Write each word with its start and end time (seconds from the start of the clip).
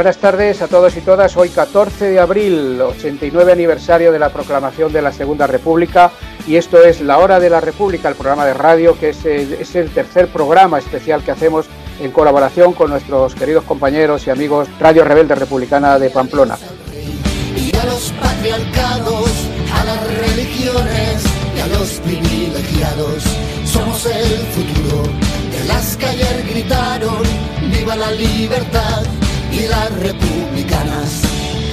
Buenas 0.00 0.16
tardes 0.16 0.62
a 0.62 0.66
todos 0.66 0.96
y 0.96 1.02
todas. 1.02 1.36
Hoy 1.36 1.50
14 1.50 2.06
de 2.06 2.18
abril, 2.18 2.80
89 2.80 3.52
aniversario 3.52 4.12
de 4.12 4.18
la 4.18 4.30
proclamación 4.30 4.90
de 4.94 5.02
la 5.02 5.12
Segunda 5.12 5.46
República 5.46 6.10
y 6.46 6.56
esto 6.56 6.82
es 6.82 7.02
La 7.02 7.18
Hora 7.18 7.38
de 7.38 7.50
la 7.50 7.60
República, 7.60 8.08
el 8.08 8.14
programa 8.14 8.46
de 8.46 8.54
radio 8.54 8.98
que 8.98 9.10
es 9.10 9.22
el, 9.26 9.52
es 9.52 9.76
el 9.76 9.90
tercer 9.90 10.28
programa 10.28 10.78
especial 10.78 11.22
que 11.22 11.32
hacemos 11.32 11.66
en 12.00 12.12
colaboración 12.12 12.72
con 12.72 12.88
nuestros 12.88 13.34
queridos 13.34 13.64
compañeros 13.64 14.26
y 14.26 14.30
amigos 14.30 14.68
Radio 14.80 15.04
Rebelde 15.04 15.34
Republicana 15.34 15.98
de 15.98 16.08
Pamplona. 16.08 16.56
Y 17.54 17.76
a 17.76 17.84
los 17.84 18.10
patriarcados, 18.12 19.30
a 19.70 19.84
las 19.84 20.16
religiones 20.16 21.24
y 21.54 21.60
a 21.60 21.66
los 21.78 21.90
privilegiados, 22.00 23.22
somos 23.66 24.06
el 24.06 24.38
futuro 24.46 25.02
de 25.02 25.68
las 25.68 25.94
que 25.98 26.06
ayer 26.06 26.46
gritaron, 26.48 27.22
viva 27.70 27.96
la 27.96 28.10
libertad 28.12 29.02
y 29.52 29.66
las 29.66 29.90
republicanas. 29.98 31.22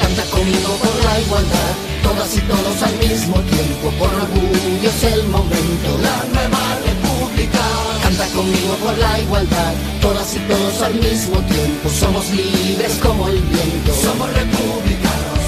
Canta 0.02 0.24
conmigo 0.32 0.72
por 0.82 0.96
la 1.06 1.20
igualdad, 1.20 1.74
todas 2.04 2.36
y 2.36 2.42
todos 2.42 2.84
al 2.84 2.96
mismo 2.98 3.36
tiempo, 3.42 3.92
por 4.00 4.14
orgullo 4.14 4.90
es 4.90 5.04
el 5.04 5.24
momento, 5.28 5.90
la 6.02 6.18
nueva 6.34 6.64
república. 6.86 7.64
Canta 8.02 8.26
conmigo 8.36 8.74
por 8.84 8.98
la 8.98 9.20
igualdad, 9.20 9.74
todas 10.02 10.36
y 10.36 10.40
todos 10.40 10.82
al 10.82 10.96
mismo 10.96 11.40
tiempo, 11.42 11.90
somos 11.90 12.30
libres 12.32 12.94
como 13.02 13.28
el 13.28 13.40
viento, 13.42 13.94
somos 13.94 14.28
republicanos. 14.34 15.42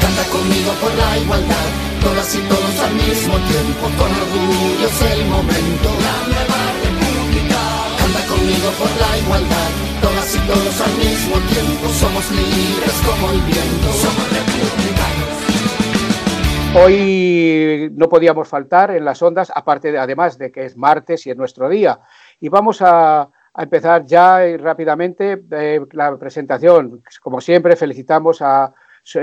Canta 0.00 0.24
conmigo 0.30 0.72
por 0.80 0.94
la 0.94 1.18
igualdad, 1.18 1.68
todas 2.02 2.34
y 2.34 2.38
todos 2.52 2.76
al 2.86 2.94
mismo 2.94 3.34
tiempo, 3.50 3.84
con 3.98 4.10
orgullo 4.22 4.86
es 4.86 5.12
el 5.12 5.24
momento, 5.26 5.88
la 6.06 6.16
nueva 6.28 6.58
república. 6.72 6.85
Hoy 16.78 17.90
no 17.94 18.08
podíamos 18.08 18.46
faltar 18.46 18.92
en 18.92 19.04
las 19.04 19.20
ondas, 19.22 19.50
aparte 19.52 19.90
de, 19.90 19.98
además 19.98 20.38
de 20.38 20.52
que 20.52 20.66
es 20.66 20.76
martes 20.76 21.26
y 21.26 21.30
es 21.30 21.36
nuestro 21.36 21.68
día. 21.68 21.98
Y 22.38 22.48
vamos 22.48 22.82
a, 22.82 23.28
empezar 23.58 24.04
ya 24.04 24.44
eh, 24.44 24.58
rápidamente 24.58 25.42
eh, 25.50 25.80
la 25.92 26.16
presentación. 26.16 27.02
Como 27.22 27.40
siempre, 27.40 27.74
felicitamos 27.74 28.42
a, 28.42 28.72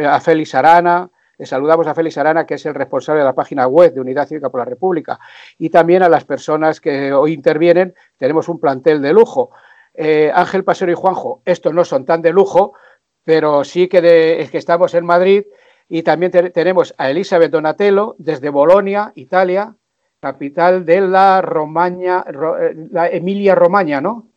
a 0.10 0.20
Félix 0.20 0.54
Arana, 0.56 1.10
saludamos 1.46 1.88
a 1.88 1.96
Félix 1.96 2.18
Arana, 2.18 2.46
que 2.46 2.56
es 2.56 2.66
el 2.66 2.74
responsable 2.74 3.20
de 3.22 3.26
la 3.26 3.34
página 3.34 3.68
web 3.68 3.94
de 3.94 4.02
Unidad 4.02 4.28
Cívica 4.28 4.50
por 4.50 4.60
la 4.60 4.66
República, 4.66 5.20
y 5.58 5.70
también 5.70 6.04
a 6.04 6.10
las 6.10 6.26
personas 6.26 6.80
que 6.80 7.14
hoy 7.14 7.34
intervienen. 7.34 7.94
Tenemos 8.18 8.50
un 8.50 8.60
plantel 8.60 9.02
de 9.02 9.14
lujo. 9.14 9.52
Eh, 9.94 10.32
Ángel 10.34 10.64
Pasero 10.64 10.92
y 10.92 10.96
Juanjo, 10.96 11.42
estos 11.46 11.74
no 11.74 11.86
son 11.86 12.06
tan 12.06 12.22
de 12.22 12.32
lujo, 12.32 12.74
pero 13.24 13.64
sí 13.64 13.88
que, 13.88 14.02
de, 14.02 14.42
es 14.42 14.52
que 14.52 14.58
estamos 14.58 14.94
en 14.96 15.06
Madrid 15.06 15.46
y 15.88 16.04
también 16.04 16.32
te, 16.32 16.50
tenemos 16.50 16.94
a 16.98 17.10
Elizabeth 17.10 17.52
Donatello 17.52 18.16
desde 18.18 18.50
Bolonia, 18.50 19.12
Italia, 19.16 19.76
capital 20.20 20.86
de 20.86 21.02
la 21.02 21.42
Romaña, 21.42 22.24
ro, 22.24 22.56
la 22.92 23.10
Emilia 23.10 23.56
Romagna, 23.56 24.02
¿no? 24.02 24.28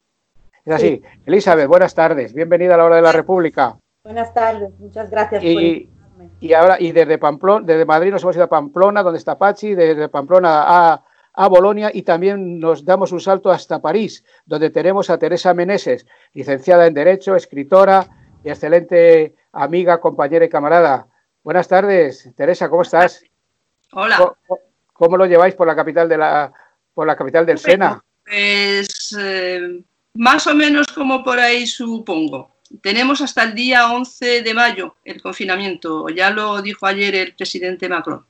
Es 0.64 0.74
así. 0.74 0.88
Sí. 0.88 1.02
Elizabeth, 1.24 1.68
buenas 1.68 1.94
tardes. 1.94 2.34
Bienvenida 2.34 2.74
a 2.74 2.78
la 2.78 2.84
hora 2.84 2.96
de 2.96 3.02
la 3.02 3.12
República. 3.12 3.78
Buenas 4.02 4.34
tardes, 4.34 4.70
muchas 4.80 5.10
gracias 5.10 5.42
y, 5.44 5.80
por. 5.80 5.95
Y 6.40 6.52
ahora, 6.52 6.76
y 6.80 6.92
desde 6.92 7.18
Pamplona, 7.18 7.66
desde 7.66 7.84
Madrid 7.84 8.10
nos 8.10 8.22
hemos 8.22 8.36
ido 8.36 8.44
a 8.44 8.48
Pamplona, 8.48 9.02
donde 9.02 9.18
está 9.18 9.38
Pachi, 9.38 9.74
desde 9.74 10.08
Pamplona 10.08 10.64
a, 10.66 11.04
a 11.34 11.48
Bolonia 11.48 11.90
y 11.92 12.02
también 12.02 12.58
nos 12.58 12.84
damos 12.84 13.12
un 13.12 13.20
salto 13.20 13.50
hasta 13.50 13.80
París, 13.80 14.24
donde 14.44 14.70
tenemos 14.70 15.10
a 15.10 15.18
Teresa 15.18 15.54
Meneses, 15.54 16.06
licenciada 16.32 16.86
en 16.86 16.94
Derecho, 16.94 17.36
escritora 17.36 18.06
y 18.42 18.48
excelente 18.48 19.34
amiga, 19.52 20.00
compañera 20.00 20.44
y 20.44 20.48
camarada. 20.48 21.06
Buenas 21.42 21.68
tardes, 21.68 22.30
Teresa, 22.36 22.68
¿cómo 22.68 22.82
estás? 22.82 23.22
Hola. 23.92 24.16
¿Cómo, 24.16 24.60
cómo 24.92 25.16
lo 25.16 25.26
lleváis 25.26 25.54
por 25.54 25.66
la 25.66 25.76
capital 25.76 26.08
de 26.08 26.18
la 26.18 26.52
por 26.94 27.06
la 27.06 27.14
capital 27.14 27.44
del 27.44 27.58
Sena? 27.58 28.02
Pues 28.24 29.14
eh, 29.18 29.84
más 30.14 30.46
o 30.46 30.54
menos 30.54 30.86
como 30.88 31.22
por 31.22 31.38
ahí 31.38 31.66
supongo. 31.66 32.55
Tenemos 32.82 33.20
hasta 33.20 33.42
el 33.44 33.54
día 33.54 33.90
11 33.92 34.42
de 34.42 34.54
mayo 34.54 34.96
el 35.04 35.20
confinamiento, 35.22 36.08
ya 36.08 36.30
lo 36.30 36.60
dijo 36.62 36.86
ayer 36.86 37.14
el 37.14 37.34
presidente 37.34 37.88
Macron. 37.88 38.24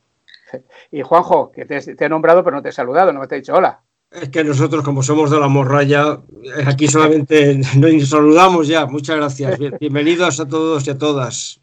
Y 0.91 1.03
Juanjo, 1.03 1.51
que 1.51 1.65
te, 1.65 1.81
te, 1.97 2.05
he 2.05 2.09
nombrado 2.09 2.45
pero 2.45 2.57
no 2.57 2.63
te 2.63 2.69
he 2.69 2.73
saludado, 2.73 3.13
no 3.13 3.21
me 3.21 3.27
te 3.27 3.37
he 3.37 3.39
dicho 3.39 3.55
hola. 3.55 3.81
Es 4.11 4.29
que 4.31 4.45
nosotros, 4.45 4.85
como 4.85 5.03
somos 5.03 5.31
de 5.31 5.39
la 5.39 5.49
morralla, 5.49 6.21
aquí 6.65 6.87
solamente 6.87 7.61
nos 7.77 8.09
saludamos 8.09 8.69
ya. 8.69 8.87
Muchas 8.87 9.17
gracias. 9.17 9.59
Bienvenidos 9.81 10.41
a 10.41 10.49
todos 10.49 10.87
y 10.87 10.91
a 10.91 10.99
todas. 10.99 11.61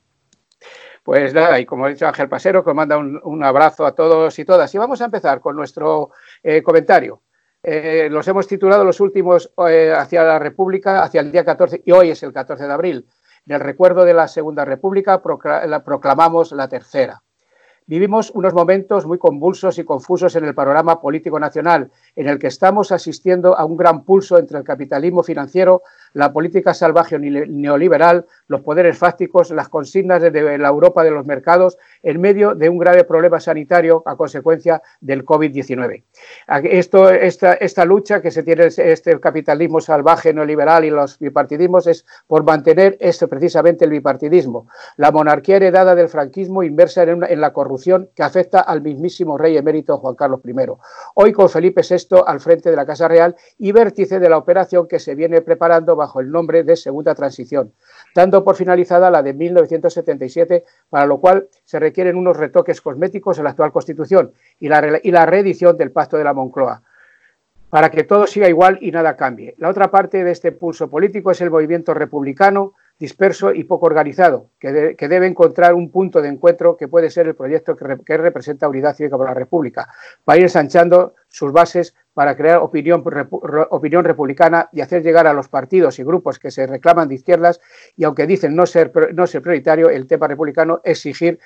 Pues 1.04 1.34
nada, 1.34 1.60
y 1.60 1.66
como 1.66 1.86
ha 1.86 1.90
dicho 1.90 2.08
Ángel 2.08 2.30
Pasero, 2.30 2.64
que 2.64 2.74
manda 2.74 2.98
un, 2.98 3.20
un, 3.24 3.44
abrazo 3.44 3.86
a 3.86 3.94
todos 3.94 4.38
y 4.40 4.46
todas. 4.46 4.74
Y 4.74 4.78
vamos 4.78 5.02
a 5.02 5.06
empezar 5.06 5.42
con 5.42 5.56
nuestro 5.56 6.12
eh, 6.44 6.62
comentario. 6.62 7.23
Eh, 7.66 8.10
los 8.12 8.28
hemos 8.28 8.46
titulado 8.46 8.84
los 8.84 9.00
últimos 9.00 9.50
eh, 9.70 9.94
hacia 9.96 10.22
la 10.24 10.38
República, 10.38 11.02
hacia 11.02 11.22
el 11.22 11.32
día 11.32 11.46
14, 11.46 11.82
y 11.86 11.92
hoy 11.94 12.10
es 12.10 12.22
el 12.22 12.34
14 12.34 12.66
de 12.66 12.74
abril. 12.74 13.08
En 13.46 13.56
el 13.56 13.62
recuerdo 13.62 14.04
de 14.04 14.14
la 14.14 14.28
Segunda 14.28 14.66
República 14.66 15.22
procl 15.22 15.48
la 15.68 15.82
proclamamos 15.82 16.52
la 16.52 16.68
tercera. 16.68 17.24
Vivimos 17.86 18.32
unos 18.32 18.54
momentos 18.54 19.06
muy 19.06 19.18
convulsos 19.18 19.78
y 19.78 19.86
confusos 19.86 20.36
en 20.36 20.44
el 20.44 20.56
panorama 20.56 21.00
político 21.00 21.40
nacional, 21.40 21.90
en 22.16 22.28
el 22.28 22.38
que 22.38 22.48
estamos 22.48 22.92
asistiendo 22.92 23.58
a 23.58 23.64
un 23.64 23.78
gran 23.78 24.04
pulso 24.04 24.38
entre 24.38 24.58
el 24.58 24.64
capitalismo 24.66 25.24
financiero, 25.24 25.84
la 26.14 26.32
política 26.32 26.74
salvaje 26.74 27.20
neoliberal, 27.20 28.26
los 28.48 28.62
poderes 28.62 28.98
fácticos, 28.98 29.52
las 29.52 29.70
consignas 29.70 30.22
de 30.22 30.58
la 30.58 30.68
Europa 30.68 31.04
de 31.04 31.12
los 31.12 31.26
mercados, 31.26 31.78
en 32.02 32.22
medio 32.22 32.56
de 32.56 32.70
un 32.70 32.78
grave 32.78 33.04
problema 33.04 33.40
sanitario 33.40 34.04
a 34.06 34.16
consecuencia 34.16 34.82
del 35.02 35.26
COVID-19. 35.26 36.04
Esto, 36.64 37.10
esta, 37.10 37.86
lucha 37.86 38.22
que 38.22 38.32
se 38.32 38.44
tiene 38.44 38.66
este 38.68 39.20
capitalismo 39.20 39.82
salvaje 39.82 40.34
neoliberal 40.34 40.86
y 40.86 40.90
los 40.90 41.20
bipartidismos 41.20 41.88
es 41.88 42.06
por 42.28 42.44
mantener 42.44 42.98
esto 43.00 43.28
precisamente 43.28 43.86
el 43.86 43.92
bipartidismo, 43.92 44.68
la 44.98 45.12
monarquía 45.12 45.58
heredada 45.58 45.96
del 45.96 46.10
franquismo 46.10 46.62
una, 46.62 47.28
en 47.28 47.42
la 47.42 47.54
corrupción 47.54 48.10
que 48.16 48.24
afecta 48.24 48.62
al 48.62 48.82
mismísimo 48.82 49.38
rey 49.38 49.58
emérito 49.58 49.98
Juan 49.98 50.16
Carlos 50.16 50.42
I. 50.46 50.54
Hoy 51.16 51.34
con 51.34 51.50
Felipe 51.50 51.82
VI 51.88 52.22
al 52.26 52.40
frente 52.40 52.70
de 52.70 52.76
la 52.76 52.86
Casa 52.86 53.08
Real 53.08 53.36
y 53.58 53.72
vértice 53.72 54.20
de 54.20 54.30
la 54.30 54.38
operación 54.38 54.88
que 54.88 55.00
se 55.00 55.16
viene 55.16 55.42
preparando 55.42 55.96
bajo 56.04 56.20
el 56.20 56.30
nombre 56.30 56.64
de 56.64 56.76
Segunda 56.76 57.16
Transición, 57.16 57.72
dando 58.14 58.44
por 58.44 58.58
finalizada 58.58 59.10
la 59.10 59.24
de 59.24 59.34
1977, 59.34 60.66
para 60.90 61.06
lo 61.06 61.20
cual 61.20 61.48
se 61.64 61.80
requieren 61.80 62.18
unos 62.18 62.36
retoques 62.36 62.82
cosméticos 62.82 63.38
en 63.38 63.46
la 63.46 63.52
actual 63.52 63.72
Constitución 63.72 64.34
y 64.60 64.68
la, 64.68 65.00
y 65.02 65.12
la 65.12 65.26
reedición 65.26 65.78
del 65.78 65.92
Pacto 65.92 66.18
de 66.18 66.26
la 66.26 66.34
Moncloa 66.34 66.82
para 67.70 67.90
que 67.90 68.04
todo 68.04 68.28
siga 68.28 68.48
igual 68.48 68.78
y 68.82 68.92
nada 68.92 69.16
cambie. 69.16 69.56
La 69.58 69.68
otra 69.68 69.90
parte 69.90 70.24
de 70.24 70.30
este 70.30 70.52
pulso 70.52 70.92
político 70.92 71.32
es 71.32 71.42
el 71.42 71.50
movimiento 71.50 71.96
republicano 71.96 72.74
disperso 73.00 73.54
y 73.54 73.64
poco 73.64 73.86
organizado, 73.88 74.50
que, 74.60 74.96
que, 74.98 75.08
debe 75.08 75.28
encontrar 75.28 75.74
un 75.74 75.90
punto 75.90 76.22
de 76.22 76.30
encuentro 76.30 76.78
que 76.78 76.88
puede 76.88 77.10
ser 77.10 77.28
el 77.28 77.36
proyecto 77.36 77.76
que, 77.76 77.98
que 78.06 78.18
representa 78.18 78.70
Unidad 78.70 78.96
Cívica 78.96 79.18
por 79.18 79.28
la 79.28 79.34
República, 79.34 79.90
para 80.24 80.38
ir 80.38 80.44
ensanchando 80.44 81.16
sus 81.28 81.52
bases 81.52 81.96
para 82.14 82.36
crear 82.38 82.60
opinión, 82.60 83.04
opinión 83.72 84.06
republicana 84.06 84.70
y 84.72 84.82
hacer 84.82 85.04
llegar 85.04 85.28
a 85.28 85.34
los 85.34 85.50
partidos 85.50 85.98
y 86.00 86.04
grupos 86.04 86.40
que 86.40 86.52
se 86.52 86.68
reclaman 86.68 87.10
de 87.10 87.16
izquierdas 87.16 87.60
y 87.96 88.04
aunque 88.04 88.28
dicen 88.28 88.56
no 88.56 88.66
ser, 88.66 88.92
no 89.14 89.26
ser 89.26 89.42
prioritario 89.42 89.90
el 89.90 90.08
tema 90.08 90.28
republicano, 90.28 90.82
exigir 90.84 91.40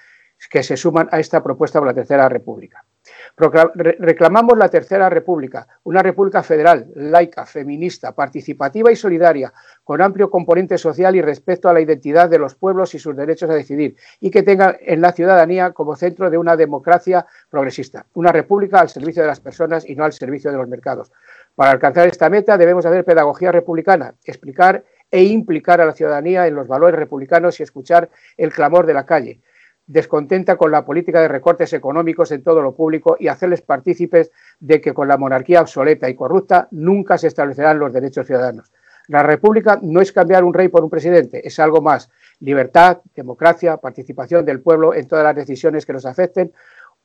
que 0.50 0.64
se 0.64 0.78
suman 0.78 1.10
a 1.12 1.20
esta 1.20 1.42
propuesta 1.42 1.80
por 1.80 1.88
la 1.88 1.94
Tercera 1.94 2.30
República. 2.30 2.84
Reclamamos 3.36 4.58
la 4.58 4.70
Tercera 4.70 5.10
República, 5.10 5.68
una 5.84 6.02
república 6.02 6.44
federal, 6.44 6.88
laica, 6.96 7.46
feminista, 7.46 8.14
participativa 8.14 8.92
y 8.92 8.96
solidaria, 8.96 9.54
con 9.84 10.02
amplio 10.02 10.30
componente 10.30 10.78
social 10.78 11.16
y 11.16 11.22
respeto 11.22 11.70
a 11.70 11.74
la 11.74 11.82
identidad 11.82 12.30
de 12.30 12.40
los 12.40 12.56
pueblos 12.56 12.94
y 12.96 13.00
sus 13.00 13.16
derechos 13.16 13.50
a 13.50 13.54
decidir, 13.54 13.96
y 14.20 14.32
que 14.32 14.44
tenga 14.44 14.78
en 14.80 15.02
la 15.02 15.12
ciudadanía 15.12 15.72
como 15.72 15.96
centro 15.96 16.30
de 16.30 16.38
una 16.38 16.56
democracia 16.56 17.26
progresista, 17.50 18.06
una 18.14 18.32
república 18.32 18.80
al 18.80 18.90
servicio 18.90 19.22
de 19.22 19.28
las 19.28 19.40
personas 19.40 19.88
y 19.88 19.96
no 19.96 20.04
al 20.04 20.14
servicio 20.14 20.52
de 20.52 20.58
los 20.58 20.68
mercados. 20.68 21.12
Para 21.56 21.72
alcanzar 21.72 22.08
esta 22.08 22.30
meta 22.30 22.58
debemos 22.58 22.86
hacer 22.86 23.04
pedagogía 23.04 23.52
republicana, 23.52 24.14
explicar 24.24 24.84
e 25.10 25.24
implicar 25.24 25.80
a 25.82 25.86
la 25.86 25.94
ciudadanía 25.94 26.48
en 26.48 26.56
los 26.56 26.68
valores 26.68 27.00
republicanos 27.00 27.60
y 27.60 27.64
escuchar 27.64 28.10
el 28.36 28.52
clamor 28.52 28.86
de 28.86 28.94
la 28.94 29.06
calle 29.06 29.40
descontenta 29.88 30.58
con 30.58 30.70
la 30.70 30.86
política 30.86 31.22
de 31.22 31.30
recortes 31.30 31.72
económicos 31.74 32.32
en 32.32 32.44
todo 32.44 32.62
lo 32.62 32.76
público 32.76 33.16
y 33.20 33.30
hacerles 33.30 33.62
partícipes 33.62 34.32
de 34.60 34.82
que 34.82 34.94
con 34.94 35.08
la 35.08 35.18
monarquía 35.18 35.62
obsoleta 35.62 36.10
y 36.10 36.16
corrupta 36.16 36.68
nunca 36.72 37.18
se 37.18 37.28
establecerán 37.28 37.80
los 37.80 37.94
derechos 37.94 38.28
ciudadanos. 38.28 38.72
La 39.08 39.24
República 39.24 39.80
no 39.82 40.02
es 40.02 40.12
cambiar 40.12 40.44
un 40.44 40.54
rey 40.54 40.68
por 40.68 40.84
un 40.84 40.90
presidente, 40.90 41.48
es 41.48 41.58
algo 41.60 41.82
más. 41.82 42.10
Libertad, 42.42 43.00
democracia, 43.16 43.78
participación 43.78 44.44
del 44.46 44.60
pueblo 44.60 44.94
en 44.94 45.08
todas 45.08 45.24
las 45.24 45.36
decisiones 45.36 45.86
que 45.86 45.94
nos 45.94 46.06
afecten 46.06 46.52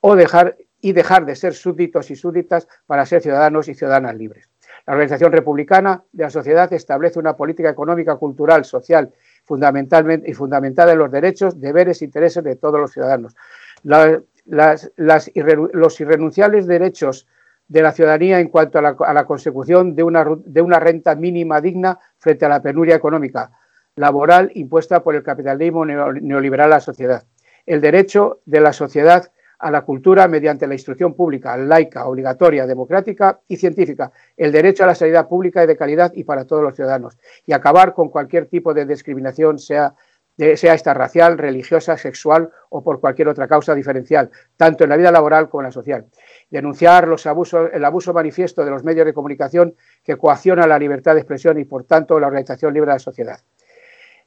o 0.01 0.17
dejar 0.17 0.57
y 0.81 0.91
dejar 0.91 1.25
de 1.25 1.37
ser 1.37 1.53
súbditos 1.53 2.11
y 2.11 2.17
súbditas 2.17 2.67
para 2.85 3.05
ser 3.05 3.21
ciudadanos 3.21 3.69
y 3.69 3.73
ciudadanas 3.73 4.15
libres. 4.15 4.49
La 4.85 4.93
Organización 4.93 5.31
Republicana 5.31 6.03
de 6.11 6.23
la 6.23 6.29
Sociedad 6.29 6.71
establece 6.73 7.19
una 7.19 7.37
política 7.37 7.69
económica, 7.69 8.17
cultural, 8.17 8.65
social 8.65 9.13
fundamentalmente 9.45 10.29
y 10.29 10.33
fundamentada 10.33 10.93
en 10.93 10.99
los 10.99 11.11
derechos, 11.11 11.59
deberes 11.59 12.01
e 12.01 12.05
intereses 12.05 12.43
de 12.43 12.55
todos 12.55 12.79
los 12.79 12.91
ciudadanos. 12.91 13.35
los 13.83 15.99
irrenunciables 15.99 16.67
derechos 16.67 17.27
de 17.67 17.81
la 17.81 17.91
ciudadanía 17.91 18.39
en 18.39 18.49
cuanto 18.49 18.79
a 18.79 19.13
la, 19.13 19.25
consecución 19.25 19.95
de 19.95 20.03
una, 20.03 20.25
de 20.45 20.61
una 20.61 20.79
renta 20.79 21.15
mínima 21.15 21.61
digna 21.61 21.99
frente 22.17 22.45
a 22.45 22.49
la 22.49 22.61
penuria 22.61 22.95
económica 22.95 23.51
laboral 23.95 24.51
impuesta 24.55 25.03
por 25.03 25.15
el 25.15 25.23
capitalismo 25.23 25.85
neoliberal 25.85 26.71
a 26.71 26.75
la 26.75 26.79
sociedad. 26.79 27.23
El 27.65 27.79
derecho 27.79 28.41
de 28.45 28.59
la 28.59 28.73
sociedad 28.73 29.31
a 29.59 29.71
la 29.71 29.81
cultura 29.81 30.27
mediante 30.27 30.67
la 30.67 30.73
instrucción 30.73 31.13
pública, 31.13 31.55
laica, 31.57 32.05
obligatoria, 32.05 32.65
democrática 32.65 33.39
y 33.47 33.57
científica, 33.57 34.11
el 34.35 34.51
derecho 34.51 34.83
a 34.83 34.87
la 34.87 34.95
sanidad 34.95 35.27
pública 35.27 35.63
y 35.63 35.67
de 35.67 35.77
calidad 35.77 36.11
y 36.13 36.23
para 36.23 36.45
todos 36.45 36.63
los 36.63 36.75
ciudadanos, 36.75 37.17
y 37.45 37.53
acabar 37.53 37.93
con 37.93 38.09
cualquier 38.09 38.47
tipo 38.47 38.73
de 38.73 38.85
discriminación, 38.85 39.59
sea, 39.59 39.93
sea 40.37 40.73
esta 40.73 40.93
racial, 40.93 41.37
religiosa, 41.37 41.97
sexual 41.97 42.49
o 42.69 42.83
por 42.83 42.99
cualquier 42.99 43.29
otra 43.29 43.47
causa 43.47 43.75
diferencial, 43.75 44.31
tanto 44.57 44.83
en 44.83 44.89
la 44.89 44.97
vida 44.97 45.11
laboral 45.11 45.49
como 45.49 45.61
en 45.61 45.65
la 45.65 45.71
social. 45.71 46.05
Denunciar 46.49 47.07
los 47.07 47.25
abusos, 47.25 47.69
el 47.71 47.85
abuso 47.85 48.13
manifiesto 48.13 48.65
de 48.65 48.71
los 48.71 48.83
medios 48.83 49.05
de 49.05 49.13
comunicación 49.13 49.75
que 50.03 50.17
coacciona 50.17 50.67
la 50.67 50.79
libertad 50.79 51.13
de 51.13 51.21
expresión 51.21 51.59
y, 51.59 51.65
por 51.65 51.85
tanto, 51.85 52.19
la 52.19 52.27
organización 52.27 52.73
libre 52.73 52.89
de 52.89 52.95
la 52.95 52.99
sociedad. 52.99 53.39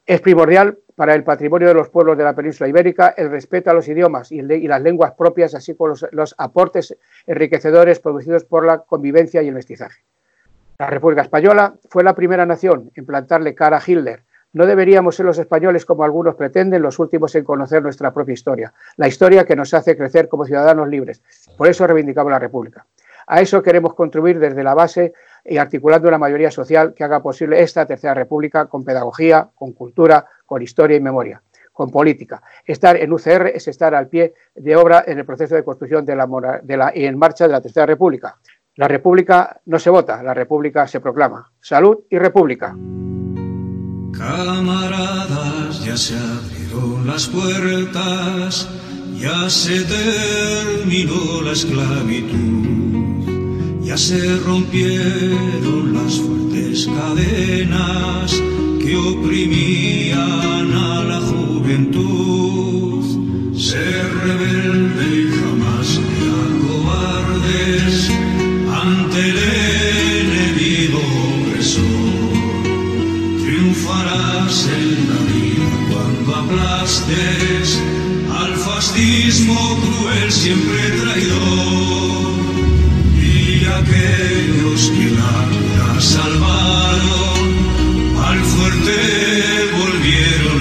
Es 0.06 0.20
primordial 0.20 0.78
para 0.94 1.14
el 1.16 1.24
patrimonio 1.24 1.66
de 1.66 1.74
los 1.74 1.90
pueblos 1.90 2.16
de 2.16 2.22
la 2.22 2.32
península 2.32 2.68
ibérica 2.68 3.12
el 3.16 3.28
respeto 3.28 3.70
a 3.70 3.74
los 3.74 3.88
idiomas 3.88 4.30
y, 4.30 4.40
las 4.40 4.80
lenguas 4.80 5.12
propias, 5.12 5.54
así 5.56 5.74
como 5.74 5.94
los, 6.12 6.34
aportes 6.38 6.96
enriquecedores 7.26 7.98
producidos 7.98 8.44
por 8.44 8.64
la 8.64 8.78
convivencia 8.78 9.42
y 9.42 9.48
el 9.48 9.54
mestizaje. 9.54 10.02
La 10.78 10.86
República 10.86 11.22
Española 11.22 11.74
fue 11.90 12.04
la 12.04 12.14
primera 12.14 12.46
nación 12.46 12.92
en 12.94 13.04
plantarle 13.04 13.56
cara 13.56 13.78
a 13.78 13.82
Hitler. 13.84 14.22
No 14.52 14.64
deberíamos 14.64 15.16
ser 15.16 15.26
los 15.26 15.38
españoles, 15.38 15.84
como 15.84 16.04
algunos 16.04 16.36
pretenden, 16.36 16.82
los 16.82 17.00
últimos 17.00 17.34
en 17.34 17.42
conocer 17.42 17.82
nuestra 17.82 18.14
propia 18.14 18.34
historia, 18.34 18.72
la 18.96 19.08
historia 19.08 19.44
que 19.44 19.56
nos 19.56 19.74
hace 19.74 19.96
crecer 19.96 20.28
como 20.28 20.44
ciudadanos 20.44 20.88
libres. 20.88 21.20
Por 21.58 21.68
eso 21.68 21.84
reivindicamos 21.84 22.30
la 22.30 22.38
República. 22.38 22.86
A 23.26 23.40
eso 23.40 23.60
queremos 23.60 23.94
contribuir 23.94 24.38
desde 24.38 24.62
la 24.62 24.74
base 24.74 25.14
y 25.48 25.58
articulando 25.58 26.08
una 26.08 26.19
mayoría 26.19 26.50
social 26.50 26.94
que 26.94 27.04
haga 27.04 27.22
posible 27.22 27.62
esta 27.62 27.87
tercera 27.87 28.14
república 28.14 28.66
con 28.66 28.84
pedagogía, 28.84 29.48
con 29.54 29.72
cultura, 29.72 30.26
con 30.44 30.62
historia 30.62 30.96
y 30.96 31.00
memoria, 31.00 31.43
con 31.72 31.90
política. 31.90 32.43
Estar 32.64 32.96
en 32.96 33.12
UCR 33.12 33.48
es 33.54 33.69
estar 33.69 33.94
al 33.94 34.08
pie 34.08 34.34
de 34.54 34.76
obra 34.76 35.04
en 35.06 35.19
el 35.19 35.25
proceso 35.25 35.54
de 35.54 35.64
construcción 35.64 36.04
de 36.04 36.16
la, 36.16 36.93
y 36.94 37.04
en 37.04 37.19
marcha 37.19 37.46
de 37.46 37.52
la 37.52 37.60
tercera 37.60 37.87
república. 37.87 38.37
La 38.76 38.88
república 38.88 39.60
no 39.66 39.78
se 39.78 39.90
vota, 39.90 40.22
la 40.22 40.34
república 40.34 40.87
se 40.87 41.00
proclama. 41.00 41.50
Salud 41.60 42.00
y 42.10 42.19
república. 42.19 42.76
Camaradas, 44.12 45.84
ya 45.84 45.96
se 45.96 46.14
abrieron 46.14 47.06
las 47.06 47.26
puertas, 47.28 48.69
ya 49.14 49.49
se 49.49 49.82
terminó 49.84 51.42
la 51.42 51.52
esclavitud 51.52 52.95
ya 53.86 53.96
se 53.96 54.38
rompieron 54.38 55.94
las 55.94 56.14
fuertes 56.18 56.88
cadenas 56.88 58.42
que 58.80 58.96
oprimían 58.96 60.72
a 60.74 61.04
la 61.04 61.20
juventud. 61.20 63.04
Ser 63.56 64.12
rebelde 64.24 65.04
y 65.22 65.28
jamás 65.38 65.86
sea 65.86 66.42
cobardes 66.66 68.10
ante 68.84 69.18
el 69.30 69.38
enemigo 70.26 71.00
opresor. 71.38 72.32
Triunfarás 73.44 74.68
en 74.80 74.88
la 75.10 75.20
vida 75.32 75.68
cuando 75.92 76.34
aplastes 76.34 77.80
al 78.36 78.52
fascismo 78.56 79.78
cruel 79.80 80.32
siempre 80.32 80.80
traidor 81.02 82.35
aquellos 83.64 84.90
que 84.90 85.10
la 85.10 86.00
salvaron, 86.00 87.48
al 88.24 88.40
fuerte 88.44 88.96
volvieron 89.78 90.55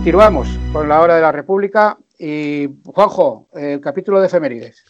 Continuamos 0.00 0.48
con 0.72 0.88
la 0.88 1.02
hora 1.02 1.16
de 1.16 1.20
la 1.20 1.30
República 1.30 1.98
y 2.18 2.66
Juanjo, 2.84 3.50
el 3.52 3.82
capítulo 3.82 4.18
de 4.18 4.28
efemérides. 4.28 4.82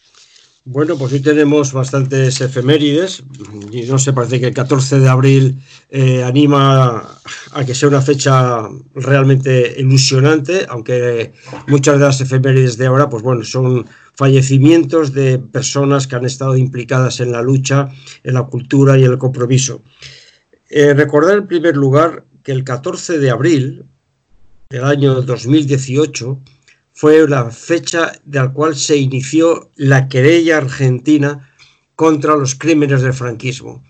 Bueno, 0.64 0.96
pues 0.96 1.12
hoy 1.12 1.18
tenemos 1.18 1.72
bastantes 1.72 2.40
efemérides 2.40 3.24
y 3.72 3.82
no 3.82 3.98
sé, 3.98 4.12
parece 4.12 4.38
que 4.38 4.46
el 4.46 4.54
14 4.54 5.00
de 5.00 5.08
abril 5.08 5.58
eh, 5.88 6.22
anima 6.22 7.18
a 7.50 7.64
que 7.64 7.74
sea 7.74 7.88
una 7.88 8.02
fecha 8.02 8.68
realmente 8.94 9.74
ilusionante, 9.78 10.64
aunque 10.68 11.32
muchas 11.66 11.98
de 11.98 12.04
las 12.04 12.20
efemérides 12.20 12.76
de 12.76 12.86
ahora, 12.86 13.08
pues 13.08 13.24
bueno, 13.24 13.42
son 13.42 13.86
fallecimientos 14.14 15.12
de 15.12 15.40
personas 15.40 16.06
que 16.06 16.14
han 16.14 16.24
estado 16.24 16.56
implicadas 16.56 17.18
en 17.18 17.32
la 17.32 17.42
lucha, 17.42 17.88
en 18.22 18.34
la 18.34 18.44
cultura 18.44 18.96
y 18.96 19.02
el 19.02 19.18
compromiso. 19.18 19.82
Eh, 20.68 20.94
recordar 20.94 21.36
en 21.36 21.48
primer 21.48 21.76
lugar 21.76 22.26
que 22.44 22.52
el 22.52 22.62
14 22.62 23.18
de 23.18 23.30
abril 23.30 23.89
del 24.70 24.84
año 24.84 25.20
2018 25.22 26.38
fue 26.92 27.28
la 27.28 27.50
fecha 27.50 28.12
de 28.24 28.38
la 28.38 28.52
cual 28.52 28.76
se 28.76 28.96
inició 28.96 29.72
la 29.74 30.08
querella 30.08 30.58
argentina 30.58 31.50
contra 31.96 32.36
los 32.36 32.54
crímenes 32.54 33.02
del 33.02 33.12
franquismo. 33.12 33.82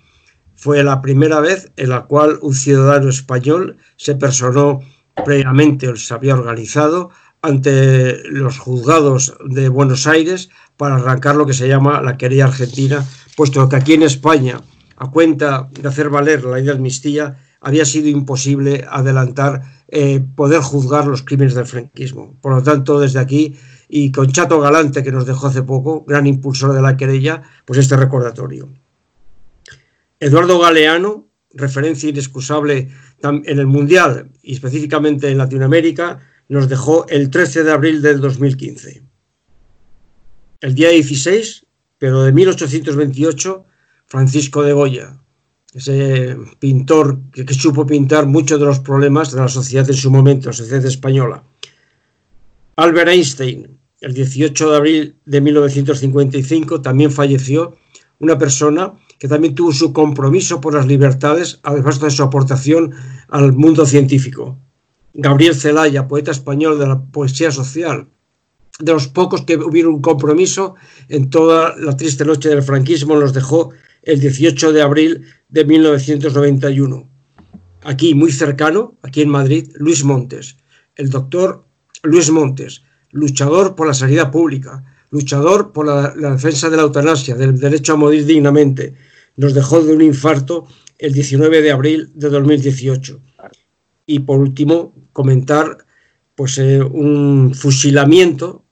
Fue 0.55 0.83
la 0.83 1.03
primera 1.03 1.41
vez 1.41 1.71
en 1.77 1.91
la 1.91 2.05
cual 2.05 2.39
un 2.41 2.55
ciudadano 2.55 3.11
español 3.11 3.77
se 3.97 4.15
personó 4.15 4.81
previamente 5.23 5.87
o 5.87 5.97
se 5.97 6.15
había 6.15 6.33
organizado 6.33 7.11
ante 7.43 8.23
los 8.31 8.59
juzgados 8.59 9.37
de 9.45 9.69
Buenos 9.69 10.07
Aires 10.07 10.49
para 10.79 10.97
arrancar 10.97 11.37
lo 11.37 11.45
que 11.45 11.53
se 11.53 11.69
llama 11.69 12.01
la 12.01 12.17
querella 12.17 12.47
argentina, 12.47 13.05
puesto 13.37 13.69
que 13.69 13.77
aquí 13.77 13.93
en 13.93 14.05
España, 14.05 14.63
a 14.97 15.11
cuenta 15.11 15.69
de 15.73 15.87
hacer 15.87 16.09
valer 16.09 16.43
la 16.43 16.57
ley 16.57 16.65
de 16.65 16.73
amnistía, 16.73 17.37
había 17.61 17.85
sido 17.85 18.09
imposible 18.09 18.87
adelantar, 18.89 19.63
eh, 19.89 20.21
poder 20.35 20.61
juzgar 20.61 21.07
los 21.07 21.23
crímenes 21.23 21.55
del 21.55 21.67
franquismo. 21.67 22.37
Por 22.41 22.55
lo 22.55 22.63
tanto, 22.63 22.99
desde 23.01 23.21
aquí, 23.21 23.57
y 23.89 24.13
con 24.13 24.31
Chato 24.33 24.61
Galante, 24.61 25.03
que 25.03 25.13
nos 25.13 25.27
dejó 25.27 25.49
hace 25.49 25.63
poco, 25.63 26.05
gran 26.07 26.27
impulsor 26.27 26.73
de 26.73 26.83
la 26.83 26.97
querella, 26.97 27.43
pues 27.65 27.79
este 27.79 27.97
recordatorio. 27.97 28.69
Eduardo 30.19 30.59
Galeano, 30.59 31.29
referencia 31.53 32.09
inexcusable 32.09 32.91
en 33.23 33.59
el 33.59 33.67
Mundial 33.67 34.31
y 34.43 34.55
específicamente 34.55 35.31
en 35.31 35.39
Latinoamérica, 35.39 36.21
nos 36.49 36.69
dejó 36.69 37.07
el 37.09 37.31
13 37.31 37.65
de 37.65 37.73
abril 37.73 38.03
del 38.03 38.21
2015. 38.21 39.03
El 40.61 40.75
día 40.75 40.91
16, 40.91 41.67
pero 41.99 42.23
de 42.23 42.33
1828, 42.33 43.65
Francisco 44.07 44.63
de 44.63 44.73
Goya, 44.73 45.20
ese 45.73 46.37
pintor 46.59 47.21
que, 47.33 47.55
supo 47.55 47.87
pintar 47.87 48.27
muchos 48.27 48.59
de 48.59 48.67
los 48.67 48.81
problemas 48.81 49.33
de 49.33 49.41
la 49.41 49.49
sociedad 49.49 49.89
en 49.89 49.97
su 49.97 50.11
momento, 50.11 50.49
la 50.49 50.53
sociedad 50.53 50.85
española. 50.85 51.45
Albert 52.77 53.09
Einstein, 53.09 53.79
el 54.01 54.15
18 54.15 54.71
de 54.71 54.77
abril 54.77 55.17
de 55.25 55.41
1955, 55.41 56.81
también 56.81 57.13
falleció, 57.13 57.77
una 58.19 58.37
persona 58.37 58.95
que 59.19 59.29
también 59.29 59.55
tuvo 59.55 59.73
su 59.73 59.93
compromiso 59.93 60.61
por 60.61 60.75
las 60.75 60.87
libertades, 60.87 61.61
además 61.63 62.01
de 62.01 62.11
su 62.11 62.23
aportación 62.23 62.95
al 63.29 63.53
mundo 63.53 63.87
científico. 63.87 64.59
Gabriel 65.13 65.55
Celaya, 65.55 66.09
poeta 66.09 66.31
español 66.31 66.79
de 66.79 66.87
la 66.87 67.01
poesía 67.01 67.51
social, 67.51 68.09
de 68.79 68.93
los 68.93 69.09
pocos 69.09 69.43
que 69.43 69.57
hubieron 69.57 69.95
un 69.95 70.03
compromiso 70.03 70.75
en 71.09 71.29
toda 71.29 71.77
la 71.77 71.97
triste 71.97 72.25
noche 72.25 72.49
del 72.49 72.63
franquismo, 72.63 73.17
nos 73.17 73.35
dejó 73.35 73.71
el 74.03 74.21
18 74.21 74.73
de 74.73 74.83
abril 74.83 75.27
de 75.49 75.65
1991. 75.65 77.09
Aquí, 77.83 78.15
muy 78.15 78.33
cercano, 78.33 78.99
aquí 79.03 79.23
en 79.23 79.31
Madrid, 79.31 79.71
Luis 79.77 80.05
Montes, 80.05 80.57
el 80.97 81.11
doctor 81.11 81.65
Luis 82.03 82.31
Montes, 82.31 82.83
luchador 83.11 83.75
por 83.75 83.87
la 83.87 83.95
sanidad 83.95 84.31
pública, 84.31 84.85
luchador 85.11 85.73
por 85.73 85.87
la, 85.87 86.15
defensa 86.33 86.71
de 86.71 86.77
la 86.77 86.83
eutanasia, 86.83 87.35
del 87.35 87.59
derecho 87.59 87.95
a 87.95 87.97
morir 87.97 88.25
dignamente, 88.25 88.95
nos 89.37 89.55
dejó 89.55 89.83
de 89.83 89.95
un 89.95 90.03
infarto 90.03 90.67
el 90.99 91.13
19 91.13 91.63
de 91.63 91.71
abril 91.73 92.11
de 92.15 92.29
2018. 92.29 93.21
Y 94.07 94.21
por 94.21 94.41
último, 94.41 94.95
comentar 95.13 95.79
pues, 96.35 96.59
eh, 96.59 96.83
un 96.83 97.55
fusilamiento, 97.55 98.65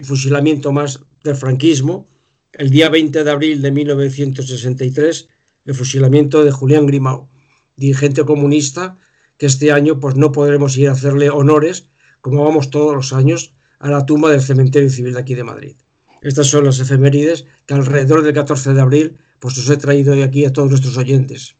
un 0.00 0.06
fusilamiento 0.06 0.72
más 0.72 1.00
del 1.22 1.36
franquismo, 1.36 2.06
el 2.54 2.70
día 2.70 2.88
20 2.88 3.24
de 3.24 3.30
abril 3.30 3.62
de 3.62 3.70
1963, 3.70 5.28
el 5.64 5.74
fusilamiento 5.74 6.44
de 6.44 6.50
Julián 6.50 6.86
Grimao, 6.86 7.28
dirigente 7.76 8.24
comunista, 8.24 8.98
que 9.38 9.46
este 9.46 9.72
año 9.72 10.00
pues, 10.00 10.16
no 10.16 10.32
podremos 10.32 10.76
ir 10.76 10.88
a 10.88 10.92
hacerle 10.92 11.30
honores, 11.30 11.88
como 12.20 12.44
vamos 12.44 12.70
todos 12.70 12.94
los 12.94 13.12
años, 13.12 13.54
a 13.78 13.90
la 13.90 14.06
tumba 14.06 14.30
del 14.30 14.42
cementerio 14.42 14.90
civil 14.90 15.14
de 15.14 15.20
aquí 15.20 15.34
de 15.34 15.44
Madrid. 15.44 15.76
Estas 16.20 16.46
son 16.46 16.64
las 16.64 16.78
efemérides 16.78 17.46
que 17.66 17.74
alrededor 17.74 18.22
del 18.22 18.34
14 18.34 18.74
de 18.74 18.80
abril 18.80 19.18
pues 19.40 19.58
os 19.58 19.68
he 19.68 19.76
traído 19.76 20.12
hoy 20.12 20.22
aquí 20.22 20.44
a 20.44 20.52
todos 20.52 20.70
nuestros 20.70 20.96
oyentes. 20.96 21.56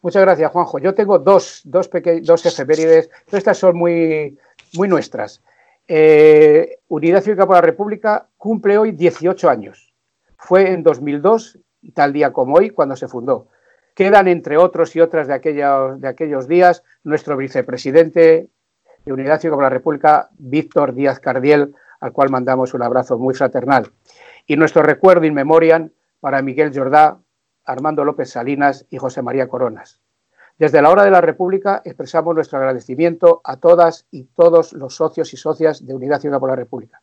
Muchas 0.00 0.22
gracias, 0.22 0.52
Juanjo. 0.52 0.78
Yo 0.78 0.94
tengo 0.94 1.18
dos, 1.18 1.62
dos, 1.64 1.90
dos 2.22 2.46
efemérides, 2.46 3.10
estas 3.32 3.58
son 3.58 3.76
muy, 3.76 4.38
muy 4.74 4.86
nuestras. 4.86 5.42
Eh, 5.88 6.78
Unidad 6.88 7.22
Cívica 7.22 7.46
por 7.46 7.56
la 7.56 7.62
República 7.62 8.28
cumple 8.36 8.78
hoy 8.78 8.92
18 8.92 9.48
años. 9.48 9.93
Fue 10.44 10.72
en 10.72 10.82
2002, 10.82 11.58
tal 11.94 12.12
día 12.12 12.30
como 12.30 12.56
hoy, 12.56 12.68
cuando 12.68 12.96
se 12.96 13.08
fundó. 13.08 13.48
Quedan, 13.94 14.28
entre 14.28 14.58
otros 14.58 14.94
y 14.94 15.00
otras 15.00 15.26
de 15.26 15.32
aquellos, 15.32 15.98
de 15.98 16.06
aquellos 16.06 16.46
días, 16.46 16.82
nuestro 17.02 17.38
vicepresidente 17.38 18.50
de 19.06 19.12
Unidad 19.12 19.40
Cívica 19.40 19.56
por 19.56 19.62
la 19.62 19.70
República, 19.70 20.28
Víctor 20.36 20.92
Díaz 20.92 21.18
Cardiel, 21.18 21.74
al 21.98 22.12
cual 22.12 22.28
mandamos 22.28 22.74
un 22.74 22.82
abrazo 22.82 23.16
muy 23.16 23.32
fraternal. 23.32 23.90
Y 24.46 24.56
nuestro 24.56 24.82
recuerdo 24.82 25.24
in 25.24 25.32
memoriam 25.32 25.88
para 26.20 26.42
Miguel 26.42 26.72
Jordá, 26.74 27.16
Armando 27.64 28.04
López 28.04 28.28
Salinas 28.28 28.84
y 28.90 28.98
José 28.98 29.22
María 29.22 29.48
Coronas. 29.48 30.02
Desde 30.56 30.80
la 30.80 30.90
hora 30.90 31.02
de 31.04 31.10
la 31.10 31.20
República 31.20 31.82
expresamos 31.84 32.32
nuestro 32.32 32.58
agradecimiento 32.58 33.40
a 33.42 33.56
todas 33.56 34.06
y 34.12 34.24
todos 34.36 34.72
los 34.72 34.94
socios 34.94 35.34
y 35.34 35.36
socias 35.36 35.84
de 35.84 35.94
Unidad 35.94 36.20
Ciudadana 36.20 36.38
por 36.38 36.50
la 36.50 36.56
República. 36.56 37.02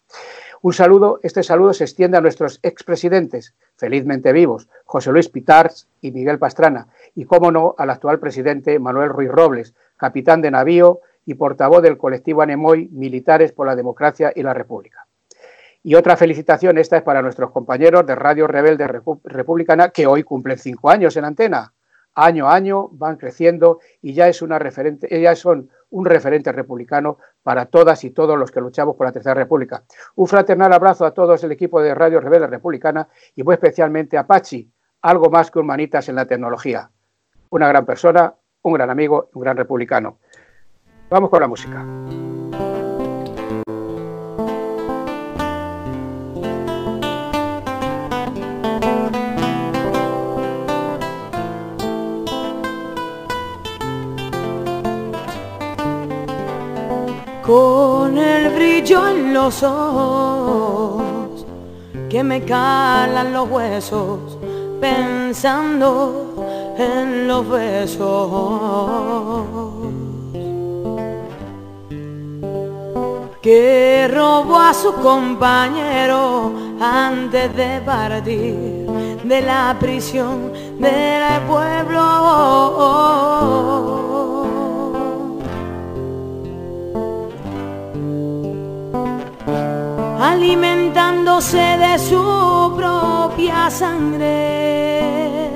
Un 0.62 0.72
saludo, 0.72 1.20
este 1.22 1.44
saludo 1.44 1.74
se 1.74 1.84
extiende 1.84 2.18
a 2.18 2.22
nuestros 2.22 2.60
expresidentes, 2.64 3.54
felizmente 3.76 4.32
vivos, 4.32 4.70
José 4.86 5.12
Luis 5.12 5.28
Pitars 5.28 5.90
y 6.00 6.12
Miguel 6.12 6.40
Pastrana, 6.40 6.88
y, 7.14 7.26
cómo 7.26 7.52
no, 7.52 7.76
al 7.78 7.90
actual 7.90 8.20
presidente 8.20 8.80
Manuel 8.80 9.10
Ruiz 9.10 9.30
Robles, 9.30 9.74
capitán 9.98 10.42
de 10.42 10.52
navío 10.52 11.02
y 11.26 11.34
portavoz 11.34 11.82
del 11.82 11.98
colectivo 11.98 12.44
Anemoy, 12.44 12.88
Militares 12.90 13.52
por 13.52 13.68
la 13.68 13.76
Democracia 13.76 14.32
y 14.34 14.44
la 14.44 14.54
República. 14.54 15.08
Y 15.84 15.96
otra 15.96 16.16
felicitación, 16.16 16.78
esta 16.78 16.98
es 16.98 17.04
para 17.04 17.22
nuestros 17.22 17.52
compañeros 17.52 18.06
de 18.06 18.16
Radio 18.16 18.48
Rebelde 18.48 18.88
Republicana, 19.24 19.90
que 19.90 20.08
hoy 20.08 20.24
cumplen 20.24 20.58
cinco 20.58 20.90
años 20.90 21.18
en 21.18 21.26
antena. 21.26 21.74
Año 22.16 22.48
a 22.48 22.56
año 22.56 22.90
van 22.92 23.18
creciendo 23.18 23.80
y 24.02 24.14
ya, 24.14 24.28
es 24.28 24.42
una 24.42 24.60
referente, 24.60 25.22
ya 25.22 25.36
son 25.36 25.70
un 25.92 26.06
referente 26.06 26.52
republicano 26.52 27.18
para 27.44 27.66
todas 27.66 28.04
y 28.04 28.12
todos 28.12 28.38
los 28.38 28.52
que 28.52 28.62
luchamos 28.62 28.96
por 28.96 29.06
la 29.06 29.12
Tercera 29.12 29.36
República. 29.36 29.84
Un 30.16 30.28
fraternal 30.28 30.74
abrazo 30.74 31.06
a 31.06 31.14
todos 31.14 31.44
el 31.44 31.52
equipo 31.52 31.82
de 31.82 31.96
Radio 31.96 32.20
Rebelde 32.20 32.48
Republicana 32.48 33.08
y 33.36 33.44
muy 33.44 33.54
especialmente 33.54 34.18
a 34.18 34.28
Pachi, 34.28 34.70
algo 35.02 35.30
más 35.30 35.52
que 35.52 35.60
un 35.60 35.68
manitas 35.68 36.08
en 36.10 36.16
la 36.16 36.26
tecnología. 36.26 36.90
Una 37.50 37.68
gran 37.68 37.86
persona, 37.86 38.34
un 38.62 38.74
gran 38.74 38.90
amigo, 38.90 39.30
un 39.34 39.42
gran 39.42 39.58
republicano. 39.58 40.20
Vamos 41.10 41.30
con 41.30 41.42
la 41.42 41.48
música. 41.48 41.86
Con 57.52 58.18
el 58.18 58.56
brillo 58.56 59.10
en 59.10 59.34
los 59.34 59.62
ojos 59.62 61.46
que 62.10 62.24
me 62.24 62.46
calan 62.46 63.34
los 63.34 63.50
huesos 63.50 64.38
pensando 64.80 66.46
en 66.78 67.28
los 67.28 67.50
besos. 67.50 69.44
Que 73.42 74.08
robó 74.10 74.58
a 74.58 74.74
su 74.74 74.94
compañero 74.94 76.54
antes 76.80 77.54
de 77.54 77.82
partir 77.82 78.88
de 79.26 79.42
la 79.42 79.76
prisión 79.78 80.54
del 80.80 81.42
pueblo 81.50 82.22
alimentándose 90.22 91.58
de 91.58 91.98
su 91.98 92.74
propia 92.78 93.72
sangre, 93.72 95.50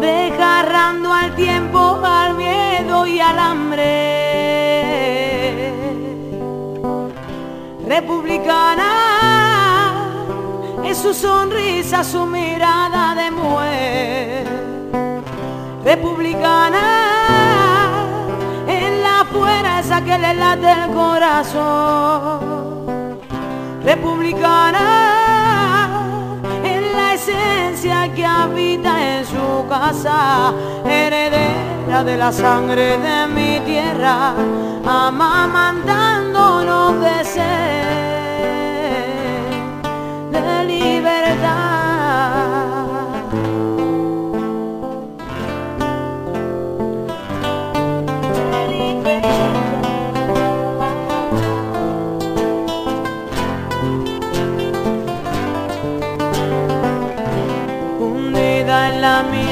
desgarrando 0.00 1.12
al 1.12 1.34
tiempo, 1.36 2.00
al 2.02 2.34
miedo 2.34 3.06
y 3.06 3.20
al 3.20 3.38
hambre. 3.38 3.90
Republicana 7.86 8.90
es 10.84 10.98
su 10.98 11.14
sonrisa, 11.14 12.02
su 12.02 12.26
mirada 12.26 13.14
de 13.14 13.30
mujer. 13.30 14.48
Republicana 15.84 17.19
fuera 19.32 19.80
esa 19.80 20.00
que 20.02 20.18
le 20.18 20.34
late 20.34 20.70
el 20.70 20.90
corazón. 20.92 22.60
Republicana 23.84 25.88
en 26.62 26.92
la 26.92 27.14
esencia 27.14 28.14
que 28.14 28.24
habita 28.24 29.18
en 29.18 29.24
su 29.24 29.66
casa, 29.68 30.52
heredera 30.84 32.04
de 32.04 32.16
la 32.16 32.30
sangre 32.32 32.96
de 32.98 33.26
mi 33.28 33.58
tierra, 33.60 34.34
amamantándonos 34.86 37.00
de 37.00 37.24
ser 37.24 38.00
de 40.30 40.64
libertad. 40.64 41.69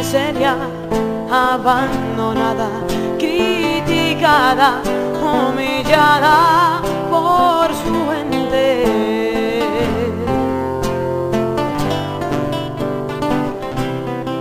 Miseria 0.08 0.56
abandonada, 1.30 2.70
criticada, 3.18 4.80
humillada 5.20 6.80
por 7.10 7.68
su 7.74 7.94
gente. 8.10 9.64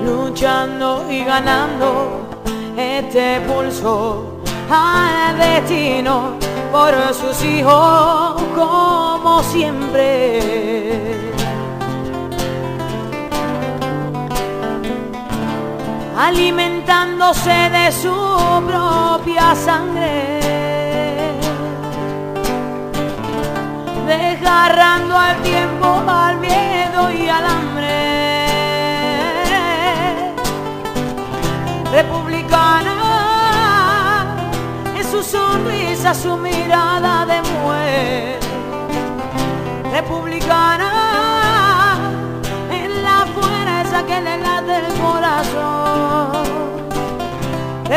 Luchando 0.06 1.06
y 1.10 1.26
ganando 1.26 2.30
este 2.78 3.42
pulso 3.42 4.40
al 4.70 5.38
destino 5.38 6.38
por 6.72 6.94
sus 7.14 7.44
hijos 7.44 8.42
como 8.56 9.44
siempre. 9.44 10.67
Alimentándose 16.18 17.70
de 17.70 17.92
su 17.92 18.12
propia 18.66 19.54
sangre, 19.56 20.40
desgarrando 24.08 25.16
al 25.16 25.38
tiempo, 25.44 26.04
al 26.08 26.38
miedo 26.38 27.12
y 27.12 27.30
al 27.30 27.46
hambre. 27.46 28.58
Republicana, 31.92 32.96
es 34.98 35.06
su 35.06 35.22
sonrisa, 35.22 36.16
su 36.16 36.36
mirada 36.36 37.28
de 37.28 37.42
mujer. 37.44 38.40
Republicana, 39.92 40.92
en 42.72 43.04
la 43.04 43.26
fuerza 43.36 44.04
que 44.04 44.20
le 44.20 44.38
late 44.40 44.78
el 44.78 44.94
corazón. 45.00 45.27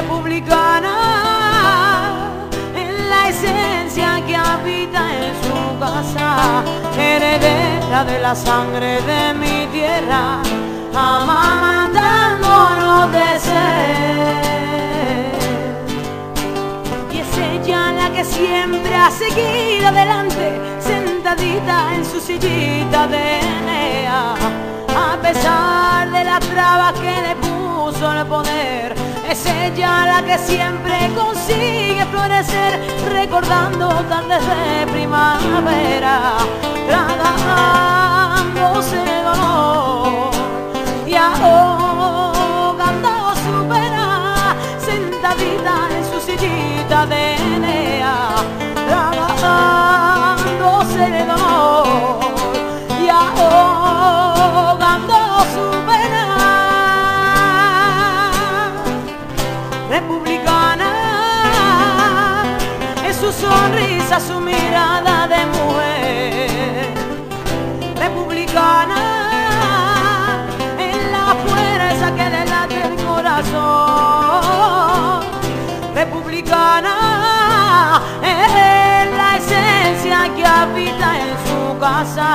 Republicana, 0.00 0.97
en 2.75 3.11
la 3.11 3.28
esencia 3.28 4.25
que 4.26 4.35
habita 4.35 5.14
en 5.14 5.35
su 5.45 5.78
casa, 5.78 6.64
heredera 6.97 8.07
de 8.07 8.19
la 8.19 8.35
sangre 8.35 9.02
de 9.02 9.35
mi 9.35 9.66
tierra, 9.66 10.40
amamantándonos 10.95 13.12
de 13.12 13.38
ser. 13.40 14.40
Y 17.12 17.19
es 17.19 17.37
ella 17.37 17.92
la 17.92 18.09
que 18.11 18.25
siempre 18.25 18.95
ha 18.95 19.11
seguido 19.11 19.88
adelante, 19.88 20.59
sentadita 20.80 21.95
en 21.95 22.07
su 22.07 22.21
sillita 22.21 23.07
de 23.07 23.40
Enea, 23.40 24.35
a 24.97 25.19
pesar 25.21 26.11
de 26.11 26.25
las 26.25 26.40
trabas 26.40 26.95
que 26.95 27.21
le 27.26 27.37
puso 27.37 28.11
el 28.12 28.26
poder. 28.26 29.10
Es 29.31 29.47
ella 29.47 30.07
la 30.07 30.23
que 30.27 30.37
siempre 30.39 31.09
consigue 31.15 32.05
florecer, 32.11 32.81
recordando 33.13 33.89
tardes 34.09 34.45
de 34.45 34.87
primavera, 34.91 36.39
tragándose 36.89 38.97
el 38.97 39.25
dolor 39.25 40.33
y 41.07 41.15
ahogando 41.15 43.11
su 43.37 43.69
pena, 43.69 44.57
sentadita 44.85 45.89
en 45.97 46.05
su 46.11 46.19
sillita 46.27 47.07
de 47.07 47.39
sonrisa, 63.40 64.20
su 64.20 64.38
mirada 64.40 65.26
de 65.26 65.46
mujer. 65.46 66.92
Republicana 67.96 69.00
en 70.79 71.12
la 71.12 71.35
fuerza 71.44 72.07
que 72.16 72.26
le 72.35 72.44
late 72.44 72.79
el 72.88 72.96
corazón. 73.05 73.61
Republicana 75.94 76.96
es 78.22 79.07
la 79.20 79.31
esencia 79.40 80.18
que 80.37 80.44
habita 80.46 81.09
en 81.24 81.33
su 81.46 81.61
casa, 81.79 82.29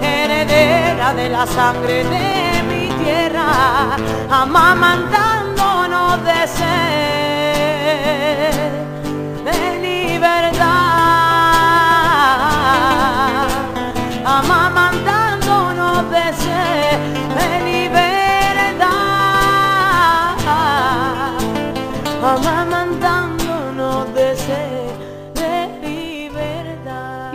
heredera 0.00 1.08
de 1.14 1.28
la 1.28 1.46
sangre 1.46 2.04
de 2.04 2.62
mi 2.70 2.84
tierra, 3.02 3.96
amamantándonos 4.30 6.24
de 6.24 6.48
ser 6.48 7.11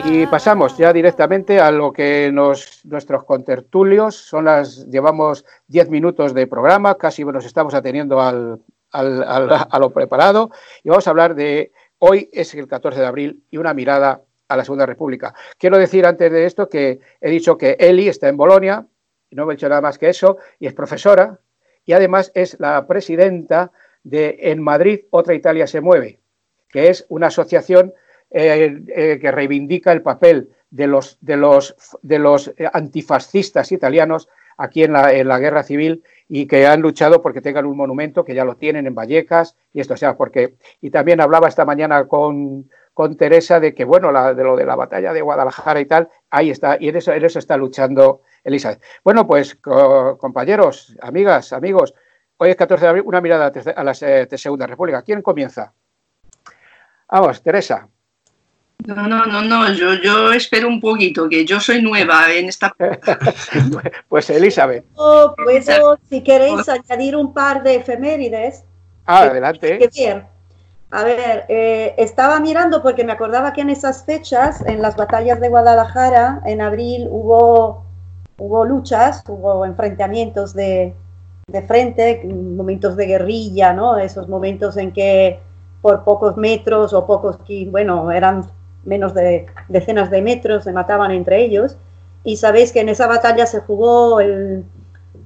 Y 0.10 0.26
pasamos 0.28 0.78
ya 0.78 0.93
directamente 0.93 1.60
a 1.60 1.70
lo 1.72 1.91
que 1.91 2.32
nos, 2.34 2.84
nuestros 2.86 3.24
contertulios 3.26 4.15
son 4.15 4.46
las, 4.46 4.88
llevamos 4.88 5.46
10 5.67 5.89
minutos 5.89 6.34
de 6.34 6.48
programa, 6.48 6.96
casi 6.96 7.24
nos 7.26 7.46
estamos 7.46 7.74
ateniendo 7.74 8.22
al, 8.22 8.60
al- 8.91 9.24
a 9.70 9.80
lo 9.80 9.91
preparado 9.91 10.50
y 10.84 10.89
vamos 10.89 11.06
a 11.08 11.10
hablar 11.12 11.36
de 11.36 11.72
hoy 12.00 12.30
es 12.32 12.54
el 12.56 12.67
14 12.67 13.00
de 13.00 13.06
abril 13.06 13.43
y 13.52 13.58
una 13.58 13.74
mirada 13.74 14.22
a 14.48 14.56
la 14.58 14.63
Segunda 14.63 14.86
República. 14.86 15.34
Quiero 15.58 15.78
decir 15.78 16.06
antes 16.06 16.32
de 16.32 16.46
esto 16.46 16.70
que 16.70 17.00
he 17.20 17.30
dicho 17.30 17.58
que 17.58 17.76
Eli 17.80 18.08
está 18.08 18.30
en 18.30 18.38
Bolonia, 18.38 18.86
no 19.32 19.52
he 19.52 19.56
dicho 19.56 19.67
nada 19.67 19.82
más 19.82 19.98
que 19.98 20.10
eso, 20.10 20.38
y 20.60 20.67
es 20.67 20.74
profesora 20.74 21.39
y 21.86 21.93
además 21.93 22.32
es 22.34 22.58
la 22.60 22.88
presidenta 22.88 23.72
de 24.04 24.38
En 24.39 24.62
Madrid 24.63 25.02
Otra 25.10 25.34
Italia 25.36 25.67
se 25.67 25.82
mueve, 25.82 26.22
que 26.70 26.88
es 26.89 27.06
una 27.10 27.28
asociación 27.28 27.93
eh, 28.32 28.82
eh, 28.88 29.20
que 29.22 29.32
reivindica 29.32 29.92
el 29.92 30.02
papel 30.02 30.50
de 30.70 30.88
los, 30.88 31.18
de 31.22 31.38
los, 31.38 31.76
de 32.02 32.20
los 32.20 32.50
eh, 32.58 32.70
antifascistas 32.72 33.72
italianos 33.72 34.28
aquí 34.58 34.84
en 34.84 34.94
la, 34.94 35.13
en 35.13 35.28
la 35.28 35.40
guerra 35.40 35.63
civil 35.63 36.04
y 36.28 36.48
que 36.48 36.66
han 36.68 36.82
luchado 36.82 37.22
porque 37.22 37.42
tengan 37.42 37.66
un 37.66 37.78
monumento, 37.78 38.26
que 38.26 38.34
ya 38.36 38.44
lo 38.44 38.56
tienen 38.58 38.86
en 38.88 38.96
Vallecas, 38.96 39.56
y 39.72 39.80
esto 39.80 39.94
o 39.94 39.98
sea, 39.98 40.18
porque, 40.18 40.56
y 40.82 40.90
también 40.90 41.22
hablaba 41.22 41.48
esta 41.48 41.63
mañana 41.63 42.06
con, 42.08 42.70
con 42.94 43.16
Teresa 43.16 43.60
de 43.60 43.74
que, 43.74 43.86
bueno, 43.86 44.12
la, 44.12 44.34
de 44.34 44.44
lo 44.44 44.56
de 44.58 44.66
la 44.66 44.76
batalla 44.76 45.13
de 45.13 45.22
Guadalajara 45.22 45.80
y 45.80 45.86
tal, 45.86 46.10
ahí 46.32 46.50
está, 46.50 46.76
y 46.80 46.90
en 46.90 46.98
eso, 46.98 47.13
en 47.13 47.24
eso 47.24 47.40
está 47.40 47.56
luchando 47.56 48.22
Elizabeth. 48.44 48.82
Bueno, 49.04 49.26
pues 49.26 49.56
co- 49.56 50.18
compañeros, 50.18 50.98
amigas, 51.02 51.54
amigos, 51.54 51.94
hoy 52.38 52.50
es 52.50 52.56
14 52.58 52.84
de 52.86 52.90
abril, 52.90 53.04
una 53.06 53.22
mirada 53.22 53.52
a 53.76 53.84
la 53.84 53.94
se- 53.94 54.28
Segunda 54.38 54.68
República. 54.68 55.02
¿Quién 55.04 55.22
comienza? 55.22 55.72
Vamos, 57.10 57.42
Teresa. 57.42 57.88
No, 58.86 59.08
no, 59.08 59.26
no, 59.26 59.42
no, 59.42 59.74
yo, 59.74 59.96
yo 59.96 60.32
espero 60.32 60.68
un 60.68 60.80
poquito, 60.80 61.28
que 61.28 61.46
yo 61.46 61.60
soy 61.60 61.82
nueva 61.82 62.32
en 62.32 62.48
esta... 62.48 62.74
Pues 64.08 64.30
Elizabeth. 64.30 64.86
Yo 64.96 65.36
puedo, 65.36 65.98
si 66.10 66.22
queréis, 66.22 66.70
añadir 66.70 67.16
un 67.16 67.34
par 67.34 67.63
de 67.63 67.76
efemérides. 67.76 68.63
Ah, 69.06 69.24
que 69.24 69.30
adelante. 69.30 69.78
que 69.78 70.06
ver. 70.06 70.26
A 70.90 71.04
ver, 71.04 71.46
eh, 71.50 71.96
estaba 71.98 72.40
mirando 72.40 72.82
porque 72.82 73.04
me 73.04 73.12
acordaba 73.12 73.52
que 73.52 73.62
en 73.62 73.70
esas 73.70 74.06
fechas, 74.06 74.63
en 74.66 74.82
las 74.82 74.96
batallas 74.96 75.42
de 75.42 75.50
Guadalajara, 75.50 76.42
en 76.46 76.62
abril 76.62 77.08
hubo, 77.10 77.84
hubo 78.38 78.63
luchas, 78.63 79.24
hubo 79.28 79.66
enfrentamientos 79.66 80.54
de, 80.54 80.96
de 81.48 81.62
frente, 81.63 82.24
momentos 82.24 82.96
de 82.96 83.06
guerrilla, 83.06 83.74
¿no? 83.74 83.98
Esos 83.98 84.30
momentos 84.30 84.78
en 84.78 84.94
que 84.94 85.42
por 85.82 86.06
pocos 86.06 86.38
metros 86.38 86.94
o 86.94 87.06
pocos, 87.06 87.40
bueno, 87.70 88.10
eran 88.12 88.50
menos 88.84 89.13
de 89.13 89.48
decenas 89.68 90.10
de 90.10 90.22
metros, 90.22 90.63
se 90.63 90.72
mataban 90.72 91.12
entre 91.12 91.44
ellos. 91.44 91.78
Y 92.24 92.38
sabéis 92.38 92.72
que 92.72 92.82
en 92.82 92.90
esa 92.90 93.08
batalla 93.08 93.46
se 93.46 93.60
jugó 93.60 94.20
el, 94.20 94.66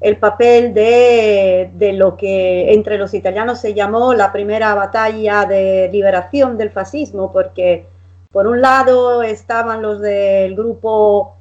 el 0.01 0.17
papel 0.17 0.73
de, 0.73 1.71
de 1.73 1.93
lo 1.93 2.17
que 2.17 2.73
entre 2.73 2.97
los 2.97 3.13
italianos 3.13 3.59
se 3.59 3.73
llamó 3.73 4.13
la 4.13 4.31
primera 4.31 4.73
batalla 4.75 5.45
de 5.45 5.89
liberación 5.91 6.57
del 6.57 6.71
fascismo, 6.71 7.31
porque 7.31 7.85
por 8.31 8.47
un 8.47 8.61
lado 8.61 9.23
estaban 9.23 9.81
los 9.81 9.99
del 9.99 10.55
grupo 10.55 11.35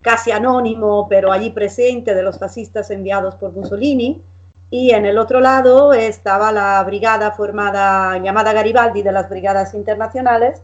casi 0.00 0.30
anónimo, 0.30 1.08
pero 1.08 1.32
allí 1.32 1.50
presente, 1.50 2.14
de 2.14 2.22
los 2.22 2.38
fascistas 2.38 2.90
enviados 2.90 3.34
por 3.34 3.52
Mussolini, 3.52 4.22
y 4.70 4.90
en 4.92 5.04
el 5.04 5.18
otro 5.18 5.40
lado 5.40 5.92
estaba 5.92 6.52
la 6.52 6.82
brigada 6.84 7.32
formada, 7.32 8.16
llamada 8.18 8.52
Garibaldi, 8.52 9.02
de 9.02 9.12
las 9.12 9.28
Brigadas 9.28 9.74
Internacionales, 9.74 10.62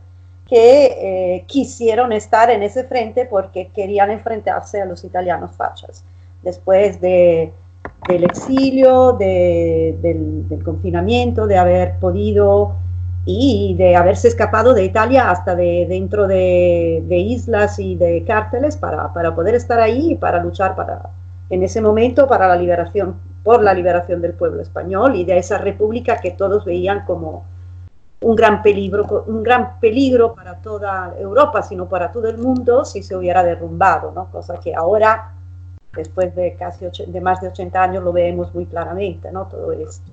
que 0.53 1.37
eh, 1.37 1.45
quisieron 1.47 2.13
estar 2.13 2.51
en 2.51 2.63
ese 2.63 2.85
frente 2.85 3.25
porque 3.25 3.69
querían 3.69 4.11
enfrentarse 4.11 4.83
a 4.83 4.85
los 4.85 5.03
italianos 5.03 5.53
fachas. 5.57 6.05
Después 6.43 7.01
de, 7.01 7.53
del 8.07 8.25
exilio, 8.25 9.13
de- 9.13 9.97
del, 10.03 10.47
del 10.51 10.63
confinamiento, 10.63 11.47
de 11.47 11.57
haber 11.57 11.99
podido 11.99 12.75
y 13.25 13.75
de 13.79 13.97
haberse 13.97 14.29
escapado 14.29 14.75
de 14.75 14.85
Italia 14.85 15.31
hasta 15.31 15.55
de 15.55 15.87
dentro 15.89 16.27
de, 16.27 17.03
islas 17.09 17.79
y 17.79 17.97
de 17.97 18.25
cárceles 18.27 18.77
para, 18.77 19.11
para 19.15 19.35
poder 19.35 19.55
estar 19.55 19.81
ahí 19.81 20.13
y 20.13 20.15
para 20.17 20.43
luchar 20.43 20.75
para, 20.77 21.09
en 21.49 21.63
ese 21.63 21.81
momento 21.81 22.27
para 22.29 22.47
la 22.49 22.57
liberación, 22.57 23.15
por 23.43 23.63
la 23.63 23.73
liberación 23.73 24.21
del 24.21 24.35
pueblo 24.35 24.61
español 24.61 25.17
y 25.17 25.25
de 25.25 25.39
esa 25.39 25.57
república 25.57 26.21
que 26.21 26.33
todos 26.33 26.67
veían 26.67 27.07
como 27.07 27.45
un 28.23 28.37
gran 28.37 28.63
peligro, 28.63 29.25
un 29.27 29.43
gran 29.43 29.79
peligro 29.81 30.35
para 30.35 30.57
toda 30.57 31.15
Europa, 31.19 31.63
sino 31.63 31.89
para 31.89 32.11
todo 32.11 32.29
el 32.29 32.39
mundo 32.39 32.85
si 32.85 33.03
se 33.03 33.17
hubiera 33.17 33.43
derrumbado, 33.43 34.13
¿no? 34.13 34.31
Cosa 34.31 34.59
que 34.59 34.75
ahora, 34.75 35.35
después 35.95 36.35
de 36.35 36.55
casi 36.57 36.87
de 37.07 37.21
más 37.21 37.41
de 37.41 37.49
80 37.49 37.83
años, 37.83 38.05
lo 38.05 38.13
vemos 38.13 38.55
muy 38.55 38.67
claramente, 38.67 39.31
¿no? 39.33 39.47
Todo 39.47 39.73
esto. 39.73 40.11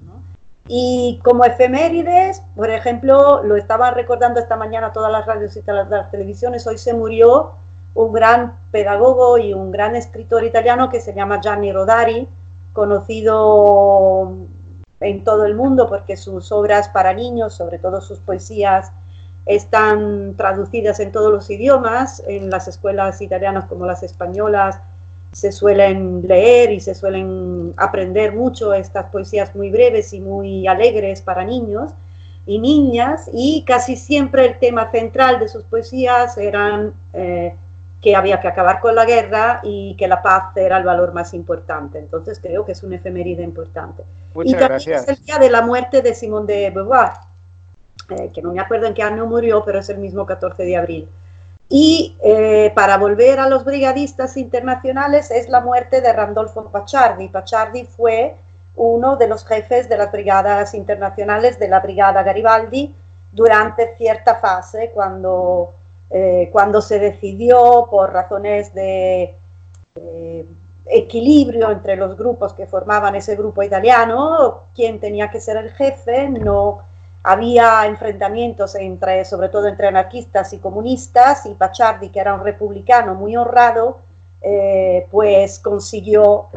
Y 0.68 1.20
como 1.24 1.46
efemérides, 1.46 2.44
por 2.56 2.70
ejemplo, 2.70 3.44
lo 3.44 3.56
estaba 3.56 3.92
recordando 3.92 4.40
esta 4.40 4.56
mañana 4.56 4.94
todas 4.94 5.12
las 5.12 5.26
radios 5.26 5.56
y 5.58 5.62
todas 5.62 5.90
las 5.90 6.12
televisiones, 6.12 6.68
hoy 6.68 6.78
se 6.78 6.94
murió 6.94 7.54
un 7.96 8.14
gran 8.14 8.58
pedagogo 8.72 9.38
y 9.40 9.54
un 9.54 9.72
gran 9.72 9.96
escritor 9.96 10.44
italiano 10.44 10.90
que 10.90 11.02
se 11.02 11.14
llama 11.14 11.42
Gianni 11.42 11.72
Rodari, 11.72 12.28
conocido 12.74 14.36
en 15.00 15.24
todo 15.24 15.46
el 15.46 15.56
mundo 15.56 15.88
porque 15.88 16.18
sus 16.18 16.52
obras 16.52 16.90
para 16.90 17.14
niños, 17.14 17.54
sobre 17.54 17.80
todo 17.80 18.02
sus 18.02 18.20
poesías, 18.20 18.92
están 19.46 20.36
traducidas 20.36 21.00
en 21.00 21.12
todos 21.12 21.32
los 21.32 21.50
idiomas, 21.50 22.22
en 22.28 22.50
las 22.50 22.68
escuelas 22.68 23.22
italianas 23.22 23.66
como 23.66 23.86
las 23.86 24.04
españolas 24.04 24.80
se 25.32 25.52
suelen 25.52 26.24
leer 26.28 26.72
y 26.72 26.80
se 26.80 26.96
suelen 26.96 27.74
aprender 27.78 28.34
mucho 28.36 28.74
estas 28.74 29.06
poesías 29.06 29.56
muy 29.56 29.70
breves 29.70 30.14
y 30.14 30.22
muy 30.22 30.68
alegres 30.68 31.22
para 31.22 31.44
niños 31.46 31.92
y 32.46 32.60
niñas. 32.60 33.30
Y 33.32 33.64
casi 33.66 33.96
siempre 33.96 34.46
el 34.46 34.60
tema 34.60 34.92
central 34.92 35.40
de 35.40 35.48
sus 35.48 35.64
poesías 35.64 36.38
eran 36.38 36.94
eh, 37.14 37.56
que 38.02 38.16
había 38.16 38.40
que 38.40 38.48
acabar 38.48 38.80
con 38.80 38.96
la 38.96 39.06
guerra 39.06 39.60
y 39.64 39.96
que 39.98 40.08
la 40.08 40.22
paz 40.22 40.56
era 40.56 40.78
el 40.78 40.84
valor 40.84 41.14
más 41.14 41.34
importante. 41.34 42.00
Entonces 42.00 42.40
creo 42.40 42.66
que 42.66 42.72
es 42.72 42.84
una 42.84 42.96
efeméride 42.96 43.44
importante. 43.44 44.04
y 44.34 44.38
Muchas 44.38 44.52
también 44.54 44.70
gracias. 44.70 45.04
es 45.04 45.20
el 45.20 45.26
día 45.26 45.38
de 45.38 45.50
la 45.50 45.62
muerte 45.62 46.02
de 46.02 46.16
Simone 46.16 46.54
de 46.54 46.70
Beauvoir, 46.70 47.12
eh, 48.10 48.32
que 48.34 48.42
no 48.42 48.54
me 48.54 48.62
acuerdo 48.62 48.88
en 48.88 48.94
qué 48.94 49.04
año 49.04 49.26
murió, 49.26 49.64
pero 49.66 49.80
es 49.80 49.90
el 49.90 49.98
mismo 49.98 50.26
14 50.26 50.64
de 50.64 50.78
abril. 50.78 51.10
Y 51.68 52.18
eh, 52.24 52.72
para 52.74 52.98
volver 52.98 53.40
a 53.40 53.48
los 53.48 53.64
brigadistas 53.64 54.38
internacionales 54.38 55.30
es 55.30 55.50
la 55.50 55.62
muerte 55.62 56.02
de 56.02 56.12
Randolfo 56.12 56.72
Pacciardi. 56.72 57.28
Pacciardi 57.28 57.86
fue 57.86 58.38
uno 58.76 59.18
de 59.18 59.28
los 59.28 59.46
jefes 59.46 59.88
de 59.90 59.98
las 59.98 60.12
brigadas 60.12 60.74
internacionales 60.74 61.60
de 61.60 61.68
la 61.68 61.82
Brigada 61.82 62.24
Garibaldi 62.24 62.96
durante 63.32 63.96
cierta 63.98 64.36
fase, 64.36 64.92
cuando, 64.94 65.74
eh, 66.10 66.50
cuando 66.52 66.82
se 66.82 67.00
decidió 67.00 67.88
por 67.90 68.12
razones 68.12 68.74
de 68.74 69.36
eh, 69.96 70.46
equilibrio 70.86 71.70
entre 71.70 71.96
los 71.96 72.18
grupos 72.18 72.54
que 72.54 72.66
formaban 72.66 73.16
ese 73.16 73.36
grupo 73.36 73.62
italiano, 73.62 74.64
quién 74.74 75.00
tenía 75.00 75.30
que 75.30 75.40
ser 75.40 75.58
el 75.58 75.72
jefe, 75.72 76.30
no 76.30 76.82
había 77.22 77.86
enfrentamientos 77.86 78.76
entre, 78.76 79.24
sobre 79.26 79.50
todo 79.50 79.68
entre 79.68 79.88
anarquistas 79.88 80.52
y 80.54 80.58
comunistas, 80.58 81.46
y 81.46 81.54
Pacciardi, 81.54 82.10
que 82.10 82.20
era 82.20 82.34
un 82.34 82.44
republicano 82.44 83.14
muy 83.14 83.36
honrado, 83.36 84.00
eh, 84.42 85.08
pues 85.12 85.60
consiguió 85.60 86.48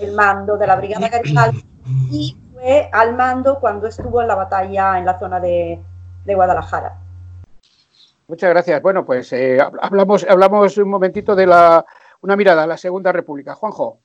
el 0.00 0.12
mando 0.12 0.56
de 0.56 0.66
la 0.66 0.76
Brigada 0.76 1.08
Garibaldi 1.08 1.64
y 2.10 2.36
fue 2.52 2.88
al 2.92 3.14
mando 3.14 3.58
cuando 3.58 3.88
estuvo 3.88 4.22
en 4.22 4.28
la 4.28 4.36
batalla 4.36 4.98
en 4.98 5.04
la 5.04 5.18
zona 5.18 5.40
de, 5.40 5.82
de 6.24 6.34
Guadalajara. 6.34 6.96
Muchas 8.28 8.50
gracias. 8.50 8.82
Bueno, 8.82 9.04
pues 9.04 9.32
eh, 9.32 9.58
hablamos, 9.80 10.26
hablamos 10.28 10.76
un 10.78 10.88
momentito 10.88 11.36
de 11.36 11.46
la, 11.46 11.84
una 12.22 12.36
mirada 12.36 12.64
a 12.64 12.66
la 12.66 12.76
Segunda 12.76 13.12
República. 13.12 13.54
Juanjo. 13.54 14.00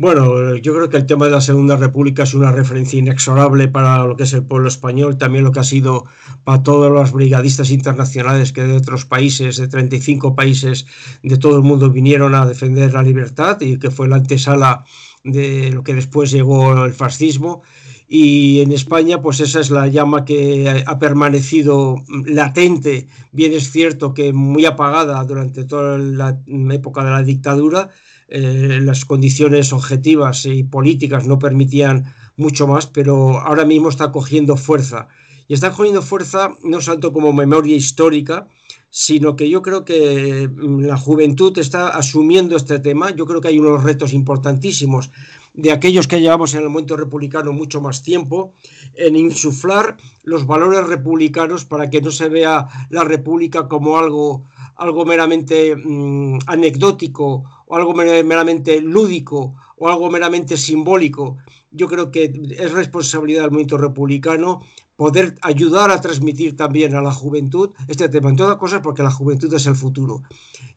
Bueno, 0.00 0.54
yo 0.54 0.74
creo 0.74 0.88
que 0.88 0.96
el 0.96 1.06
tema 1.06 1.24
de 1.24 1.32
la 1.32 1.40
Segunda 1.40 1.76
República 1.76 2.22
es 2.22 2.32
una 2.32 2.52
referencia 2.52 3.00
inexorable 3.00 3.66
para 3.66 4.04
lo 4.04 4.16
que 4.16 4.22
es 4.22 4.32
el 4.32 4.46
pueblo 4.46 4.68
español, 4.68 5.18
también 5.18 5.42
lo 5.42 5.50
que 5.50 5.58
ha 5.58 5.64
sido 5.64 6.04
para 6.44 6.62
todos 6.62 6.92
los 6.92 7.10
brigadistas 7.10 7.72
internacionales 7.72 8.52
que 8.52 8.62
de 8.62 8.76
otros 8.76 9.06
países, 9.06 9.56
de 9.56 9.66
35 9.66 10.36
países 10.36 10.86
de 11.24 11.36
todo 11.36 11.56
el 11.56 11.64
mundo 11.64 11.90
vinieron 11.90 12.36
a 12.36 12.46
defender 12.46 12.92
la 12.92 13.02
libertad 13.02 13.60
y 13.60 13.80
que 13.80 13.90
fue 13.90 14.06
la 14.06 14.14
antesala 14.14 14.84
de 15.24 15.72
lo 15.72 15.82
que 15.82 15.94
después 15.94 16.30
llegó 16.30 16.84
el 16.84 16.92
fascismo. 16.92 17.64
Y 18.10 18.60
en 18.60 18.72
España, 18.72 19.20
pues 19.20 19.38
esa 19.40 19.60
es 19.60 19.70
la 19.70 19.86
llama 19.86 20.24
que 20.24 20.82
ha 20.86 20.98
permanecido 20.98 21.96
latente, 22.24 23.06
bien 23.32 23.52
es 23.52 23.70
cierto 23.70 24.14
que 24.14 24.32
muy 24.32 24.64
apagada 24.64 25.22
durante 25.24 25.64
toda 25.64 25.98
la 25.98 26.40
época 26.70 27.04
de 27.04 27.10
la 27.10 27.22
dictadura, 27.22 27.90
eh, 28.28 28.80
las 28.82 29.04
condiciones 29.04 29.74
objetivas 29.74 30.46
y 30.46 30.62
políticas 30.62 31.26
no 31.26 31.38
permitían 31.38 32.14
mucho 32.36 32.66
más, 32.66 32.86
pero 32.86 33.40
ahora 33.40 33.66
mismo 33.66 33.90
está 33.90 34.10
cogiendo 34.10 34.56
fuerza. 34.56 35.08
Y 35.46 35.52
está 35.52 35.70
cogiendo 35.70 36.00
fuerza 36.00 36.56
no 36.62 36.78
tanto 36.78 37.12
como 37.12 37.34
memoria 37.34 37.76
histórica, 37.76 38.48
sino 38.90 39.36
que 39.36 39.50
yo 39.50 39.62
creo 39.62 39.84
que 39.84 40.48
la 40.56 40.96
juventud 40.96 41.56
está 41.58 41.88
asumiendo 41.88 42.56
este 42.56 42.78
tema. 42.78 43.10
Yo 43.10 43.26
creo 43.26 43.40
que 43.40 43.48
hay 43.48 43.58
unos 43.58 43.82
retos 43.82 44.12
importantísimos 44.12 45.10
de 45.54 45.72
aquellos 45.72 46.06
que 46.06 46.20
llevamos 46.20 46.54
en 46.54 46.62
el 46.62 46.68
momento 46.68 46.96
republicano 46.96 47.52
mucho 47.52 47.80
más 47.80 48.02
tiempo, 48.02 48.54
en 48.94 49.16
insuflar 49.16 49.96
los 50.22 50.46
valores 50.46 50.86
republicanos 50.86 51.64
para 51.64 51.90
que 51.90 52.00
no 52.00 52.10
se 52.10 52.28
vea 52.28 52.66
la 52.90 53.04
república 53.04 53.66
como 53.66 53.98
algo, 53.98 54.44
algo 54.76 55.04
meramente 55.04 55.74
mmm, 55.74 56.38
anecdótico 56.46 57.64
o 57.66 57.76
algo 57.76 57.92
meramente 57.92 58.80
lúdico 58.80 59.54
o 59.76 59.88
algo 59.88 60.10
meramente 60.10 60.56
simbólico. 60.56 61.38
Yo 61.70 61.88
creo 61.88 62.10
que 62.10 62.32
es 62.50 62.72
responsabilidad 62.72 63.42
del 63.42 63.50
movimiento 63.50 63.78
republicano 63.78 64.64
poder 64.98 65.36
ayudar 65.42 65.92
a 65.92 66.00
transmitir 66.00 66.56
también 66.56 66.96
a 66.96 67.00
la 67.00 67.12
juventud 67.12 67.72
este 67.86 68.08
tema, 68.08 68.30
en 68.30 68.36
todas 68.36 68.56
cosas 68.56 68.80
porque 68.82 69.04
la 69.04 69.12
juventud 69.12 69.54
es 69.54 69.64
el 69.66 69.76
futuro. 69.76 70.24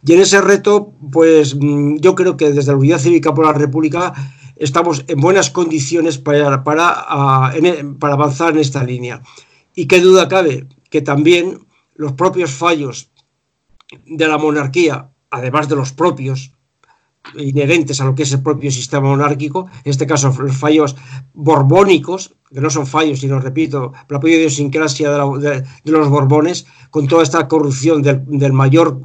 Y 0.06 0.14
en 0.14 0.20
ese 0.20 0.40
reto, 0.42 0.94
pues 1.12 1.58
yo 1.60 2.14
creo 2.14 2.38
que 2.38 2.52
desde 2.52 2.72
la 2.72 2.78
Unidad 2.78 3.00
Cívica 3.00 3.34
por 3.34 3.48
la 3.48 3.54
República 3.54 4.14
estamos 4.58 5.04
en 5.08 5.20
buenas 5.20 5.50
condiciones 5.50 6.20
para, 6.20 6.64
para, 6.64 7.52
para 7.98 8.14
avanzar 8.14 8.54
en 8.54 8.60
esta 8.60 8.84
línea. 8.84 9.24
Y 9.74 9.88
qué 9.88 10.00
duda 10.00 10.28
cabe 10.28 10.68
que 10.92 11.02
también 11.02 11.66
los 11.96 12.14
propios 12.14 12.52
fallos 12.52 13.10
de 14.06 14.28
la 14.28 14.38
monarquía, 14.38 15.10
además 15.32 15.68
de 15.68 15.78
los 15.78 15.94
propios 15.94 16.52
inherentes 17.38 18.02
a 18.02 18.06
lo 18.06 18.16
que 18.16 18.24
es 18.24 18.32
el 18.34 18.42
propio 18.42 18.72
sistema 18.72 19.08
monárquico, 19.08 19.68
en 19.84 19.92
este 19.92 20.08
caso 20.08 20.34
los 20.40 20.58
fallos 20.58 20.96
borbónicos, 21.34 22.36
que 22.54 22.62
no 22.62 22.70
son 22.70 22.86
fallos, 22.86 23.20
sino, 23.20 23.40
repito, 23.40 23.94
la 23.94 24.08
propia 24.08 24.36
idiosincrasia 24.38 25.12
de, 25.12 25.62
de, 25.62 25.92
los 25.92 26.10
borbones, 26.10 26.66
con 26.90 27.08
toda 27.08 27.24
esta 27.24 27.48
corrupción 27.48 28.02
del, 28.02 28.24
del 28.28 28.54
mayor 28.54 29.00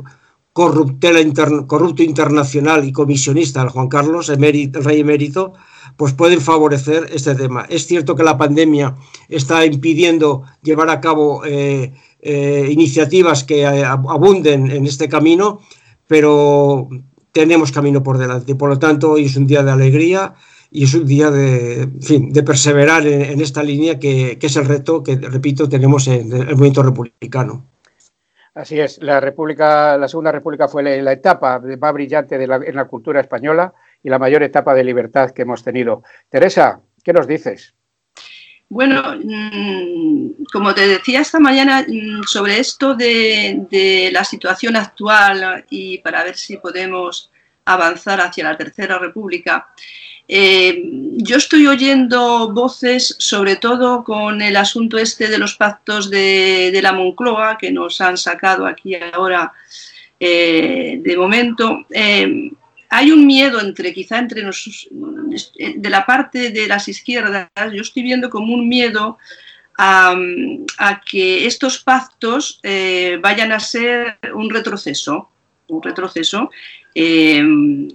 inter, 0.56 1.66
corrupto 1.66 2.02
internacional 2.02 2.84
y 2.84 2.92
comisionista, 2.92 3.62
el 3.62 3.68
Juan 3.68 3.88
Carlos, 3.88 4.28
el 4.28 4.40
rey 4.72 5.00
emérito, 5.00 5.52
pues 5.96 6.12
pueden 6.12 6.40
favorecer 6.40 7.08
este 7.12 7.34
tema. 7.34 7.66
Es 7.68 7.86
cierto 7.86 8.16
que 8.16 8.22
la 8.22 8.38
pandemia 8.38 8.94
está 9.28 9.64
impidiendo 9.64 10.42
llevar 10.62 10.90
a 10.90 11.00
cabo 11.00 11.44
eh, 11.44 11.92
eh, 12.20 12.68
iniciativas 12.70 13.44
que 13.44 13.62
eh, 13.62 13.84
abunden 13.84 14.70
en 14.70 14.86
este 14.86 15.08
camino, 15.08 15.60
pero 16.06 16.88
tenemos 17.36 17.70
camino 17.70 18.02
por 18.02 18.16
delante. 18.16 18.54
Por 18.54 18.70
lo 18.70 18.78
tanto, 18.78 19.12
hoy 19.12 19.26
es 19.26 19.36
un 19.36 19.46
día 19.46 19.62
de 19.62 19.70
alegría 19.70 20.32
y 20.70 20.84
es 20.84 20.94
un 20.94 21.04
día 21.04 21.30
de, 21.30 21.82
en 21.82 22.02
fin, 22.02 22.32
de 22.32 22.42
perseverar 22.42 23.06
en, 23.06 23.38
esta 23.42 23.62
línea 23.62 23.98
que, 23.98 24.38
es 24.40 24.56
el 24.56 24.64
reto 24.64 25.02
que, 25.02 25.16
repito, 25.16 25.68
tenemos 25.68 26.08
en 26.08 26.32
el 26.32 26.54
movimiento 26.56 26.82
republicano. 26.82 27.66
Así 28.54 28.80
es, 28.80 29.02
la 29.02 29.20
República, 29.20 29.98
la 29.98 30.08
Segunda 30.08 30.32
República 30.32 30.66
fue 30.66 30.82
la, 30.82 31.12
etapa 31.12 31.60
más 31.78 31.92
brillante 31.92 32.42
en 32.42 32.74
la 32.74 32.84
cultura 32.86 33.20
española 33.20 33.74
y 34.02 34.08
la 34.08 34.18
mayor 34.18 34.42
etapa 34.42 34.74
de 34.74 34.84
libertad 34.84 35.32
que 35.32 35.42
hemos 35.42 35.62
tenido. 35.62 36.04
Teresa, 36.30 36.80
¿qué 37.04 37.12
nos 37.12 37.26
dices? 37.26 37.74
Bueno, 38.68 39.02
como 40.52 40.74
te 40.74 40.88
decía 40.88 41.20
esta 41.20 41.38
mañana 41.38 41.86
sobre 42.26 42.58
esto 42.58 42.94
de, 42.94 44.10
la 44.12 44.24
situación 44.24 44.76
actual 44.76 45.64
y 45.70 45.98
para 45.98 46.24
ver 46.24 46.36
si 46.36 46.56
podemos 46.56 47.30
avanzar 47.64 48.20
hacia 48.20 48.44
la 48.44 48.56
Tercera 48.56 48.98
República, 48.98 49.68
eh, 50.28 50.82
yo 51.18 51.36
estoy 51.36 51.68
oyendo 51.68 52.52
voces, 52.52 53.14
sobre 53.18 53.56
todo 53.56 54.02
con 54.02 54.42
el 54.42 54.56
asunto 54.56 54.98
este 54.98 55.28
de 55.28 55.38
los 55.38 55.54
pactos 55.54 56.10
de, 56.10 56.70
de 56.72 56.82
la 56.82 56.92
Moncloa, 56.92 57.56
que 57.58 57.70
nos 57.70 58.00
han 58.00 58.16
sacado 58.16 58.66
aquí 58.66 58.96
ahora 58.96 59.52
eh, 60.18 60.98
de 61.02 61.16
momento. 61.16 61.86
Eh, 61.90 62.50
hay 62.88 63.10
un 63.10 63.26
miedo 63.26 63.60
entre, 63.60 63.92
quizá 63.92 64.18
entre 64.18 64.42
nosotros, 64.42 64.88
de 64.90 65.90
la 65.90 66.06
parte 66.06 66.50
de 66.50 66.66
las 66.66 66.88
izquierdas, 66.88 67.48
yo 67.72 67.82
estoy 67.82 68.02
viendo 68.02 68.30
como 68.30 68.54
un 68.54 68.68
miedo 68.68 69.18
a, 69.78 70.14
a 70.78 71.00
que 71.00 71.46
estos 71.46 71.78
pactos 71.78 72.60
eh, 72.62 73.18
vayan 73.20 73.52
a 73.52 73.60
ser 73.60 74.18
un 74.34 74.50
retroceso, 74.50 75.28
un 75.68 75.82
retroceso 75.82 76.50
eh, 76.94 77.44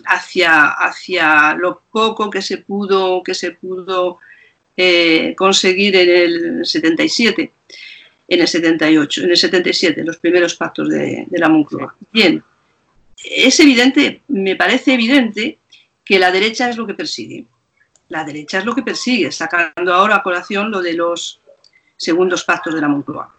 hacia, 0.05 0.67
hacia 0.69 1.55
lo 1.55 1.81
poco 1.91 2.29
que 2.29 2.41
se 2.41 2.57
pudo, 2.57 3.23
que 3.23 3.33
se 3.33 3.51
pudo 3.51 4.19
eh, 4.77 5.33
conseguir 5.35 5.95
en 5.95 6.09
el 6.09 6.65
77, 6.65 7.51
en 8.27 8.41
el 8.41 8.47
78, 8.47 9.23
en 9.23 9.31
el 9.31 9.37
77, 9.37 10.03
los 10.03 10.17
primeros 10.17 10.55
pactos 10.55 10.89
de, 10.89 11.25
de 11.27 11.39
la 11.39 11.49
Moncloa. 11.49 11.95
Bien, 12.11 12.43
es 13.23 13.59
evidente, 13.59 14.21
me 14.27 14.55
parece 14.55 14.93
evidente 14.93 15.59
que 16.03 16.19
la 16.19 16.31
derecha 16.31 16.69
es 16.69 16.77
lo 16.77 16.87
que 16.87 16.93
persigue. 16.93 17.45
La 18.09 18.23
derecha 18.23 18.59
es 18.59 18.65
lo 18.65 18.75
que 18.75 18.81
persigue, 18.81 19.31
sacando 19.31 19.93
ahora 19.93 20.17
a 20.17 20.23
colación 20.23 20.71
lo 20.71 20.81
de 20.81 20.93
los 20.93 21.39
segundos 21.95 22.43
pactos 22.43 22.73
de 22.73 22.81
la 22.81 22.87
Moncloa. 22.87 23.33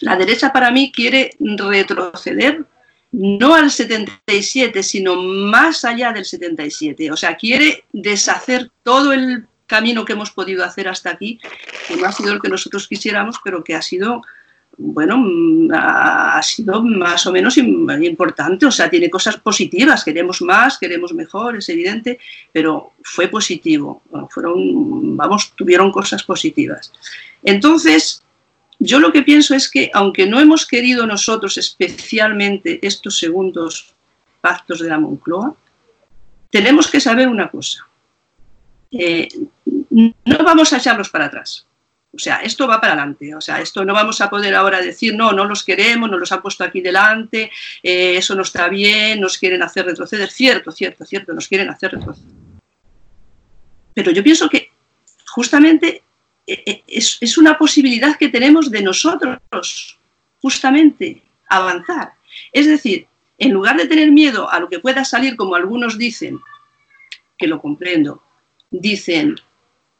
La 0.00 0.16
derecha 0.16 0.52
para 0.52 0.70
mí 0.70 0.92
quiere 0.92 1.30
retroceder 1.40 2.64
no 3.10 3.54
al 3.54 3.70
77, 3.70 4.82
sino 4.82 5.16
más 5.16 5.84
allá 5.84 6.12
del 6.12 6.24
77. 6.24 7.10
O 7.10 7.16
sea, 7.16 7.36
quiere 7.36 7.84
deshacer 7.92 8.70
todo 8.82 9.12
el 9.12 9.46
camino 9.66 10.04
que 10.04 10.12
hemos 10.12 10.30
podido 10.30 10.64
hacer 10.64 10.88
hasta 10.88 11.10
aquí, 11.10 11.40
que 11.86 11.96
no 11.96 12.06
ha 12.06 12.12
sido 12.12 12.32
el 12.32 12.40
que 12.40 12.48
nosotros 12.48 12.86
quisiéramos, 12.88 13.36
pero 13.42 13.64
que 13.64 13.74
ha 13.74 13.82
sido 13.82 14.22
bueno, 14.76 15.16
mm, 15.18 15.70
ha 15.72 16.42
sido 16.42 16.82
más 16.82 17.26
o 17.26 17.32
menos 17.32 17.56
importante, 17.56 18.66
o 18.66 18.70
sea, 18.70 18.88
tiene 18.88 19.10
cosas 19.10 19.36
positivas, 19.38 20.04
queremos 20.04 20.40
más, 20.42 20.78
queremos 20.78 21.12
mejor, 21.12 21.56
es 21.56 21.68
evidente, 21.68 22.18
pero 22.52 22.92
fue 23.02 23.28
positivo, 23.28 24.02
fueron, 24.30 25.16
vamos, 25.16 25.52
tuvieron 25.56 25.90
cosas 25.90 26.22
positivas. 26.22 26.92
Entonces, 27.42 28.22
yo 28.78 29.00
lo 29.00 29.12
que 29.12 29.22
pienso 29.22 29.54
es 29.54 29.68
que, 29.68 29.90
aunque 29.92 30.26
no 30.26 30.38
hemos 30.38 30.64
querido 30.66 31.06
nosotros 31.06 31.58
especialmente 31.58 32.78
estos 32.86 33.18
segundos 33.18 33.94
pactos 34.40 34.78
de 34.80 34.88
la 34.88 35.00
Moncloa, 35.00 35.56
tenemos 36.50 36.88
que 36.88 37.00
saber 37.00 37.28
una 37.28 37.50
cosa. 37.50 37.86
Eh, 38.90 39.28
no 39.90 40.44
vamos 40.44 40.72
a 40.72 40.78
echarlos 40.78 41.10
para 41.10 41.26
atrás. 41.26 41.66
O 42.10 42.18
sea, 42.18 42.36
esto 42.36 42.66
va 42.66 42.80
para 42.80 42.94
adelante. 42.94 43.34
O 43.34 43.40
sea, 43.40 43.60
esto 43.60 43.84
no 43.84 43.92
vamos 43.92 44.20
a 44.20 44.30
poder 44.30 44.54
ahora 44.54 44.80
decir, 44.80 45.14
no, 45.14 45.32
no 45.32 45.44
los 45.44 45.62
queremos, 45.62 46.10
no 46.10 46.18
los 46.18 46.32
han 46.32 46.42
puesto 46.42 46.64
aquí 46.64 46.80
delante, 46.80 47.50
eh, 47.82 48.16
eso 48.16 48.34
no 48.34 48.42
está 48.42 48.68
bien, 48.68 49.20
nos 49.20 49.36
quieren 49.36 49.62
hacer 49.62 49.84
retroceder. 49.84 50.30
Cierto, 50.30 50.72
cierto, 50.72 51.04
cierto, 51.04 51.32
nos 51.34 51.48
quieren 51.48 51.68
hacer 51.68 51.92
retroceder. 51.92 52.32
Pero 53.94 54.10
yo 54.10 54.22
pienso 54.22 54.48
que 54.48 54.70
justamente 55.26 56.02
eh, 56.46 56.62
eh, 56.64 56.82
es, 56.86 57.18
es 57.20 57.36
una 57.36 57.58
posibilidad 57.58 58.16
que 58.16 58.28
tenemos 58.28 58.70
de 58.70 58.82
nosotros, 58.82 59.98
justamente, 60.40 61.22
avanzar. 61.48 62.12
Es 62.52 62.66
decir, 62.66 63.06
en 63.36 63.52
lugar 63.52 63.76
de 63.76 63.86
tener 63.86 64.10
miedo 64.10 64.50
a 64.50 64.58
lo 64.60 64.68
que 64.68 64.80
pueda 64.80 65.04
salir, 65.04 65.36
como 65.36 65.56
algunos 65.56 65.98
dicen, 65.98 66.40
que 67.36 67.46
lo 67.46 67.60
comprendo, 67.60 68.22
dicen, 68.70 69.36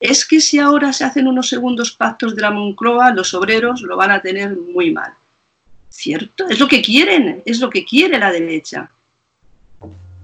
es 0.01 0.25
que 0.25 0.41
si 0.41 0.59
ahora 0.59 0.93
se 0.93 1.05
hacen 1.05 1.27
unos 1.27 1.49
segundos 1.49 1.91
pactos 1.93 2.37
de 2.37 2.43
la 2.43 2.51
Moncloa, 2.51 3.13
los 3.13 3.35
obreros 3.35 3.83
lo 3.83 3.97
van 3.97 4.13
a 4.13 4.23
tener 4.23 4.57
muy 4.57 4.93
mal. 4.93 5.15
¿Cierto? 5.89 6.47
Es 6.49 6.61
lo 6.61 6.69
que 6.69 6.81
quieren, 6.81 7.43
es 7.45 7.59
lo 7.59 7.69
que 7.69 7.85
quiere 7.85 8.19
la 8.19 8.31
derecha. 8.31 8.91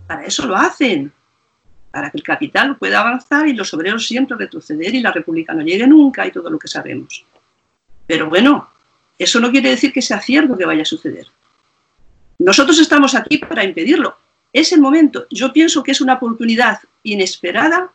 Para 0.07 0.25
eso 0.25 0.47
lo 0.47 0.55
hacen, 0.55 1.13
para 1.91 2.11
que 2.11 2.19
el 2.19 2.23
capital 2.23 2.77
pueda 2.77 3.01
avanzar 3.01 3.49
y 3.49 3.55
los 3.55 3.73
obreros 3.75 4.07
siempre 4.07 4.37
retroceder 4.37 4.95
y 4.95 5.01
la 5.01 5.11
república 5.11 5.55
no 5.55 5.63
llegue 5.63 5.87
nunca 5.87 6.27
y 6.27 6.31
todo 6.31 6.51
lo 6.51 6.59
que 6.59 6.69
sabemos. 6.69 7.25
Pero 8.07 8.29
bueno, 8.29 8.69
eso 9.19 9.41
no 9.41 9.51
quiere 9.51 9.71
decir 9.71 9.93
que 9.93 10.03
sea 10.03 10.21
cierto 10.21 10.57
que 10.57 10.67
vaya 10.67 10.83
a 10.83 10.87
suceder. 10.87 11.27
Nosotros 12.39 12.79
estamos 12.79 13.15
aquí 13.15 13.39
para 13.39 13.65
impedirlo. 13.65 14.17
Es 14.53 14.73
el 14.73 14.81
momento. 14.81 15.27
Yo 15.31 15.53
pienso 15.53 15.83
que 15.83 15.93
es 15.93 16.01
una 16.01 16.15
oportunidad 16.15 16.81
inesperada 17.03 17.91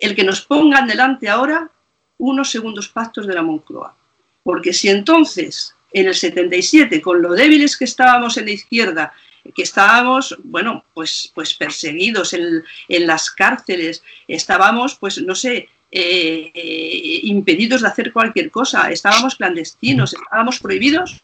el 0.00 0.14
que 0.16 0.24
nos 0.24 0.40
pongan 0.40 0.86
delante 0.86 1.28
ahora 1.28 1.70
unos 2.18 2.50
segundos 2.50 2.88
pactos 2.88 3.26
de 3.26 3.34
la 3.34 3.42
Moncloa. 3.42 3.94
Porque 4.42 4.72
si 4.72 4.88
entonces, 4.88 5.74
en 5.92 6.06
el 6.06 6.14
77, 6.14 7.00
con 7.00 7.22
lo 7.22 7.32
débiles 7.32 7.76
que 7.76 7.84
estábamos 7.84 8.36
en 8.36 8.46
la 8.46 8.52
izquierda, 8.52 9.12
que 9.54 9.62
estábamos, 9.62 10.36
bueno, 10.44 10.84
pues, 10.94 11.30
pues 11.34 11.54
perseguidos 11.54 12.32
en, 12.34 12.62
en 12.88 13.06
las 13.06 13.30
cárceles, 13.30 14.02
estábamos, 14.28 14.96
pues 14.96 15.20
no 15.22 15.34
sé, 15.34 15.68
eh, 15.92 17.20
impedidos 17.24 17.80
de 17.80 17.88
hacer 17.88 18.12
cualquier 18.12 18.50
cosa, 18.50 18.90
estábamos 18.90 19.34
clandestinos, 19.34 20.12
estábamos 20.12 20.60
prohibidos, 20.60 21.20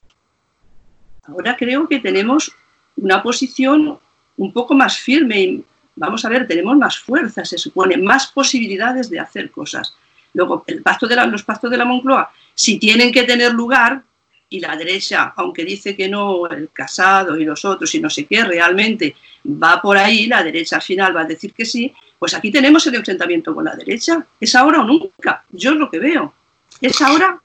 ahora 1.25 1.57
creo 1.57 1.87
que 1.89 2.01
tenemos 2.01 2.51
una 2.97 3.23
posición 3.23 3.99
un 4.37 4.53
poco 4.53 4.75
más 4.75 4.99
firme 4.99 5.61
vamos 5.96 6.24
a 6.24 6.28
ver, 6.28 6.46
tenemos 6.46 6.76
más 6.76 6.98
fuerza, 6.98 7.44
se 7.44 7.59
supone, 7.59 7.96
más 7.96 8.28
posibilidades 8.28 9.11
de 9.11 9.18
hacer 9.18 9.50
cosas. 9.50 9.94
Luego, 10.35 10.64
el 10.66 10.82
pacto 10.82 11.06
de 11.06 11.16
los 11.26 11.42
pactos 11.42 11.70
de 11.70 11.78
la 11.78 11.85
Moncloa, 11.85 12.30
si 12.54 12.78
tienen 12.78 13.11
que 13.11 13.24
tener 13.24 13.52
lugar, 13.52 14.02
y 14.48 14.61
la 14.61 14.76
derecha, 14.76 15.32
aunque 15.37 15.64
dice 15.64 15.96
que 15.96 16.09
no, 16.09 16.46
el 16.46 16.70
casado 16.72 17.37
y 17.37 17.44
los 17.44 17.64
otros 17.64 17.92
y 17.94 18.00
no 18.00 18.09
sé 18.09 18.26
qué, 18.26 18.44
realmente 18.44 19.16
va 19.44 19.82
por 19.82 19.96
ahí, 19.98 20.26
la 20.26 20.42
derecha 20.42 20.76
al 20.76 20.82
final 20.82 21.16
va 21.16 21.22
a 21.22 21.24
decir 21.24 21.52
que 21.52 21.64
sí, 21.64 21.92
pues 22.18 22.32
aquí 22.35 22.50
tenemos 22.50 22.87
el 22.87 22.94
enfrentamiento 22.94 23.54
con 23.54 23.64
la 23.64 23.74
derecha. 23.74 24.24
¿Es 24.40 24.54
ahora 24.54 24.80
o 24.80 24.85
nunca? 24.85 25.44
Yo 25.50 25.72
es 25.72 25.76
lo 25.76 25.90
que 25.90 25.98
veo. 25.98 26.32
¿Es 26.80 27.00
ahora 27.02 27.40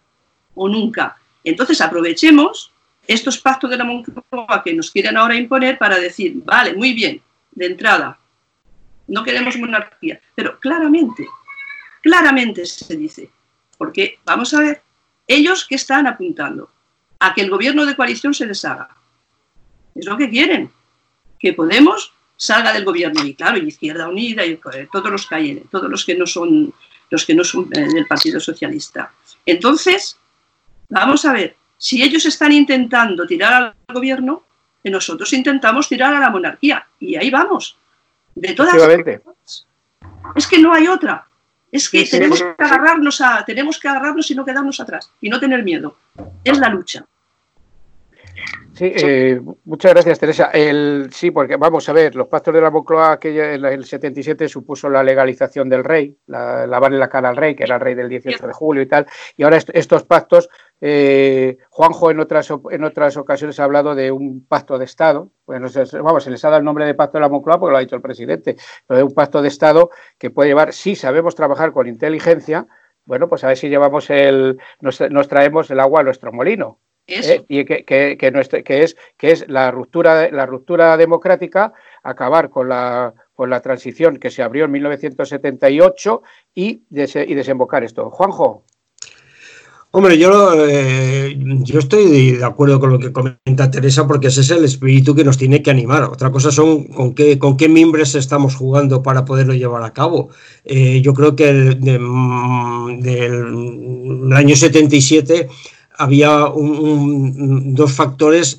o 0.54 0.70
nunca? 0.70 1.18
Entonces 1.44 1.82
aprovechemos 1.82 2.72
estos 3.08 3.40
pactos 3.40 3.70
de 3.70 3.78
la 3.78 3.84
Moncloa 3.84 4.62
que 4.64 4.74
nos 4.74 4.92
quieren 4.92 5.18
ahora 5.18 5.36
imponer 5.36 5.78
para 5.78 5.98
decir, 5.98 6.34
vale, 6.46 6.74
muy 6.74 6.94
bien, 6.94 7.22
de 7.52 7.66
entrada, 7.66 8.18
no 9.08 9.24
queremos 9.24 9.58
monarquía, 9.58 10.22
pero 10.36 10.60
claramente, 10.60 11.28
claramente 12.02 12.66
se 12.66 12.96
dice, 12.96 13.30
porque 13.78 14.20
vamos 14.26 14.54
a 14.54 14.62
ver, 14.62 14.82
ellos 15.28 15.66
que 15.66 15.76
están 15.76 16.08
apuntando 16.08 16.70
a 17.20 17.34
que 17.34 17.42
el 17.42 17.50
gobierno 17.50 17.86
de 17.86 17.96
coalición 17.96 18.34
se 18.34 18.46
deshaga, 18.46 18.90
es 19.96 20.06
lo 20.06 20.18
que 20.18 20.30
quieren, 20.30 20.72
que 21.40 21.54
Podemos 21.54 22.14
salga 22.42 22.74
del 22.74 22.86
gobierno 22.86 23.24
y 23.24 23.36
claro, 23.36 23.58
y 23.58 23.68
Izquierda 23.68 24.10
Unida 24.10 24.44
y 24.44 24.60
todos 24.92 25.12
los 25.12 25.28
que 25.28 25.64
todos 25.70 25.90
los 25.92 26.04
que 26.04 26.16
no 26.16 26.26
son 26.26 26.74
los 27.12 27.26
que 27.26 27.36
no 27.36 27.44
son 27.44 27.70
eh, 27.72 27.88
del 27.94 28.08
Partido 28.08 28.40
Socialista. 28.40 29.12
Entonces, 29.46 30.18
vamos 30.90 31.24
a 31.26 31.34
ver, 31.34 31.56
si 31.78 32.02
ellos 32.02 32.26
están 32.26 32.52
intentando 32.52 33.28
tirar 33.28 33.76
al 33.88 33.94
gobierno, 33.94 34.44
nosotros 34.84 35.32
intentamos 35.34 35.88
tirar 35.88 36.16
a 36.16 36.20
la 36.20 36.30
monarquía 36.32 36.88
y 37.00 37.16
ahí 37.16 37.30
vamos. 37.30 37.78
De 38.36 38.54
todas 38.54 38.76
Es 40.36 40.48
que 40.48 40.60
no 40.60 40.74
hay 40.74 40.88
otra. 40.88 41.28
Es 41.72 41.90
que 41.90 42.06
Sí, 42.06 42.12
tenemos 42.12 42.40
sí, 42.40 42.46
que 42.58 42.64
agarrarnos 42.64 43.22
a, 43.22 43.46
tenemos 43.46 43.80
que 43.80 43.88
agarrarnos 43.88 44.30
y 44.30 44.36
no 44.36 44.46
quedarnos 44.46 44.80
atrás 44.80 45.12
y 45.22 45.30
no 45.30 45.40
tener 45.40 45.64
miedo. 45.64 45.98
Es 46.44 46.58
la 46.58 46.70
lucha. 46.70 47.06
Sí, 48.74 48.92
eh, 48.96 49.40
muchas 49.66 49.94
gracias, 49.94 50.18
Teresa. 50.20 50.50
El, 50.54 51.10
sí, 51.12 51.30
porque 51.30 51.56
vamos 51.58 51.88
a 51.88 51.94
ver, 51.94 52.16
los 52.16 52.28
pactos 52.28 52.54
de 52.54 52.62
la 52.62 52.72
Moncloa, 52.72 53.20
que 53.20 53.54
en 53.56 53.64
el 53.66 53.86
77 53.86 54.48
supuso 54.48 54.90
la 54.90 55.04
legalización 55.04 55.70
del 55.70 55.84
rey, 55.84 56.18
la, 56.28 56.66
lavarle 56.66 56.98
la 56.98 57.10
cara 57.10 57.30
al 57.30 57.36
rey, 57.38 57.54
que 57.54 57.64
era 57.66 57.76
el 57.76 57.82
rey 57.82 57.94
del 57.96 58.10
18 58.10 58.48
de 58.48 58.54
julio 58.54 58.82
y 58.82 58.88
tal, 58.88 59.06
y 59.38 59.44
ahora 59.44 59.58
est- 59.58 59.70
estos 59.74 60.04
pactos, 60.06 60.50
eh, 60.80 61.58
Juanjo 61.70 62.10
en 62.10 62.22
otras, 62.22 62.50
en 62.72 62.84
otras 62.84 63.18
ocasiones 63.18 63.60
ha 63.60 63.66
hablado 63.66 63.94
de 63.94 64.12
un 64.12 64.48
pacto 64.48 64.80
de 64.80 64.86
Estado, 64.86 65.30
bueno, 65.46 65.68
vamos, 66.02 66.24
se 66.24 66.32
les 66.32 66.44
ha 66.44 66.48
dado 66.50 66.60
el 66.60 66.66
nombre 66.66 66.86
de 66.86 66.96
pacto 66.96 67.18
de 67.18 67.22
la 67.22 67.30
Moncloa 67.30 67.60
porque 67.60 67.72
lo 67.74 67.78
ha 67.78 67.82
dicho 67.82 67.98
el 67.98 68.02
presidente, 68.02 68.56
pero 68.88 68.98
de 68.98 69.04
un 69.04 69.14
pacto 69.14 69.42
de 69.44 69.50
Estado 69.50 69.92
que 70.18 70.32
puede 70.32 70.50
llevar, 70.50 70.74
si 70.74 70.96
sabemos 70.96 71.36
trabajar 71.36 71.72
con 71.72 71.88
inteligencia, 71.88 72.66
bueno, 73.06 73.28
pues 73.28 73.44
a 73.44 73.48
ver 73.48 73.58
si 73.58 73.68
llevamos 73.70 74.10
el, 74.10 74.58
nos, 74.80 75.02
nos 75.12 75.28
traemos 75.28 75.70
el 75.70 75.80
agua 75.80 76.00
a 76.00 76.04
nuestro 76.04 76.32
molino. 76.32 76.80
Eso. 77.08 77.34
Eh, 77.34 77.46
y 77.50 77.66
que, 77.66 77.84
que- 77.84 78.18
que 78.18 78.32
nuestra- 78.32 78.62
que 78.62 78.84
es, 78.84 78.96
que 79.18 79.32
es 79.32 79.46
la, 79.50 79.72
ruptura, 79.72 80.30
la 80.32 80.46
ruptura 80.46 80.96
democrática, 80.98 81.74
acabar 82.04 82.50
con 82.50 82.70
la, 82.70 83.14
con 83.34 83.50
la 83.50 83.60
transición 83.60 84.18
que 84.18 84.30
se 84.32 84.44
abrió 84.44 84.66
en 84.66 84.72
1978 84.72 86.22
y, 86.56 86.82
dese- 86.90 87.26
y 87.28 87.34
desembocar 87.34 87.84
esto. 87.84 88.10
Juanjo, 88.10 88.64
Hombre, 89.94 90.18
yo, 90.18 90.54
eh, 90.70 91.36
yo 91.38 91.80
estoy 91.80 92.32
de 92.38 92.46
acuerdo 92.46 92.80
con 92.80 92.92
lo 92.92 92.98
que 93.00 93.12
comenta 93.12 93.70
Teresa 93.70 94.08
porque 94.08 94.28
ese 94.28 94.40
es 94.40 94.50
el 94.52 94.64
espíritu 94.64 95.14
que 95.14 95.26
nos 95.26 95.38
tiene 95.38 95.62
que 95.62 95.70
animar. 95.70 96.04
Otra 96.04 96.32
cosa 96.32 96.50
son 96.50 96.86
con 96.86 97.14
qué, 97.14 97.38
con 97.38 97.58
qué 97.58 97.68
mimbres 97.68 98.16
estamos 98.16 98.56
jugando 98.56 99.04
para 99.04 99.26
poderlo 99.26 99.54
llevar 99.54 99.84
a 99.84 99.92
cabo. 99.92 100.30
Eh, 100.64 101.02
yo 101.02 101.14
creo 101.14 101.36
que 101.36 101.50
el- 101.50 101.82
de- 101.82 102.00
mm, 102.00 103.02
del 103.02 104.32
año 104.34 104.56
77 104.56 105.50
había 106.02 106.48
un- 106.48 106.78
un- 106.80 107.76
dos 107.76 107.92
factores 107.92 108.58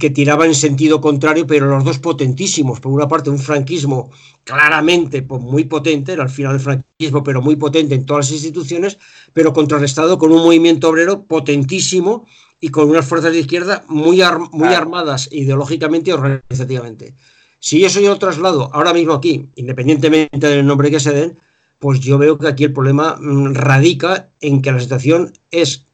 que 0.00 0.10
tiraban 0.10 0.48
en 0.48 0.54
sentido 0.54 1.00
contrario, 1.00 1.46
pero 1.46 1.66
los 1.66 1.84
dos 1.84 1.98
potentísimos. 1.98 2.80
Por 2.80 2.92
una 2.92 3.06
parte, 3.08 3.30
un 3.30 3.38
franquismo 3.38 4.10
claramente 4.42 5.22
pues, 5.22 5.40
muy 5.40 5.64
potente, 5.64 6.12
era 6.12 6.24
al 6.24 6.30
final 6.30 6.52
del 6.52 6.60
franquismo, 6.60 7.22
pero 7.22 7.40
muy 7.40 7.56
potente 7.56 7.94
en 7.94 8.04
todas 8.04 8.26
las 8.26 8.32
instituciones, 8.32 8.98
pero 9.32 9.52
contrarrestado 9.52 10.18
con 10.18 10.32
un 10.32 10.42
movimiento 10.42 10.88
obrero 10.88 11.24
potentísimo 11.24 12.26
y 12.60 12.68
con 12.70 12.88
unas 12.90 13.06
fuerzas 13.06 13.32
de 13.32 13.40
izquierda 13.40 13.84
muy, 13.88 14.20
ar- 14.22 14.38
muy 14.38 14.68
Claro. 14.68 14.76
armadas 14.82 15.28
ideológicamente 15.32 16.10
y 16.10 16.14
organizativamente. 16.14 17.14
Si 17.60 17.84
eso 17.84 18.00
yo 18.00 18.10
lo 18.10 18.18
traslado 18.18 18.70
ahora 18.74 18.92
mismo 18.92 19.12
aquí, 19.14 19.48
independientemente 19.54 20.46
del 20.48 20.66
nombre 20.66 20.90
que 20.90 21.00
se 21.00 21.12
den, 21.12 21.38
pues 21.78 22.00
yo 22.00 22.18
veo 22.18 22.38
que 22.38 22.48
aquí 22.48 22.64
el 22.64 22.72
problema 22.72 23.16
mm, 23.20 23.54
radica 23.54 24.30
en 24.40 24.60
que 24.62 24.72
la 24.72 24.80
situación 24.80 25.32
es 25.50 25.84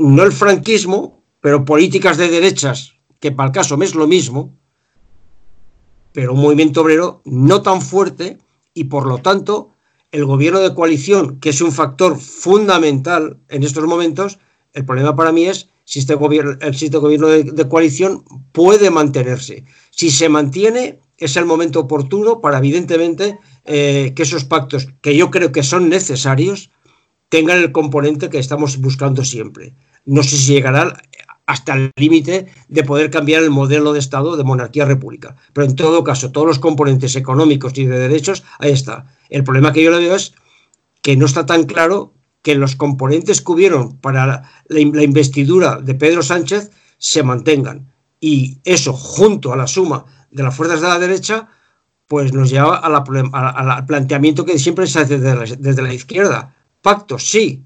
no 0.00 0.22
el 0.22 0.32
franquismo, 0.32 1.22
pero 1.40 1.64
políticas 1.64 2.16
de 2.16 2.28
derechas, 2.28 2.94
que 3.18 3.32
para 3.32 3.48
el 3.48 3.54
caso 3.54 3.76
me 3.76 3.84
es 3.84 3.94
lo 3.94 4.06
mismo, 4.06 4.56
pero 6.12 6.32
un 6.32 6.40
movimiento 6.40 6.80
obrero 6.80 7.22
no 7.24 7.62
tan 7.62 7.80
fuerte 7.82 8.38
y 8.74 8.84
por 8.84 9.06
lo 9.06 9.18
tanto 9.18 9.70
el 10.10 10.24
gobierno 10.24 10.60
de 10.60 10.74
coalición, 10.74 11.38
que 11.38 11.50
es 11.50 11.60
un 11.60 11.70
factor 11.70 12.18
fundamental 12.18 13.38
en 13.48 13.62
estos 13.62 13.84
momentos, 13.84 14.38
el 14.72 14.84
problema 14.84 15.14
para 15.14 15.32
mí 15.32 15.44
es 15.44 15.68
si 15.84 16.00
este 16.00 16.14
gobierno, 16.14 16.56
este 16.60 16.98
gobierno 16.98 17.28
de, 17.28 17.44
de 17.44 17.68
coalición 17.68 18.24
puede 18.52 18.90
mantenerse. 18.90 19.64
Si 19.90 20.10
se 20.10 20.28
mantiene, 20.28 21.00
es 21.20 21.36
el 21.36 21.44
momento 21.44 21.80
oportuno 21.80 22.40
para, 22.40 22.58
evidentemente, 22.58 23.38
eh, 23.64 24.12
que 24.16 24.22
esos 24.22 24.44
pactos, 24.44 24.88
que 25.02 25.14
yo 25.14 25.30
creo 25.30 25.52
que 25.52 25.62
son 25.62 25.88
necesarios, 25.88 26.70
tengan 27.28 27.58
el 27.58 27.72
componente 27.72 28.30
que 28.30 28.38
estamos 28.38 28.78
buscando 28.78 29.24
siempre. 29.24 29.74
No 30.04 30.22
sé 30.22 30.36
si 30.36 30.54
llegará 30.54 30.94
hasta 31.50 31.74
el 31.74 31.90
límite 31.96 32.46
de 32.68 32.84
poder 32.84 33.10
cambiar 33.10 33.42
el 33.42 33.50
modelo 33.50 33.92
de 33.92 33.98
Estado 33.98 34.36
de 34.36 34.44
monarquía-república. 34.44 35.34
Pero 35.52 35.66
en 35.66 35.74
todo 35.74 36.04
caso, 36.04 36.30
todos 36.30 36.46
los 36.46 36.58
componentes 36.60 37.16
económicos 37.16 37.76
y 37.76 37.86
de 37.86 37.98
derechos, 37.98 38.44
ahí 38.60 38.70
está. 38.70 39.06
El 39.28 39.42
problema 39.42 39.72
que 39.72 39.82
yo 39.82 39.90
le 39.90 39.98
veo 39.98 40.14
es 40.14 40.32
que 41.02 41.16
no 41.16 41.26
está 41.26 41.46
tan 41.46 41.64
claro 41.64 42.14
que 42.42 42.54
los 42.54 42.76
componentes 42.76 43.40
que 43.40 43.52
hubieron 43.52 43.96
para 43.96 44.48
la, 44.68 44.80
investidura 44.80 45.80
de 45.80 45.94
Pedro 45.96 46.22
Sánchez 46.22 46.70
se 46.98 47.22
mantengan. 47.24 47.92
Y 48.20 48.58
eso, 48.64 48.92
junto 48.92 49.52
a 49.52 49.56
la 49.56 49.66
suma 49.66 50.04
de 50.30 50.44
las 50.44 50.54
fuerzas 50.54 50.80
de 50.80 50.88
la 50.88 51.00
derecha, 51.00 51.48
pues 52.06 52.32
nos 52.32 52.48
lleva 52.48 52.76
al 52.76 53.86
planteamiento 53.86 54.44
que 54.44 54.58
siempre 54.58 54.86
se 54.86 55.00
hace 55.00 55.18
desde 55.18 55.36
la, 55.36 55.56
desde 55.58 55.82
la 55.82 55.92
izquierda. 55.92 56.54
Pactos 56.80 57.26
sí, 57.26 57.64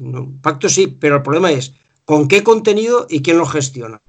no, 0.00 0.32
pactos 0.42 0.72
sí, 0.72 0.86
pero 0.86 1.16
el 1.16 1.22
problema 1.22 1.50
es 1.50 1.74
con 2.04 2.28
qué 2.28 2.42
contenido 2.42 3.06
y 3.08 3.22
quién 3.22 3.38
lo 3.38 3.46
gestiona. 3.46 4.00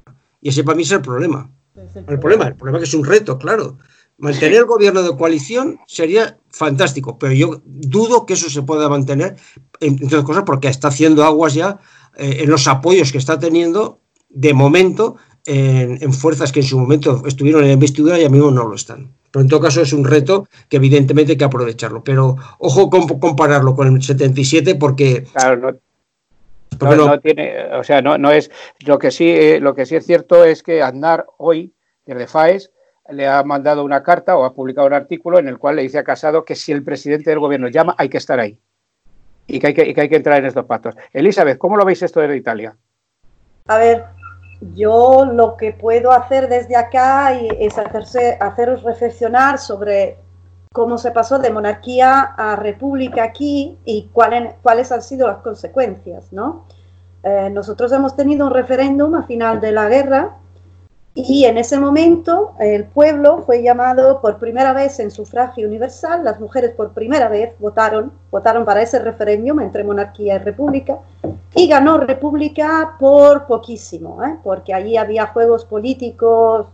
Y 0.42 0.50
ese 0.50 0.64
para 0.64 0.76
mí 0.76 0.84
es 0.84 0.92
el 0.92 1.02
problema. 1.02 1.52
Es 1.76 1.96
el, 1.96 2.06
el 2.08 2.20
problema, 2.20 2.48
el 2.48 2.56
problema 2.56 2.80
que 2.80 2.86
es 2.86 2.94
un 2.94 3.04
reto, 3.04 3.38
claro. 3.38 3.78
Mantener 4.18 4.60
el 4.60 4.66
gobierno 4.66 5.02
de 5.02 5.16
coalición 5.16 5.80
sería 5.88 6.38
fantástico, 6.50 7.18
pero 7.18 7.34
yo 7.34 7.62
dudo 7.66 8.26
que 8.26 8.34
eso 8.34 8.50
se 8.50 8.62
pueda 8.62 8.90
mantener, 8.90 9.38
entre 9.80 10.08
otras 10.08 10.24
cosas, 10.24 10.44
porque 10.46 10.68
está 10.68 10.90
haciendo 10.90 11.24
aguas 11.24 11.54
ya 11.54 11.80
eh, 12.18 12.40
en 12.42 12.50
los 12.50 12.68
apoyos 12.68 13.12
que 13.14 13.18
está 13.18 13.40
teniendo 13.40 14.02
de 14.30 14.54
momento 14.54 15.16
en, 15.46 16.02
en, 16.02 16.14
fuerzas 16.14 16.52
que 16.52 16.60
en 16.60 16.66
su 16.66 16.78
momento 16.78 17.24
estuvieron 17.26 17.62
en 17.62 17.68
la 17.68 17.74
investidura 17.74 18.20
y 18.20 18.26
a 18.26 18.30
mismo 18.30 18.52
no 18.52 18.68
lo 18.68 18.76
están. 18.76 19.14
Pero 19.32 19.44
en 19.44 19.50
todo 19.50 19.62
caso 19.62 19.82
es 19.82 19.94
un 19.94 20.06
reto 20.06 20.48
que 20.70 20.78
evidentemente 20.78 21.34
hay 21.34 21.38
que 21.38 21.46
aprovecharlo. 21.46 22.04
Pero 22.04 22.36
ojo 22.58 22.90
con 22.90 23.08
compararlo 23.20 23.76
con 23.76 23.96
el 23.96 24.02
77 24.02 24.76
porque... 24.76 25.26
Claro, 25.34 25.58
no, 25.58 25.80
porque 26.78 26.96
no, 26.96 27.08
no 27.08 27.20
tiene, 27.20 27.66
o 27.74 27.84
sea, 27.84 28.02
no, 28.02 28.18
no 28.18 28.32
es... 28.32 28.52
Lo 28.86 29.00
que, 29.00 29.12
sí, 29.12 29.30
eh, 29.30 29.60
lo 29.60 29.76
que 29.76 29.86
sí 29.86 29.96
es 29.96 30.06
cierto 30.06 30.44
es 30.46 30.64
que 30.64 30.82
Andar 30.82 31.26
hoy, 31.38 31.74
desde 32.06 32.28
FAES, 32.28 32.72
le 33.10 33.28
ha 33.28 33.44
mandado 33.44 33.84
una 33.84 34.04
carta 34.04 34.38
o 34.38 34.46
ha 34.46 34.54
publicado 34.54 34.88
un 34.88 34.94
artículo 34.94 35.40
en 35.40 35.48
el 35.48 35.58
cual 35.58 35.76
le 35.76 35.82
dice 35.82 35.98
a 35.98 36.04
Casado 36.04 36.46
que 36.46 36.56
si 36.56 36.72
el 36.72 36.84
presidente 36.84 37.30
del 37.30 37.40
gobierno 37.40 37.68
llama 37.68 37.96
hay 37.98 38.10
que 38.10 38.18
estar 38.18 38.40
ahí 38.40 38.60
y 39.48 39.60
que 39.60 39.68
hay 39.68 39.74
que, 39.74 39.90
y 39.90 39.94
que, 39.94 40.02
hay 40.02 40.10
que 40.10 40.16
entrar 40.16 40.40
en 40.40 40.46
estos 40.46 40.66
pactos. 40.66 40.96
Elizabeth, 41.12 41.58
¿cómo 41.58 41.76
lo 41.76 41.86
veis 41.86 42.02
esto 42.04 42.20
desde 42.20 42.38
Italia? 42.38 42.78
A 43.68 43.78
ver, 43.78 44.06
yo 44.62 45.26
lo 45.26 45.56
que 45.56 45.72
puedo 45.72 46.12
hacer 46.12 46.50
desde 46.50 46.76
acá 46.76 47.34
es 47.34 47.78
hacerse, 47.78 48.38
haceros 48.40 48.84
reflexionar 48.84 49.58
sobre 49.58 50.18
cómo 50.74 50.98
se 50.98 51.12
pasó 51.12 51.40
de 51.40 51.50
monarquía 51.50 52.22
a 52.22 52.56
república 52.56 53.24
aquí 53.24 53.78
y 53.86 54.10
cuáles, 54.12 54.56
cuáles 54.62 54.92
han 54.92 55.02
sido 55.02 55.28
las 55.28 55.38
consecuencias, 55.38 56.32
¿no? 56.32 56.66
Eh, 57.24 57.50
nosotros 57.52 57.92
hemos 57.92 58.16
tenido 58.16 58.48
un 58.48 58.54
referéndum 58.54 59.16
a 59.16 59.24
final 59.24 59.60
de 59.60 59.72
la 59.72 59.90
guerra 59.90 60.38
y 61.16 61.46
en 61.46 61.58
ese 61.58 61.80
momento 61.80 62.54
el 62.60 62.86
pueblo 62.86 63.44
fue 63.46 63.62
llamado 63.62 64.22
por 64.22 64.38
primera 64.38 64.74
vez 64.74 65.00
en 65.00 65.12
sufragio 65.12 65.68
universal, 65.68 66.24
las 66.24 66.40
mujeres 66.40 66.72
por 66.72 66.94
primera 66.94 67.28
vez 67.28 67.56
votaron, 67.60 68.14
votaron 68.32 68.64
para 68.64 68.82
ese 68.82 69.00
referéndum 69.00 69.60
entre 69.60 69.84
monarquía 69.84 70.36
y 70.36 70.40
república 70.40 71.00
y 71.56 71.68
ganó 71.68 71.98
república 71.98 72.96
por 73.00 73.48
poquísimo, 73.48 74.24
¿eh? 74.24 74.38
porque 74.44 74.74
allí 74.74 74.98
había 74.98 75.28
juegos 75.28 75.66
políticos 75.66 76.68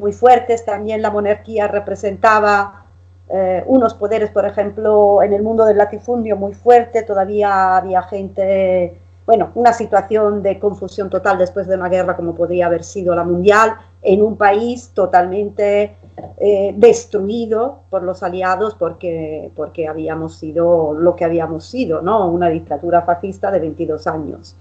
muy 0.00 0.12
fuertes, 0.12 0.64
también 0.64 1.02
la 1.02 1.10
monarquía 1.10 1.68
representaba 1.68 2.84
eh, 3.28 3.62
unos 3.66 3.94
poderes, 3.94 4.30
por 4.30 4.46
ejemplo, 4.46 5.22
en 5.22 5.32
el 5.32 5.42
mundo 5.42 5.64
del 5.64 5.76
latifundio 5.76 6.36
muy 6.36 6.54
fuerte, 6.54 7.02
todavía 7.02 7.76
había 7.76 8.02
gente 8.02 8.98
bueno, 9.28 9.50
una 9.56 9.74
situación 9.74 10.42
de 10.42 10.58
confusión 10.58 11.10
total 11.10 11.36
después 11.36 11.66
de 11.68 11.74
una 11.74 11.90
guerra 11.90 12.16
como 12.16 12.34
podría 12.34 12.64
haber 12.64 12.82
sido 12.82 13.14
la 13.14 13.24
mundial, 13.24 13.76
en 14.02 14.22
un 14.22 14.36
país 14.36 14.90
totalmente 14.94 15.96
eh, 16.38 16.74
destruido 16.76 17.80
por 17.90 18.02
los 18.02 18.22
aliados 18.22 18.74
porque, 18.74 19.50
porque 19.54 19.88
habíamos 19.88 20.36
sido 20.36 20.94
lo 20.94 21.16
que 21.16 21.24
habíamos 21.24 21.64
sido, 21.66 22.02
¿no? 22.02 22.28
Una 22.28 22.48
dictadura 22.48 23.02
fascista 23.02 23.50
de 23.50 23.60
22 23.60 24.06
años, 24.06 24.56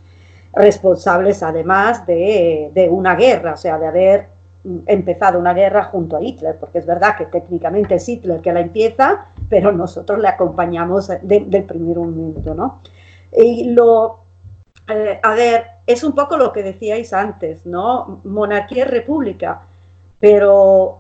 responsables 0.54 1.44
además 1.44 2.06
de, 2.06 2.72
de 2.74 2.90
una 2.90 3.16
guerra, 3.16 3.54
o 3.54 3.58
sea, 3.58 3.78
de 3.78 3.88
haber 3.88 4.38
empezado 4.86 5.40
una 5.40 5.54
guerra 5.54 5.86
junto 5.86 6.18
a 6.18 6.22
Hitler, 6.22 6.58
porque 6.60 6.80
es 6.80 6.86
verdad 6.86 7.16
que 7.18 7.26
técnicamente 7.26 7.96
es 7.96 8.08
Hitler 8.08 8.42
que 8.42 8.52
la 8.52 8.60
empieza, 8.60 9.28
pero 9.50 9.72
nosotros 9.72 10.20
le 10.20 10.28
acompañamos 10.28 11.08
de, 11.08 11.46
del 11.48 11.64
primer 11.64 11.98
momento, 11.98 12.54
¿no? 12.54 12.82
Y 13.32 13.72
lo, 13.72 14.20
eh, 14.88 15.20
a 15.22 15.34
ver, 15.36 15.68
es 15.86 16.04
un 16.04 16.14
poco 16.14 16.38
lo 16.38 16.54
que 16.54 16.64
decíais 16.64 17.14
antes, 17.14 17.66
¿no? 17.66 18.22
Monarquía 18.24 18.84
y 18.84 18.88
república, 18.88 19.62
pero 20.20 21.00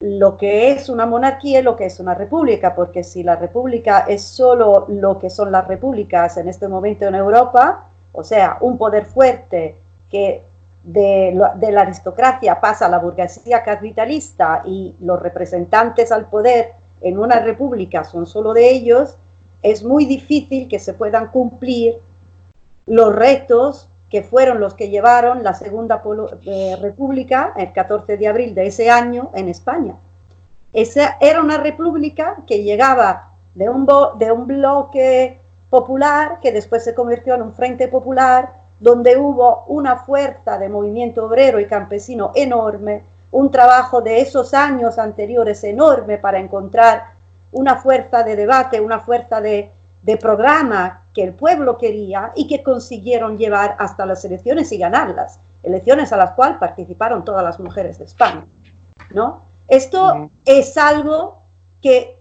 lo 0.00 0.36
que 0.36 0.70
es 0.70 0.88
una 0.88 1.06
monarquía 1.06 1.60
es 1.60 1.64
lo 1.64 1.76
que 1.76 1.86
es 1.86 1.98
una 2.00 2.14
república, 2.14 2.74
porque 2.74 3.02
si 3.02 3.22
la 3.22 3.36
república 3.36 4.00
es 4.00 4.22
solo 4.22 4.86
lo 4.88 5.18
que 5.18 5.30
son 5.30 5.50
las 5.50 5.66
repúblicas 5.66 6.36
en 6.36 6.48
este 6.48 6.68
momento 6.68 7.06
en 7.06 7.14
Europa, 7.14 7.86
o 8.12 8.22
sea, 8.22 8.58
un 8.60 8.76
poder 8.76 9.06
fuerte 9.06 9.76
que 10.10 10.42
de, 10.82 11.40
de 11.56 11.72
la 11.72 11.80
aristocracia 11.82 12.60
pasa 12.60 12.86
a 12.86 12.88
la 12.90 12.98
burguesía 12.98 13.62
capitalista 13.62 14.62
y 14.66 14.94
los 15.00 15.20
representantes 15.20 16.12
al 16.12 16.26
poder 16.26 16.74
en 17.00 17.18
una 17.18 17.40
república 17.40 18.04
son 18.04 18.26
solo 18.26 18.52
de 18.52 18.70
ellos, 18.70 19.16
es 19.62 19.82
muy 19.82 20.04
difícil 20.04 20.68
que 20.68 20.78
se 20.78 20.92
puedan 20.92 21.28
cumplir 21.28 21.94
los 22.86 23.14
retos 23.14 23.88
que 24.10 24.22
fueron 24.22 24.60
los 24.60 24.74
que 24.74 24.90
llevaron 24.90 25.42
la 25.42 25.54
Segunda 25.54 26.02
eh, 26.46 26.76
República 26.80 27.52
el 27.56 27.72
14 27.72 28.16
de 28.16 28.28
abril 28.28 28.54
de 28.54 28.66
ese 28.66 28.90
año 28.90 29.30
en 29.34 29.48
España. 29.48 29.96
Esa 30.72 31.16
era 31.20 31.40
una 31.40 31.58
república 31.58 32.36
que 32.46 32.62
llegaba 32.62 33.30
de 33.54 33.68
un, 33.68 33.86
de 34.18 34.32
un 34.32 34.46
bloque 34.46 35.38
popular 35.70 36.38
que 36.40 36.52
después 36.52 36.84
se 36.84 36.94
convirtió 36.94 37.34
en 37.34 37.42
un 37.42 37.54
frente 37.54 37.88
popular, 37.88 38.52
donde 38.78 39.16
hubo 39.16 39.64
una 39.66 39.96
fuerza 39.96 40.58
de 40.58 40.68
movimiento 40.68 41.26
obrero 41.26 41.58
y 41.58 41.66
campesino 41.66 42.32
enorme, 42.34 43.02
un 43.30 43.50
trabajo 43.50 44.00
de 44.00 44.20
esos 44.20 44.54
años 44.54 44.98
anteriores 44.98 45.64
enorme 45.64 46.18
para 46.18 46.38
encontrar 46.38 47.14
una 47.50 47.76
fuerza 47.76 48.22
de 48.22 48.36
debate, 48.36 48.80
una 48.80 49.00
fuerza 49.00 49.40
de, 49.40 49.70
de 50.02 50.16
programa 50.16 51.03
que 51.14 51.22
el 51.22 51.32
pueblo 51.32 51.78
quería 51.78 52.32
y 52.34 52.48
que 52.48 52.62
consiguieron 52.62 53.38
llevar 53.38 53.76
hasta 53.78 54.04
las 54.04 54.24
elecciones 54.24 54.72
y 54.72 54.78
ganarlas, 54.78 55.38
elecciones 55.62 56.12
a 56.12 56.16
las 56.16 56.32
cuales 56.32 56.58
participaron 56.58 57.24
todas 57.24 57.44
las 57.44 57.58
mujeres 57.60 57.98
de 57.98 58.04
España, 58.04 58.44
¿no? 59.10 59.42
Esto 59.68 60.04
uh 60.04 60.08
-huh. 60.08 60.30
es 60.44 60.76
algo 60.76 61.42
que, 61.80 62.18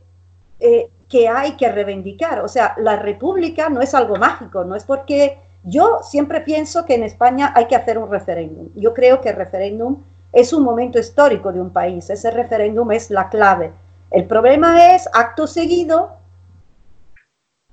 eh, 0.60 0.90
que 1.10 1.28
hay 1.28 1.54
que 1.58 1.70
reivindicar, 1.70 2.40
o 2.42 2.48
sea, 2.48 2.76
la 2.78 2.96
república 2.96 3.68
no 3.70 3.82
es 3.82 3.94
algo 3.94 4.16
mágico, 4.16 4.64
no 4.64 4.76
es 4.76 4.84
porque 4.84 5.40
yo 5.64 6.00
siempre 6.04 6.42
pienso 6.42 6.86
que 6.86 6.96
en 6.96 7.04
España 7.04 7.52
hay 7.56 7.66
que 7.68 7.76
hacer 7.76 7.98
un 7.98 8.10
referéndum, 8.10 8.70
yo 8.76 8.94
creo 8.94 9.22
que 9.22 9.30
el 9.30 9.36
referéndum 9.36 9.98
es 10.32 10.54
un 10.54 10.64
momento 10.64 11.00
histórico 11.00 11.52
de 11.52 11.62
un 11.62 11.72
país, 11.72 12.10
ese 12.10 12.30
referéndum 12.32 12.92
es 12.92 13.10
la 13.10 13.30
clave, 13.30 13.72
el 14.12 14.26
problema 14.26 14.94
es, 14.94 15.10
acto 15.14 15.48
seguido, 15.48 16.23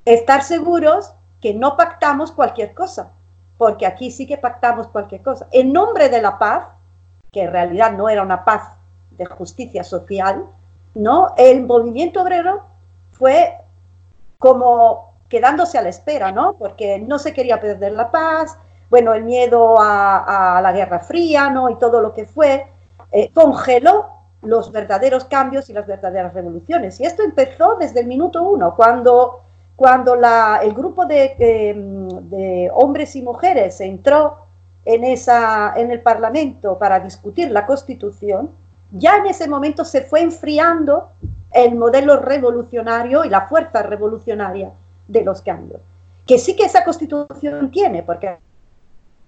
estar 0.05 0.42
seguros 0.42 1.12
que 1.40 1.55
no 1.55 1.76
pactamos 1.76 2.32
cualquier 2.32 2.74
cosa. 2.74 3.12
porque 3.59 3.84
aquí 3.84 4.11
sí 4.11 4.26
que 4.26 4.38
pactamos 4.38 4.88
cualquier 4.88 5.20
cosa. 5.20 5.46
En 5.53 5.70
nombre 5.70 6.09
de 6.09 6.22
la 6.22 6.38
paz, 6.38 6.64
que 7.30 7.42
en 7.42 7.53
realidad 7.53 7.92
no 7.92 8.09
era 8.09 8.22
una 8.22 8.42
paz 8.42 8.62
de 9.11 9.26
justicia 9.26 9.84
social, 9.84 10.46
¿no? 10.94 11.34
El 11.36 11.66
movimiento 11.66 12.22
obrero 12.22 12.62
fue 13.12 13.59
como 14.38 15.12
quedándose 15.28 15.76
a 15.76 15.82
la 15.82 15.90
espera, 15.90 16.32
¿no? 16.32 16.55
Porque 16.55 16.98
no 16.98 17.18
se 17.18 17.34
quería 17.34 17.61
perder 17.61 17.92
la 17.92 18.11
paz, 18.11 18.57
bueno, 18.90 19.14
el 19.14 19.22
miedo 19.22 19.76
a, 19.78 20.61
la 20.62 20.72
Guerra 20.72 20.98
Fría, 20.98 21.48
¿no? 21.51 21.70
Y 21.70 21.76
todo 21.76 22.01
lo 22.01 22.12
que 22.12 22.24
fue, 22.26 22.66
eh, 23.12 23.30
congeló 23.32 24.09
los 24.42 24.72
verdaderos 24.72 25.26
cambios 25.26 25.70
y 25.70 25.72
las 25.72 25.86
verdaderas 25.86 26.34
revoluciones. 26.34 26.98
Y 26.98 27.05
esto 27.05 27.22
empezó 27.22 27.76
desde 27.76 28.01
el 28.01 28.07
minuto 28.07 28.42
uno, 28.42 28.74
cuando, 28.74 29.42
cuando 29.81 30.14
el 30.62 30.74
grupo 30.74 31.07
de, 31.07 31.37
eh, 31.39 31.74
de 31.74 32.70
hombres 32.74 33.16
y 33.16 33.22
mujeres 33.22 33.81
entró 33.81 34.45
en, 34.85 35.05
en 35.05 35.91
el 35.91 36.03
Parlamento 36.03 36.78
para 36.78 37.01
discutir 37.01 37.51
la 37.51 37.64
Constitución, 37.64 38.51
ya 38.93 39.16
en 39.16 39.28
ese 39.28 39.49
momento 39.49 39.87
se 39.87 40.03
fue 40.03 40.20
enfriando 40.20 41.09
el 41.51 41.76
modelo 41.76 42.18
revolucionario 42.18 43.24
y 43.24 43.31
la 43.31 43.49
fuerza 43.49 43.83
revolucionaria 43.83 44.70
de 45.09 45.24
los 45.24 45.41
cambios. 45.41 45.81
Que 46.26 46.37
sí 46.37 46.55
que 46.55 46.64
esa 46.64 46.85
constitución 46.85 47.70
tiene, 47.70 48.03
porque 48.03 48.37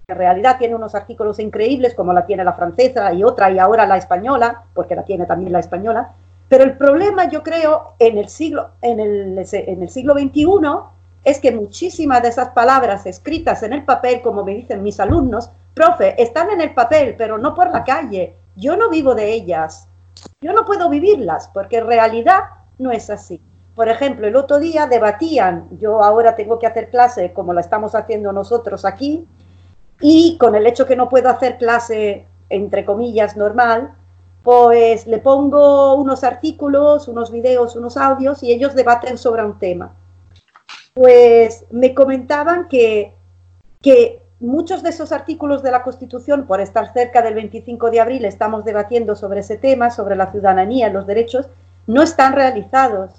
en 0.07 0.15
realidad 0.15 0.59
tiene 0.59 0.75
unos 0.75 0.93
artículos 0.93 1.39
increíbles 1.39 1.95
como 1.95 2.13
la 2.13 2.27
tiene 2.27 2.43
la 2.43 2.53
francesa 2.53 3.11
y 3.11 3.23
otra 3.23 3.49
y 3.49 3.57
ahora 3.57 3.87
la 3.87 3.97
española, 3.97 4.65
porque 4.75 4.93
la 4.93 5.03
tiene 5.03 5.25
también 5.25 5.51
la 5.51 5.61
española, 5.61 6.11
pero 6.49 6.63
el 6.63 6.77
problema 6.77 7.29
yo 7.29 7.43
creo 7.43 7.95
en 7.99 8.17
el 8.17 8.29
siglo, 8.29 8.71
en 8.81 8.99
el, 8.99 9.45
en 9.51 9.81
el 9.81 9.89
siglo 9.89 10.13
XXI 10.13 10.45
es 11.23 11.39
que 11.39 11.51
muchísimas 11.51 12.21
de 12.21 12.29
esas 12.29 12.49
palabras 12.49 13.05
escritas 13.05 13.63
en 13.63 13.73
el 13.73 13.83
papel, 13.83 14.21
como 14.21 14.43
me 14.43 14.55
dicen 14.55 14.83
mis 14.83 14.99
alumnos, 14.99 15.49
profe, 15.73 16.21
están 16.21 16.49
en 16.49 16.61
el 16.61 16.73
papel, 16.73 17.15
pero 17.17 17.37
no 17.37 17.55
por 17.55 17.71
la 17.71 17.83
calle. 17.83 18.35
Yo 18.55 18.75
no 18.75 18.89
vivo 18.89 19.15
de 19.15 19.31
ellas. 19.31 19.87
Yo 20.41 20.53
no 20.53 20.65
puedo 20.65 20.89
vivirlas, 20.89 21.49
porque 21.53 21.77
en 21.77 21.87
realidad 21.87 22.41
no 22.77 22.91
es 22.91 23.09
así. 23.09 23.41
Por 23.73 23.89
ejemplo, 23.89 24.27
el 24.27 24.35
otro 24.35 24.59
día 24.59 24.85
debatían, 24.85 25.67
yo 25.79 26.03
ahora 26.03 26.35
tengo 26.35 26.59
que 26.59 26.67
hacer 26.67 26.89
clase 26.89 27.33
como 27.33 27.53
la 27.53 27.61
estamos 27.61 27.95
haciendo 27.95 28.31
nosotros 28.31 28.85
aquí, 28.85 29.25
y 29.99 30.37
con 30.37 30.55
el 30.55 30.67
hecho 30.67 30.85
que 30.85 30.95
no 30.95 31.09
puedo 31.09 31.29
hacer 31.29 31.57
clase, 31.57 32.27
entre 32.49 32.85
comillas, 32.85 33.35
normal, 33.37 33.93
pues 34.43 35.07
le 35.07 35.19
pongo 35.19 35.95
unos 35.95 36.23
artículos, 36.23 37.07
unos 37.07 37.31
videos, 37.31 37.75
unos 37.75 37.95
audios 37.95 38.43
y 38.43 38.51
ellos 38.51 38.75
debaten 38.75 39.17
sobre 39.17 39.43
un 39.43 39.57
tema. 39.57 39.93
Pues 40.93 41.65
me 41.71 41.93
comentaban 41.93 42.67
que, 42.67 43.15
que 43.81 44.21
muchos 44.41 44.83
de 44.83 44.89
esos 44.89 45.13
artículos 45.13 45.63
de 45.63 45.71
la 45.71 45.81
Constitución, 45.81 46.45
por 46.45 46.59
estar 46.59 46.91
cerca 46.91 47.21
del 47.21 47.35
25 47.35 47.89
de 47.89 48.01
abril, 48.01 48.25
estamos 48.25 48.65
debatiendo 48.65 49.15
sobre 49.15 49.39
ese 49.39 49.57
tema, 49.57 49.89
sobre 49.89 50.17
la 50.17 50.31
ciudadanía, 50.31 50.89
los 50.89 51.07
derechos, 51.07 51.47
no 51.87 52.03
están 52.03 52.33
realizados. 52.33 53.11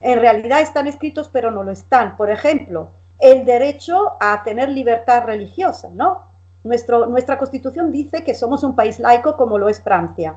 En 0.00 0.18
realidad 0.18 0.62
están 0.62 0.86
escritos, 0.86 1.28
pero 1.30 1.50
no 1.50 1.62
lo 1.62 1.70
están. 1.70 2.16
Por 2.16 2.30
ejemplo, 2.30 2.88
el 3.18 3.44
derecho 3.44 4.16
a 4.18 4.42
tener 4.42 4.70
libertad 4.70 5.24
religiosa, 5.24 5.90
¿no? 5.92 6.31
Nuestro, 6.64 7.06
nuestra 7.06 7.38
Constitución 7.38 7.90
dice 7.90 8.22
que 8.22 8.34
somos 8.34 8.62
un 8.62 8.76
país 8.76 8.98
laico 9.00 9.36
como 9.36 9.58
lo 9.58 9.68
es 9.68 9.80
Francia, 9.80 10.36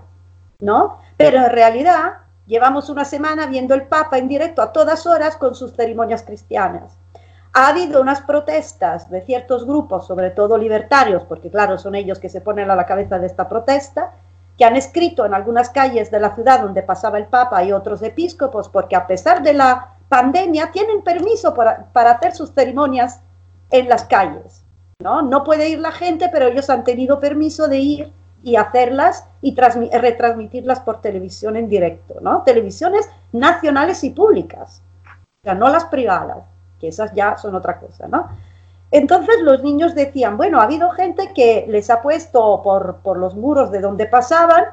¿no? 0.60 1.00
Pero 1.18 1.38
en 1.38 1.50
realidad 1.52 2.14
llevamos 2.46 2.90
una 2.90 3.06
semana 3.06 3.46
viendo 3.46 3.74
el 3.76 3.84
Papa 3.84 4.18
en 4.18 4.28
directo 4.28 4.62
a 4.62 4.72
todas 4.74 5.06
horas 5.06 5.38
con 5.38 5.56
sus 5.56 5.74
ceremonias 5.74 6.24
cristianas. 6.24 6.98
Ha 7.54 7.70
habido 7.70 8.02
unas 8.02 8.22
protestas 8.22 9.10
de 9.10 9.22
ciertos 9.22 9.66
grupos, 9.66 10.08
sobre 10.08 10.30
todo 10.32 10.58
libertarios, 10.58 11.24
porque 11.24 11.50
claro, 11.50 11.78
son 11.78 11.96
ellos 11.96 12.20
que 12.20 12.28
se 12.28 12.42
ponen 12.42 12.70
a 12.70 12.76
la 12.76 12.86
cabeza 12.86 13.18
de 13.18 13.28
esta 13.28 13.48
protesta, 13.48 14.12
que 14.58 14.66
han 14.66 14.76
escrito 14.76 15.26
en 15.26 15.34
algunas 15.34 15.70
calles 15.70 16.12
de 16.12 16.20
la 16.20 16.36
ciudad 16.36 16.62
donde 16.62 16.84
pasaba 16.84 17.18
el 17.18 17.28
Papa 17.28 17.64
y 17.64 17.72
otros 17.72 18.02
episcopos, 18.02 18.68
porque 18.68 18.96
a 18.96 19.08
pesar 19.08 19.42
de 19.42 19.54
la 19.54 19.94
pandemia 20.10 20.72
tienen 20.72 21.02
permiso 21.02 21.54
para, 21.54 21.86
para 21.94 22.12
hacer 22.12 22.34
sus 22.34 22.52
ceremonias 22.52 23.22
en 23.70 23.88
las 23.88 24.04
calles. 24.04 24.65
¿No? 25.00 25.22
no 25.22 25.44
puede 25.44 25.70
ir 25.70 25.80
la 25.80 25.92
gente, 25.92 26.30
pero 26.32 26.48
ellos 26.48 26.70
han 26.70 26.84
tenido 26.84 27.20
permiso 27.20 27.68
de 27.68 27.78
ir 27.80 28.12
y 28.44 28.56
hacerlas 28.56 29.28
y 29.42 29.56
retransmitirlas 29.56 30.80
por 30.82 31.02
televisión 31.02 31.56
en 31.56 31.68
directo, 31.68 32.16
¿no? 32.22 32.44
Televisiones 32.44 33.10
nacionales 33.32 34.04
y 34.04 34.12
públicas, 34.12 34.82
o 35.06 35.44
sea, 35.44 35.56
no 35.56 35.70
las 35.70 35.86
privadas, 35.86 36.44
que 36.80 36.90
esas 36.90 37.12
ya 37.14 37.38
son 37.38 37.56
otra 37.56 37.80
cosa, 37.80 38.08
¿no? 38.08 38.30
Entonces 38.92 39.42
los 39.42 39.64
niños 39.64 39.96
decían, 39.96 40.38
bueno, 40.38 40.62
ha 40.62 40.64
habido 40.64 40.92
gente 40.92 41.34
que 41.34 41.66
les 41.68 41.90
ha 41.90 42.02
puesto 42.02 42.62
por, 42.64 42.98
por 42.98 43.18
los 43.18 43.36
muros 43.36 43.72
de 43.72 43.82
donde 43.82 44.06
pasaban 44.06 44.64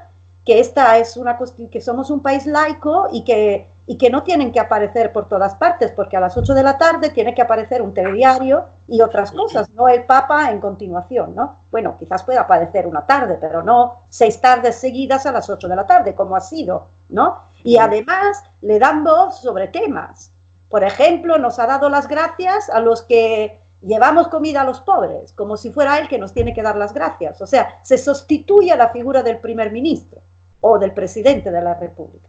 que 0.44 0.60
esta 0.60 0.98
es 0.98 1.16
una 1.16 1.38
que 1.70 1.80
somos 1.80 2.10
un 2.10 2.20
país 2.20 2.46
laico 2.46 3.08
y 3.12 3.24
que 3.24 3.72
y 3.86 3.98
que 3.98 4.10
no 4.10 4.22
tienen 4.22 4.52
que 4.52 4.60
aparecer 4.60 5.12
por 5.12 5.28
todas 5.28 5.56
partes, 5.56 5.90
porque 5.90 6.16
a 6.16 6.20
las 6.20 6.36
8 6.36 6.54
de 6.54 6.62
la 6.62 6.78
tarde 6.78 7.10
tiene 7.10 7.34
que 7.34 7.42
aparecer 7.42 7.82
un 7.82 7.92
telediario 7.92 8.66
y 8.86 9.00
otras 9.00 9.32
cosas, 9.32 9.70
no 9.70 9.88
el 9.88 10.04
Papa 10.04 10.50
en 10.50 10.60
continuación, 10.60 11.34
¿no? 11.34 11.56
Bueno, 11.70 11.96
quizás 11.98 12.22
pueda 12.22 12.42
aparecer 12.42 12.86
una 12.86 13.04
tarde, 13.04 13.38
pero 13.40 13.62
no 13.62 14.02
seis 14.08 14.40
tardes 14.40 14.76
seguidas 14.76 15.26
a 15.26 15.32
las 15.32 15.50
8 15.50 15.68
de 15.68 15.76
la 15.76 15.86
tarde, 15.86 16.14
como 16.14 16.36
ha 16.36 16.40
sido, 16.40 16.86
¿no? 17.08 17.42
Y 17.64 17.76
además 17.78 18.42
le 18.60 18.78
dan 18.78 19.02
voz 19.02 19.40
sobre 19.40 19.68
temas. 19.68 20.32
Por 20.68 20.84
ejemplo, 20.84 21.38
nos 21.38 21.58
ha 21.58 21.66
dado 21.66 21.88
las 21.88 22.08
gracias 22.08 22.70
a 22.70 22.80
los 22.80 23.02
que 23.02 23.60
llevamos 23.82 24.28
comida 24.28 24.60
a 24.60 24.64
los 24.64 24.80
pobres, 24.80 25.32
como 25.32 25.56
si 25.56 25.70
fuera 25.72 25.98
él 25.98 26.08
que 26.08 26.18
nos 26.18 26.32
tiene 26.32 26.54
que 26.54 26.62
dar 26.62 26.76
las 26.76 26.94
gracias. 26.94 27.42
O 27.42 27.46
sea, 27.46 27.80
se 27.82 27.98
sustituye 27.98 28.72
a 28.72 28.76
la 28.76 28.88
figura 28.88 29.22
del 29.22 29.38
primer 29.38 29.72
ministro 29.72 30.21
o 30.62 30.78
del 30.78 30.92
presidente 30.92 31.50
de 31.50 31.60
la 31.60 31.74
República. 31.74 32.28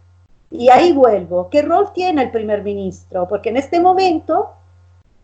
Y 0.50 0.68
ahí 0.68 0.92
vuelvo. 0.92 1.48
¿Qué 1.50 1.62
rol 1.62 1.92
tiene 1.92 2.22
el 2.22 2.30
primer 2.30 2.62
ministro? 2.62 3.26
Porque 3.26 3.48
en 3.48 3.56
este 3.56 3.80
momento, 3.80 4.50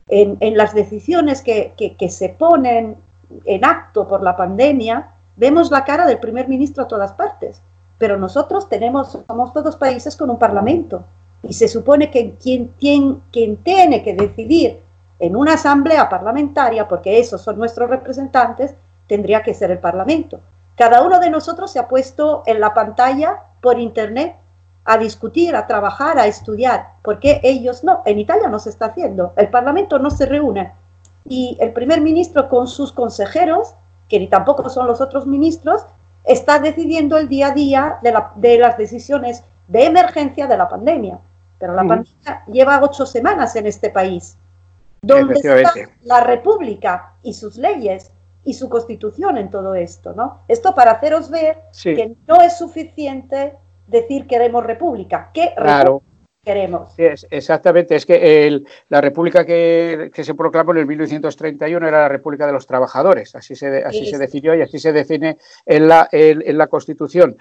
en, 0.09 0.57
las 0.57 0.75
decisiones 0.75 1.43
que, 1.43 1.75
que, 1.77 2.09
se 2.09 2.31
ponen 2.31 2.97
en 3.45 3.65
acto 3.65 4.09
por 4.09 4.23
la 4.23 4.37
pandemia, 4.37 5.11
vemos 5.37 5.71
la 5.71 5.85
cara 5.85 6.07
del 6.07 6.19
primer 6.19 6.49
ministro 6.49 6.85
a 6.85 6.89
todas 6.89 7.13
partes. 7.13 7.63
Pero 7.99 8.17
nosotros 8.17 8.69
tenemos, 8.69 9.19
somos 9.27 9.53
todos 9.53 9.77
países 9.77 10.17
con 10.17 10.31
un 10.31 10.39
parlamento. 10.39 11.05
Y 11.43 11.53
se 11.53 11.69
supone 11.69 12.11
que 12.11 12.35
quien, 12.35 12.73
quien, 12.79 13.23
quien 13.31 13.57
tiene 13.59 14.03
que 14.03 14.15
decidir 14.15 14.81
en 15.19 15.37
una 15.37 15.55
asamblea 15.55 16.09
parlamentaria, 16.09 16.89
porque 16.89 17.19
esos 17.19 17.43
son 17.43 17.59
nuestros 17.59 17.91
representantes, 17.91 18.75
tendría 19.07 19.43
que 19.43 19.55
ser 19.55 19.71
el 19.71 19.79
parlamento. 19.79 20.41
Cada 20.81 21.03
uno 21.03 21.21
de 21.21 21.29
nosotros 21.29 21.71
se 21.71 21.79
ha 21.79 21.89
puesto 21.89 22.43
en 22.47 22.59
la 22.59 22.73
pantalla 22.73 23.43
por 23.61 23.79
internet 23.79 24.37
a 24.87 24.97
discutir, 24.97 25.55
a 25.55 25.67
trabajar, 25.67 26.19
a 26.19 26.27
estudiar. 26.27 26.93
porque 27.03 27.39
ellos 27.43 27.85
no? 27.85 28.01
En 28.07 28.19
Italia 28.19 28.49
no 28.49 28.59
se 28.59 28.71
está 28.71 28.87
haciendo. 28.87 29.35
El 29.37 29.51
Parlamento 29.51 29.99
no 29.99 30.11
se 30.11 30.25
reúne. 30.25 30.73
Y 31.27 31.59
el 31.61 31.75
primer 31.75 32.01
ministro 32.01 32.49
con 32.49 32.67
sus 32.67 32.93
consejeros, 32.93 33.75
que 34.09 34.19
ni 34.19 34.29
tampoco 34.29 34.71
son 34.71 34.87
los 34.87 35.03
otros 35.03 35.27
ministros, 35.27 35.85
está 36.25 36.59
decidiendo 36.59 37.19
el 37.19 37.29
día 37.29 37.49
a 37.49 37.53
día 37.53 37.99
de, 38.03 38.13
la, 38.13 38.33
de 38.37 38.57
las 38.57 38.79
decisiones 38.79 39.45
de 39.69 39.85
emergencia 39.85 40.47
de 40.47 40.57
la 40.57 40.67
pandemia. 40.67 41.19
Pero 41.59 41.75
la 41.75 41.85
mm. 41.85 41.89
pandemia 41.89 42.45
lleva 42.47 42.81
ocho 42.83 43.05
semanas 43.05 43.55
en 43.55 43.67
este 43.67 43.91
país. 43.91 44.39
¿Dónde 45.03 45.35
está 45.35 45.75
la 46.05 46.23
República 46.23 47.13
y 47.23 47.35
sus 47.35 47.59
leyes 47.59 48.13
y 48.45 48.55
su 48.55 48.69
constitución 48.69 49.39
en 49.39 49.51
todo 49.51 49.75
esto? 49.75 50.13
¿no? 50.15 50.43
Esto 50.49 50.75
para 50.75 50.93
haceros 50.93 51.31
ver 51.31 51.59
sí. 51.73 51.95
que 51.95 52.15
no 52.27 52.41
es 52.41 52.59
suficiente 52.59 53.55
decir 53.87 54.27
queremos 54.27 54.65
república. 54.65 55.31
¿Qué 55.35 55.53
claro. 55.57 56.03
queremos? 56.45 56.95
Sí, 56.95 57.05
es, 57.05 57.27
exactamente, 57.31 57.97
es 57.97 58.07
que 58.07 58.47
el, 58.47 58.67
la 58.89 59.01
república 59.01 59.45
que, 59.45 60.11
que, 60.15 60.25
se 60.25 60.35
proclamó 60.35 60.73
en 60.73 60.79
el 60.79 60.87
1931 60.87 61.87
era 61.87 62.03
la 62.03 62.09
república 62.09 62.47
de 62.47 62.53
los 62.53 62.67
trabajadores, 62.67 63.35
así 63.35 63.55
se, 63.55 63.85
así 63.85 64.05
sí. 64.05 64.11
se 64.13 64.19
definió 64.19 64.55
y 64.55 64.63
así 64.63 64.79
se 64.79 64.93
define 64.93 65.39
en 65.67 65.89
la, 65.89 66.09
en, 66.13 66.43
en 66.47 66.57
la 66.57 66.69
Constitución. 66.69 67.37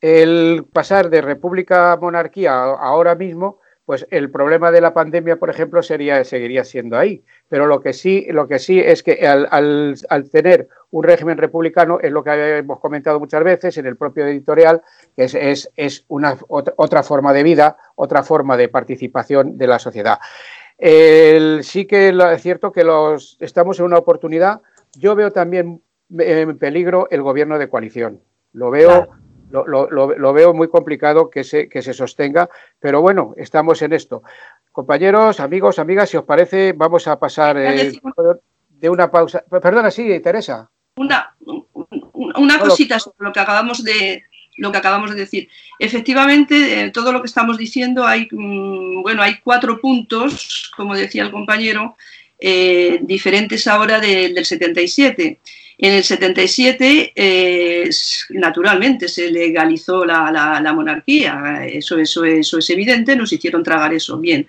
El 0.00 0.64
pasar 0.72 1.10
de 1.10 1.22
república 1.22 1.92
a 1.92 1.96
monarquía 1.96 2.52
ahora 2.54 3.14
mismo 3.14 3.61
pues 3.92 4.06
el 4.10 4.30
problema 4.30 4.70
de 4.70 4.80
la 4.80 4.94
pandemia, 4.94 5.36
por 5.36 5.50
ejemplo, 5.50 5.82
sería, 5.82 6.24
seguiría 6.24 6.64
siendo 6.64 6.96
ahí. 6.96 7.22
Pero 7.50 7.66
lo 7.66 7.82
que 7.82 7.92
sí, 7.92 8.26
lo 8.30 8.48
que 8.48 8.58
sí 8.58 8.80
es 8.80 9.02
que 9.02 9.26
al, 9.28 10.30
tener 10.32 10.66
un 10.92 11.04
régimen 11.04 11.36
republicano, 11.36 12.00
es 12.00 12.10
lo 12.10 12.24
que 12.24 12.56
hemos 12.56 12.80
comentado 12.80 13.20
muchas 13.20 13.44
veces 13.44 13.76
en 13.76 13.84
el 13.84 13.98
propio 13.98 14.26
editorial, 14.26 14.80
que 15.14 15.24
es, 15.24 15.34
es, 15.34 15.70
es 15.76 16.06
una 16.08 16.38
otra, 16.48 17.02
forma 17.02 17.34
de 17.34 17.42
vida, 17.42 17.76
otra 17.94 18.22
forma 18.22 18.56
de 18.56 18.70
participación 18.70 19.58
de 19.58 19.66
la 19.66 19.78
sociedad. 19.78 20.18
Sí 20.78 21.84
que 21.84 22.16
es 22.32 22.42
cierto 22.42 22.72
que 22.72 22.84
los, 22.84 23.36
estamos 23.40 23.78
en 23.78 23.84
una 23.84 23.98
oportunidad. 23.98 24.62
Yo 24.96 25.14
veo 25.14 25.30
también 25.32 25.82
en 26.18 26.56
peligro 26.56 27.08
el 27.10 27.20
gobierno 27.20 27.58
de 27.58 27.68
coalición. 27.68 28.22
Lo 28.54 28.70
veo. 28.70 29.08
Lo, 29.52 29.66
lo, 29.90 30.16
lo, 30.16 30.32
veo 30.32 30.54
muy 30.54 30.68
complicado 30.68 31.30
que 31.30 31.44
se, 31.44 31.68
que 31.68 31.82
se 31.82 31.92
sostenga, 31.92 32.48
pero 32.80 33.00
bueno, 33.02 33.34
estamos 33.36 33.82
en 33.82 33.92
esto. 33.92 34.22
Compañeros, 34.72 35.38
amigos, 35.40 35.78
amigas, 35.78 36.08
si 36.10 36.16
os 36.16 36.24
parece, 36.24 36.72
vamos 36.72 37.06
a 37.06 37.18
pasar. 37.18 37.56
Eh, 37.58 37.92
de 38.68 38.88
una 38.90 39.10
pausa. 39.10 39.44
Perdona, 39.48 39.90
sí, 39.90 40.18
Teresa. 40.20 40.68
Una, 40.96 41.34
una 42.36 42.58
cosita 42.58 42.98
sobre 42.98 43.16
lo 43.20 43.32
que 43.32 43.40
acabamos 43.40 43.84
de 43.84 44.24
lo 44.58 44.70
que 44.70 44.78
acabamos 44.78 45.10
de 45.10 45.16
decir. 45.16 45.48
Efectivamente, 45.78 46.84
eh, 46.84 46.90
todo 46.90 47.12
lo 47.12 47.20
que 47.22 47.26
estamos 47.26 47.56
diciendo 47.56 48.06
hay 48.06 48.28
mm, 48.30 49.02
bueno, 49.02 49.22
hay 49.22 49.38
cuatro 49.40 49.80
puntos, 49.80 50.70
como 50.76 50.94
decía 50.94 51.22
el 51.22 51.30
compañero, 51.30 51.96
eh, 52.38 52.98
diferentes 53.02 53.66
ahora 53.66 53.98
de- 54.00 54.32
del 54.34 54.44
77. 54.44 55.40
En 55.84 55.94
el 55.94 56.04
77, 56.04 57.12
eh, 57.12 57.90
naturalmente, 58.30 59.08
se 59.08 59.32
legalizó 59.32 60.04
la, 60.04 60.72
monarquía. 60.72 61.66
Eso, 61.66 61.98
es 61.98 62.70
evidente, 62.70 63.16
nos 63.16 63.32
hicieron 63.32 63.64
tragar 63.64 63.92
eso. 63.92 64.16
Bien. 64.16 64.46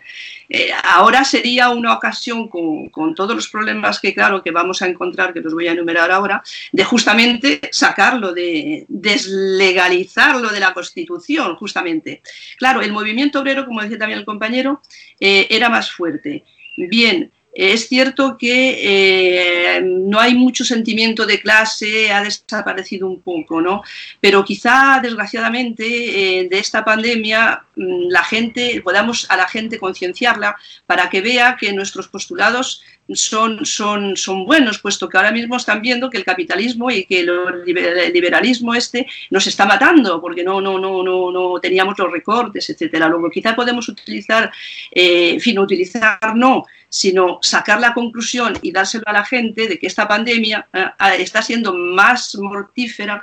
Eh, 0.48 0.70
ahora 0.84 1.24
sería 1.24 1.70
una 1.70 1.94
ocasión, 1.94 2.48
con, 2.50 2.90
con 2.90 3.16
todos 3.16 3.36
los 3.36 3.48
problemas 3.48 4.00
que, 4.00 4.14
claro, 4.14 4.44
que 4.44 4.52
vamos 4.52 4.84
a 4.84 4.88
encontrar, 4.88 5.34
que 5.34 5.40
los 5.40 5.56
voy 5.56 5.68
a 5.68 5.72
enumerar 5.72 6.12
ahora, 6.12 6.44
de 6.72 6.84
justamente 6.84 7.62
sacarlo, 7.72 8.32
de 8.32 8.86
deslegalizarlo 8.88 10.50
de 10.50 10.60
la 10.60 10.72
Constitución, 10.76 11.56
justamente. 11.56 12.22
Claro, 12.60 12.84
el 12.84 12.92
movimiento 12.92 13.40
obrero, 13.40 13.66
como 13.66 13.82
decía 13.82 13.98
también 13.98 14.20
el 14.20 14.26
compañero, 14.26 14.84
eh, 15.20 15.48
era 15.50 15.68
más 15.68 15.90
fuerte. 15.90 16.44
Bien, 16.78 17.32
es 17.54 17.88
cierto 17.88 18.36
que 18.38 19.78
eh, 19.78 19.82
no 19.82 20.20
hay 20.20 20.34
mucho 20.34 20.66
sentimiento 20.66 21.26
de 21.26 21.40
clase, 21.40 22.12
ha 22.12 22.24
desaparecido 22.24 23.08
un 23.08 23.22
poco, 23.22 23.62
¿no? 23.62 23.84
Pero 24.20 24.44
quizá, 24.44 25.00
desgraciadamente, 25.02 26.40
eh, 26.40 26.50
de 26.50 26.58
esta 26.58 26.84
pandemia, 26.84 27.64
la 27.76 28.24
gente, 28.24 28.82
podamos 28.84 29.30
a 29.30 29.38
la 29.38 29.48
gente 29.48 29.80
concienciarla 29.80 30.56
para 30.86 31.10
que 31.10 31.22
vea 31.22 31.58
que 31.60 31.74
nuestros 31.74 32.08
postulados 32.08 32.84
son, 33.14 33.66
son, 33.66 34.16
son 34.16 34.46
buenos, 34.46 34.80
puesto 34.80 35.10
que 35.10 35.18
ahora 35.18 35.32
mismo 35.32 35.58
están 35.58 35.82
viendo 35.82 36.10
que 36.10 36.18
el 36.18 36.24
capitalismo 36.24 36.90
y 36.90 37.06
que 37.06 37.22
el 37.22 38.14
liberalismo 38.14 38.74
este 38.74 39.08
nos 39.30 39.46
está 39.48 39.66
matando, 39.66 40.22
porque 40.22 40.44
no, 40.44 40.62
no, 40.62 40.80
no, 40.80 41.04
no, 41.04 41.32
no 41.32 41.60
teníamos 41.60 41.98
los 41.98 42.12
recortes, 42.12 42.70
etcétera. 42.70 43.10
Luego 43.10 43.30
quizá 43.30 43.56
podemos 43.56 43.90
utilizar, 43.90 44.52
eh, 44.92 45.32
en 45.32 45.40
fin, 45.40 45.60
utilizar 45.60 46.36
no, 46.36 46.66
sino 46.88 47.40
sacar 47.42 47.80
la 47.80 47.94
conclusión 47.94 48.58
y 48.62 48.72
dárselo 48.72 49.04
a 49.08 49.14
la 49.14 49.26
gente 49.26 49.68
de 49.68 49.80
que 49.80 49.88
esta 49.88 50.08
pandemia 50.08 50.68
eh, 50.72 50.86
está 51.20 51.42
siendo 51.42 51.74
más 51.74 52.36
mortífera 52.36 53.22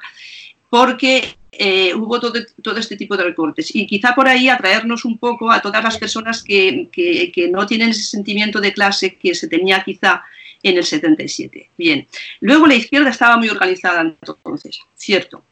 porque 0.70 1.36
eh, 1.52 1.92
hubo 1.94 2.18
todo, 2.20 2.78
este 2.78 2.96
tipo 2.96 3.16
de 3.16 3.24
recortes. 3.24 3.74
Y 3.74 3.86
quizá 3.86 4.14
por 4.14 4.28
ahí 4.28 4.48
atraernos 4.48 5.04
un 5.04 5.18
poco 5.18 5.50
a 5.50 5.60
todas 5.60 5.82
las 5.84 5.98
personas 5.98 6.42
que, 6.42 6.88
que, 6.90 7.30
que, 7.32 7.48
no 7.48 7.66
tienen 7.66 7.90
ese 7.90 8.04
sentimiento 8.04 8.60
de 8.60 8.72
clase 8.72 9.16
que 9.16 9.34
se 9.34 9.48
tenía 9.48 9.82
quizá 9.84 10.22
en 10.62 10.78
el 10.78 10.84
77. 10.84 11.70
Bien, 11.76 12.06
luego 12.40 12.66
la 12.66 12.76
izquierda 12.76 13.10
estaba 13.10 13.36
muy 13.36 13.48
organizada 13.48 14.00
entonces, 14.00 14.80
cierto. 14.96 15.44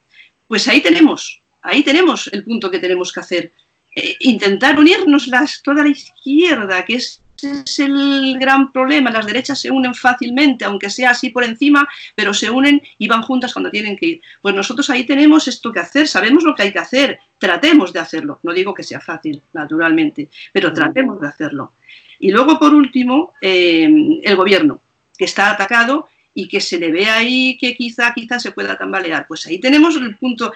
Pues 0.47 0.67
ahí 0.69 0.81
tenemos, 0.81 1.43
ahí 1.63 1.83
tenemos 1.83 2.29
el 2.33 2.45
punto 2.45 2.71
que 2.71 2.79
tenemos 2.79 3.13
que 3.13 3.21
hacer. 3.21 3.53
Eh, 3.95 4.17
intentar 4.21 4.79
unirnos 4.79 5.27
las, 5.27 5.61
toda 5.63 5.83
la 5.83 5.91
izquierda, 5.91 6.85
que 6.85 6.95
es 6.95 7.21
es 7.43 7.79
el 7.79 8.37
gran 8.39 8.73
problema. 8.73 9.11
Las 9.11 9.27
derechas 9.27 9.61
se 9.61 9.71
unen 9.71 9.95
fácilmente, 9.95 10.65
aunque 10.65 10.91
sea 10.91 11.11
así 11.11 11.31
por 11.31 11.45
encima, 11.45 11.89
pero 12.15 12.35
se 12.35 12.51
unen 12.51 12.83
y 12.99 13.09
van 13.09 13.23
juntas 13.23 13.53
cuando 13.53 13.71
tienen 13.71 13.97
que 13.97 14.07
ir. 14.07 14.23
Pues 14.43 14.55
nosotros 14.55 14.89
ahí 14.91 15.05
tenemos 15.05 15.49
esto 15.49 15.73
que 15.73 15.81
hacer, 15.81 16.09
sabemos 16.09 16.45
lo 16.45 16.55
que 16.55 16.63
hay 16.65 16.73
que 16.73 16.79
hacer, 16.79 17.21
tratemos 17.39 17.93
de 17.93 18.01
hacerlo. 18.01 18.41
No 18.43 18.53
digo 18.53 18.75
que 18.75 18.83
sea 18.83 19.01
fácil, 19.01 19.43
naturalmente, 19.53 20.29
pero 20.53 20.73
tratemos 20.73 21.21
de 21.21 21.29
hacerlo. 21.29 21.73
Y 22.19 22.31
luego, 22.31 22.59
por 22.59 22.75
último, 22.75 23.35
eh, 23.41 23.89
el 24.23 24.37
gobierno, 24.37 24.81
que 25.17 25.25
está 25.25 25.51
atacado 25.51 26.09
y 26.35 26.49
que 26.49 26.61
se 26.61 26.79
le 26.79 26.93
ve 26.93 27.07
ahí 27.07 27.57
que 27.59 27.77
quizá, 27.77 28.13
quizá 28.15 28.39
se 28.39 28.53
pueda 28.53 28.77
tambalear. 28.77 29.27
Pues 29.27 29.47
ahí 29.47 29.59
tenemos 29.59 29.97
el 29.97 30.17
punto, 30.17 30.53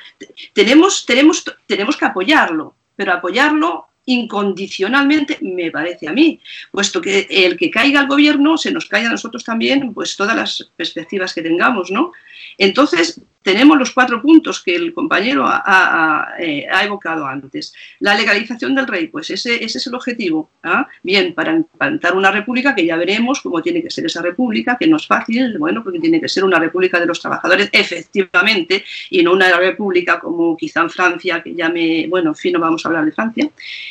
tenemos, 0.53 1.07
tenemos, 1.07 1.45
tenemos 1.67 1.97
que 1.97 2.05
apoyarlo, 2.05 2.77
pero 2.97 3.13
apoyarlo 3.13 3.87
incondicionalmente, 4.05 5.39
me 5.43 5.71
parece 5.71 6.09
a 6.09 6.13
mí, 6.13 6.41
puesto 6.71 7.01
que 7.01 7.27
el 7.31 7.57
que 7.57 7.71
caiga 7.71 8.01
el 8.01 8.09
gobierno 8.09 8.59
se 8.59 8.73
nos 8.73 8.87
cae 8.87 9.07
a 9.07 9.11
nosotros 9.11 9.45
también, 9.45 9.95
pues 9.95 10.17
todas 10.17 10.37
las 10.37 10.71
perspectivas 10.77 11.33
que 11.33 11.43
tengamos, 11.43 11.91
¿no? 11.91 12.13
Entonces, 12.59 13.21
tenemos 13.43 13.79
los 13.79 13.91
cuatro 13.91 14.23
puntos 14.23 14.63
que 14.63 14.75
el 14.75 14.95
compañero 14.95 15.45
ha, 15.47 16.35
eh, 16.39 16.67
evocado 16.83 17.27
antes. 17.27 17.75
La 18.01 18.15
legalización 18.15 18.75
del 18.75 18.87
rey, 18.87 19.09
pues 19.09 19.31
ese, 19.31 19.63
es 19.63 19.87
el 19.87 19.95
objetivo. 19.95 20.51
¿ah? 20.63 20.87
Bien, 21.03 21.35
para 21.35 21.53
implantar 21.53 22.17
una 22.17 22.31
república 22.31 22.75
que 22.75 22.87
ya 22.87 22.97
veremos 22.97 23.41
cómo 23.41 23.61
tiene 23.61 23.83
que 23.83 23.91
ser 23.91 24.07
esa 24.07 24.23
república, 24.23 24.77
que 24.79 24.87
no 24.87 24.97
es 24.97 25.07
fácil, 25.07 25.59
bueno, 25.59 25.83
porque 25.83 25.99
tiene 25.99 26.21
que 26.21 26.29
ser 26.29 26.45
una 26.45 26.59
república 26.59 27.01
de 27.01 27.07
los 27.07 27.21
trabajadores, 27.21 27.69
efectivamente, 27.73 28.85
y 29.11 29.23
no 29.23 29.33
una 29.33 29.57
república 29.59 30.21
como 30.21 30.57
quizá 30.57 30.83
en 30.83 30.91
Francia, 30.91 31.43
que 31.43 31.55
ya 31.55 31.69
me, 31.69 32.07
bueno, 32.09 32.31
en 32.31 32.37
fin, 32.37 32.53
no 32.53 32.61
vamos 32.61 32.85
a 32.85 32.89
hablar 32.89 33.05
de 33.05 33.13
Francia. 33.13 33.51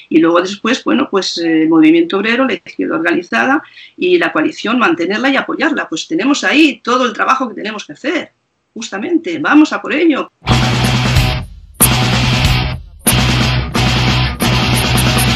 Y 0.09 0.19
luego 0.19 0.41
después, 0.41 0.83
bueno, 0.83 1.09
pues 1.09 1.37
el 1.37 1.67
movimiento 1.67 2.17
obrero, 2.17 2.45
la 2.45 2.53
izquierda 2.53 2.95
organizada 2.95 3.63
y 3.97 4.17
la 4.17 4.31
coalición, 4.31 4.79
mantenerla 4.79 5.29
y 5.29 5.35
apoyarla. 5.35 5.89
Pues 5.89 6.07
tenemos 6.07 6.43
ahí 6.43 6.79
todo 6.83 7.05
el 7.05 7.13
trabajo 7.13 7.49
que 7.49 7.55
tenemos 7.55 7.85
que 7.85 7.93
hacer 7.93 8.31
justamente, 8.73 9.39
vamos 9.39 9.73
a 9.73 9.81
por 9.81 9.93
ello. 9.93 10.31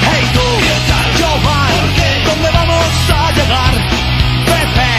Hey 0.02 0.24
tú, 0.34 0.40
Jovan, 1.20 1.74
¿dónde 2.26 2.50
vamos 2.52 2.86
a 3.10 3.32
llegar? 3.32 3.74
Pepe, 4.46 4.90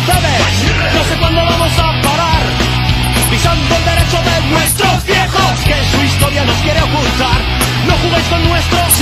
ustedes, 0.00 0.94
no 0.94 1.04
sé 1.04 1.14
cuándo 1.18 1.40
vamos 1.44 1.72
a 1.78 2.00
parar, 2.02 2.42
pisando 3.30 3.74
el 3.76 3.84
derecho 3.84 4.18
de 4.22 4.36
nuestros 4.50 5.04
viejos, 5.04 5.60
que 5.64 5.96
su 5.96 6.02
historia 6.02 6.44
nos 6.44 6.56
quiere 6.58 6.80
ocultar. 6.82 7.40
No 7.86 7.94
juguéis 7.96 8.26
con 8.28 8.48
nuestros 8.48 8.92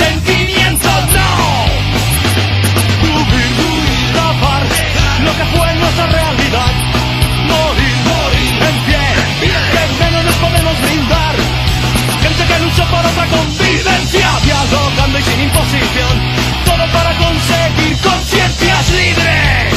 por 12.91 13.05
otra 13.05 13.25
convivencia, 13.27 14.27
dialogando 14.43 15.19
y 15.19 15.23
sin 15.23 15.41
imposición. 15.41 16.15
Todo 16.65 16.85
para 16.91 17.11
conseguir 17.17 17.97
conciencias 18.01 18.89
libres. 18.91 19.73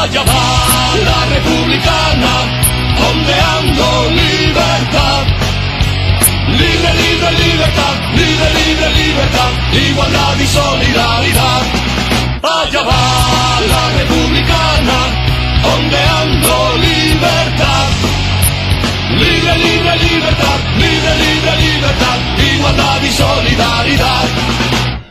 Allá 0.00 0.22
va 0.22 0.96
la 1.08 1.20
republicana, 1.34 2.32
ondeando 3.10 4.10
libertad. 4.10 5.22
Libre, 6.48 6.90
libre, 7.02 7.30
libertad, 7.44 7.94
libre, 8.14 8.48
libre, 8.58 8.88
libertad, 9.02 9.50
igualdad 9.72 10.36
y 10.38 10.46
solidaridad. 10.46 11.62
Allá 12.42 12.82
va 12.82 13.60
la 13.72 13.84
republicana, 13.98 14.98
ondeando 15.74 16.76
libertad. 16.78 17.99
Libre, 19.20 19.54
libre, 19.58 19.92
libertad, 20.08 20.58
libre, 20.76 21.12
libre, 21.24 21.52
libertad, 21.60 22.18
igualdad 22.56 22.98
y 23.02 23.08
solidaridad. 23.08 24.24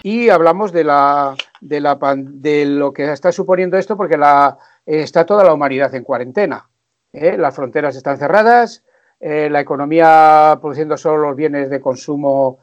Y 0.04 0.30
hablamos 0.30 0.72
de, 0.72 0.84
la, 0.84 1.36
de, 1.62 1.80
la, 1.80 1.98
de 2.18 2.66
lo 2.66 2.92
que 2.92 3.12
está 3.12 3.32
suponiendo 3.32 3.78
esto 3.78 3.96
porque 3.96 4.18
la, 4.18 4.58
está 4.86 5.26
toda 5.26 5.44
la 5.44 5.54
humanidad 5.54 5.94
en 5.94 6.04
cuarentena. 6.04 6.70
¿eh? 7.14 7.38
Las 7.38 7.56
fronteras 7.56 7.96
están 7.96 8.18
cerradas, 8.18 8.84
eh, 9.20 9.50
la 9.52 9.60
economía 9.60 10.58
produciendo 10.62 10.98
solo 10.98 11.30
los 11.30 11.36
bienes 11.36 11.70
de 11.70 11.80
consumo 11.80 12.60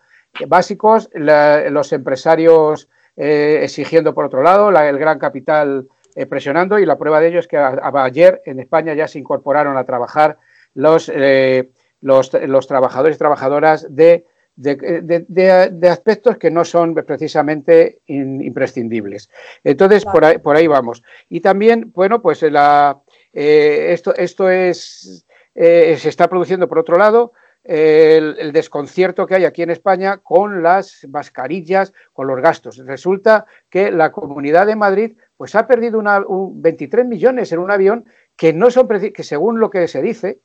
básicos, 0.48 1.08
los 1.14 1.92
empresarios 1.92 2.88
eh, 3.16 3.60
exigiendo 3.62 4.14
por 4.14 4.24
otro 4.26 4.42
lado, 4.42 4.70
la, 4.70 4.88
el 4.88 4.98
gran 4.98 5.18
capital 5.18 5.88
eh, 6.14 6.26
presionando 6.26 6.78
y 6.78 6.86
la 6.86 6.98
prueba 6.98 7.20
de 7.20 7.28
ello 7.28 7.38
es 7.38 7.46
que 7.46 7.56
a, 7.56 7.78
ayer 8.04 8.42
en 8.46 8.60
España 8.60 8.94
ya 8.94 9.06
se 9.06 9.18
incorporaron 9.18 9.76
a 9.76 9.84
trabajar 9.84 10.38
los, 10.76 11.10
eh, 11.12 11.68
los, 12.00 12.32
los 12.32 12.66
trabajadores 12.68 13.16
y 13.16 13.18
trabajadoras 13.18 13.86
de, 13.90 14.24
de, 14.54 14.76
de, 15.26 15.70
de, 15.70 15.88
aspectos 15.88 16.38
que 16.38 16.50
no 16.50 16.64
son 16.64 16.94
precisamente 16.94 18.00
in, 18.06 18.40
imprescindibles. 18.40 19.28
Entonces, 19.64 20.04
por, 20.04 20.24
ahí, 20.24 20.38
por 20.38 20.54
ahí 20.54 20.68
vamos. 20.68 21.02
Y 21.28 21.40
también, 21.40 21.90
bueno, 21.92 22.22
pues 22.22 22.42
la, 22.42 23.00
esto, 23.32 24.14
esto 24.14 24.48
es 24.48 25.26
eh, 25.58 25.96
se 25.98 26.10
está 26.10 26.28
produciendo, 26.28 26.68
por 26.68 26.78
otro 26.78 26.98
lado, 26.98 27.32
eh, 27.64 28.16
el, 28.18 28.36
el, 28.38 28.52
desconcierto 28.52 29.26
que 29.26 29.36
hay 29.36 29.46
aquí 29.46 29.62
en 29.62 29.70
España 29.70 30.18
con 30.18 30.62
las 30.62 31.06
mascarillas, 31.08 31.94
con 32.12 32.26
los 32.26 32.42
gastos. 32.42 32.76
Resulta 32.76 33.46
que 33.70 33.90
la 33.90 34.12
Comunidad 34.12 34.66
de 34.66 34.76
Madrid 34.76 35.16
pues, 35.38 35.54
ha 35.54 35.66
perdido 35.66 35.98
una, 35.98 36.20
un 36.20 36.60
23 36.60 37.06
millones 37.06 37.50
en 37.52 37.58
un 37.60 37.70
avión 37.70 38.04
que, 38.36 38.52
no 38.52 38.70
son, 38.70 38.86
que 38.86 39.22
según 39.22 39.58
lo 39.58 39.70
que 39.70 39.88
se 39.88 40.02
dice, 40.02 40.40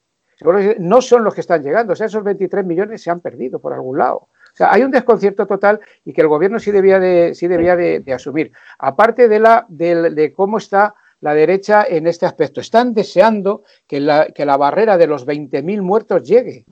no 0.79 1.01
son 1.01 1.23
los 1.23 1.33
que 1.33 1.41
están 1.41 1.63
llegando. 1.63 1.93
O 1.93 1.95
sea, 1.95 2.07
esos 2.07 2.23
23 2.23 2.65
millones 2.65 3.01
se 3.01 3.11
han 3.11 3.19
perdido 3.19 3.59
por 3.59 3.73
algún 3.73 3.97
lado. 3.97 4.17
O 4.17 4.55
sea, 4.55 4.71
hay 4.73 4.83
un 4.83 4.91
desconcierto 4.91 5.45
total 5.45 5.79
y 6.03 6.13
que 6.13 6.21
el 6.21 6.27
gobierno 6.27 6.59
sí 6.59 6.71
debía 6.71 6.99
de, 6.99 7.33
sí 7.35 7.47
debía 7.47 7.75
de, 7.75 8.03
asumir. 8.13 8.51
Aparte 8.79 9.27
de, 9.27 9.39
la, 9.39 9.65
de 9.69 10.33
cómo 10.35 10.57
está 10.57 10.95
la 11.21 11.33
derecha 11.33 11.85
en 11.87 12.07
este 12.07 12.25
aspecto. 12.25 12.59
Están 12.59 12.93
deseando 12.93 13.63
que 13.87 13.99
la, 13.99 14.27
que 14.27 14.45
la 14.45 14.57
barrera 14.57 14.97
de 14.97 15.07
los 15.07 15.25
20.000 15.25 15.81
muertos 15.81 16.23
llegue 16.23 16.65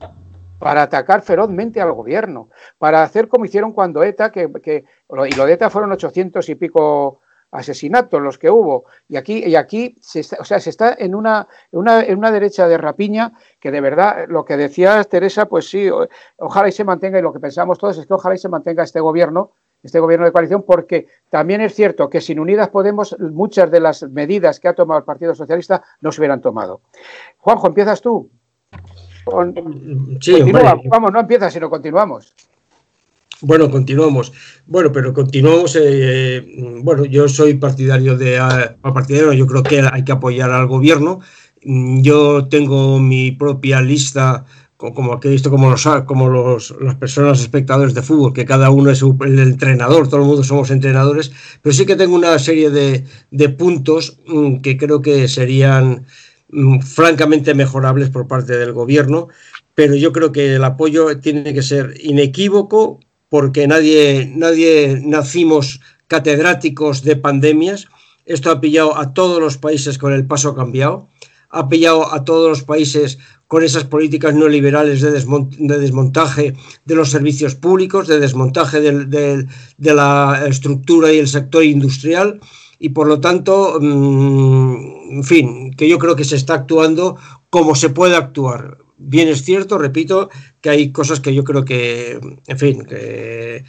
para 0.58 0.82
atacar 0.82 1.22
ferozmente 1.22 1.80
al 1.80 1.92
gobierno, 1.92 2.50
para 2.76 3.02
hacer 3.02 3.28
como 3.28 3.46
hicieron 3.46 3.72
cuando 3.72 4.02
ETA, 4.02 4.30
que, 4.30 4.52
que 4.62 4.84
y 5.26 5.34
lo 5.34 5.46
de 5.46 5.54
ETA 5.54 5.70
fueron 5.70 5.92
800 5.92 6.46
y 6.50 6.54
pico 6.56 7.20
asesinatos 7.50 8.20
los 8.20 8.38
que 8.38 8.50
hubo. 8.50 8.84
Y 9.08 9.16
aquí, 9.16 9.44
y 9.44 9.56
aquí 9.56 9.96
se 10.00 10.20
está, 10.20 10.36
o 10.40 10.44
sea, 10.44 10.60
se 10.60 10.70
está 10.70 10.94
en 10.98 11.14
una, 11.14 11.48
una, 11.72 12.02
en 12.02 12.18
una 12.18 12.30
derecha 12.30 12.68
de 12.68 12.78
rapiña 12.78 13.32
que 13.58 13.70
de 13.70 13.80
verdad, 13.80 14.26
lo 14.28 14.44
que 14.44 14.56
decía 14.56 15.02
Teresa, 15.04 15.46
pues 15.46 15.68
sí, 15.68 15.88
ojalá 16.38 16.68
y 16.68 16.72
se 16.72 16.84
mantenga, 16.84 17.18
y 17.18 17.22
lo 17.22 17.32
que 17.32 17.40
pensamos 17.40 17.78
todos 17.78 17.98
es 17.98 18.06
que 18.06 18.14
ojalá 18.14 18.34
y 18.34 18.38
se 18.38 18.48
mantenga 18.48 18.82
este 18.82 19.00
gobierno, 19.00 19.52
este 19.82 19.98
gobierno 19.98 20.26
de 20.26 20.32
coalición, 20.32 20.62
porque 20.62 21.06
también 21.28 21.60
es 21.60 21.74
cierto 21.74 22.08
que 22.08 22.20
sin 22.20 22.38
Unidas 22.38 22.68
Podemos 22.68 23.16
muchas 23.18 23.70
de 23.70 23.80
las 23.80 24.02
medidas 24.02 24.60
que 24.60 24.68
ha 24.68 24.74
tomado 24.74 24.98
el 24.98 25.04
Partido 25.04 25.34
Socialista 25.34 25.82
no 26.00 26.12
se 26.12 26.20
hubieran 26.20 26.40
tomado. 26.40 26.82
Juanjo, 27.38 27.66
empiezas 27.66 28.00
tú. 28.00 28.30
Con... 29.24 29.54
Sí, 30.20 30.38
Continúa, 30.38 30.80
vamos, 30.84 31.12
no 31.12 31.20
empiezas, 31.20 31.52
sino 31.52 31.68
continuamos. 31.68 32.34
Bueno, 33.42 33.70
continuamos. 33.70 34.32
Bueno, 34.66 34.92
pero 34.92 35.14
continuamos. 35.14 35.76
eh, 35.80 36.44
bueno, 36.82 37.04
yo 37.06 37.28
soy 37.28 37.54
partidario 37.54 38.16
de. 38.16 38.38
ah, 38.38 38.76
partidario, 38.82 39.32
yo 39.32 39.46
creo 39.46 39.62
que 39.62 39.80
hay 39.80 40.04
que 40.04 40.12
apoyar 40.12 40.50
al 40.50 40.66
gobierno. 40.66 41.20
Mm, 41.64 42.02
Yo 42.02 42.48
tengo 42.48 42.98
mi 42.98 43.32
propia 43.32 43.80
lista, 43.80 44.44
co- 44.76 44.92
como 44.94 45.18
que 45.20 45.28
he 45.28 45.30
visto 45.30 45.50
como 45.50 45.70
los 45.70 45.86
como 46.06 46.28
los, 46.28 46.74
las 46.80 46.96
personas 46.96 47.40
espectadores 47.40 47.94
de 47.94 48.02
fútbol, 48.02 48.32
que 48.34 48.44
cada 48.44 48.70
uno 48.70 48.90
es 48.90 49.02
el 49.02 49.38
entrenador, 49.38 50.08
todo 50.08 50.20
el 50.20 50.26
mundo 50.26 50.44
somos 50.44 50.70
entrenadores, 50.70 51.32
pero 51.62 51.74
sí 51.74 51.86
que 51.86 51.96
tengo 51.96 52.16
una 52.16 52.38
serie 52.38 52.70
de, 52.70 53.04
de 53.30 53.48
puntos 53.50 54.18
mm, 54.26 54.56
que 54.56 54.76
creo 54.76 55.00
que 55.02 55.28
serían 55.28 56.04
mm, 56.50 56.80
francamente 56.80 57.54
mejorables 57.54 58.10
por 58.10 58.26
parte 58.28 58.56
del 58.58 58.72
gobierno, 58.72 59.28
pero 59.74 59.94
yo 59.94 60.12
creo 60.12 60.32
que 60.32 60.56
el 60.56 60.64
apoyo 60.64 61.18
tiene 61.20 61.54
que 61.54 61.62
ser 61.62 61.94
inequívoco 62.02 63.00
porque 63.30 63.66
nadie, 63.66 64.30
nadie 64.36 65.00
nacimos 65.02 65.80
catedráticos 66.08 67.02
de 67.02 67.16
pandemias. 67.16 67.86
Esto 68.26 68.50
ha 68.50 68.60
pillado 68.60 68.98
a 68.98 69.14
todos 69.14 69.40
los 69.40 69.56
países 69.56 69.96
con 69.96 70.12
el 70.12 70.26
paso 70.26 70.54
cambiado, 70.54 71.08
ha 71.48 71.68
pillado 71.68 72.12
a 72.12 72.24
todos 72.24 72.50
los 72.50 72.62
países 72.64 73.18
con 73.46 73.64
esas 73.64 73.84
políticas 73.84 74.34
neoliberales 74.34 75.00
de, 75.00 75.10
de 75.10 75.78
desmontaje 75.78 76.54
de 76.84 76.94
los 76.94 77.10
servicios 77.10 77.54
públicos, 77.54 78.06
de 78.06 78.20
desmontaje 78.20 78.80
de 78.80 79.94
la 79.94 80.44
estructura 80.46 81.12
y 81.12 81.18
el 81.18 81.28
sector 81.28 81.64
industrial. 81.64 82.40
Y 82.78 82.90
por 82.90 83.06
lo 83.06 83.20
tanto, 83.20 83.78
mm, 83.80 85.12
en 85.12 85.24
fin, 85.24 85.70
que 85.72 85.88
yo 85.88 85.98
creo 85.98 86.16
que 86.16 86.24
se 86.24 86.36
está 86.36 86.54
actuando 86.54 87.16
como 87.50 87.74
se 87.74 87.90
puede 87.90 88.16
actuar. 88.16 88.78
Bien 89.02 89.28
es 89.28 89.42
cierto, 89.44 89.78
repito, 89.78 90.28
que 90.60 90.68
hay 90.68 90.92
cosas 90.92 91.20
que 91.20 91.34
yo 91.34 91.42
creo 91.42 91.64
que, 91.64 92.20
en 92.46 92.58
fin, 92.58 92.84
que, 92.84 93.64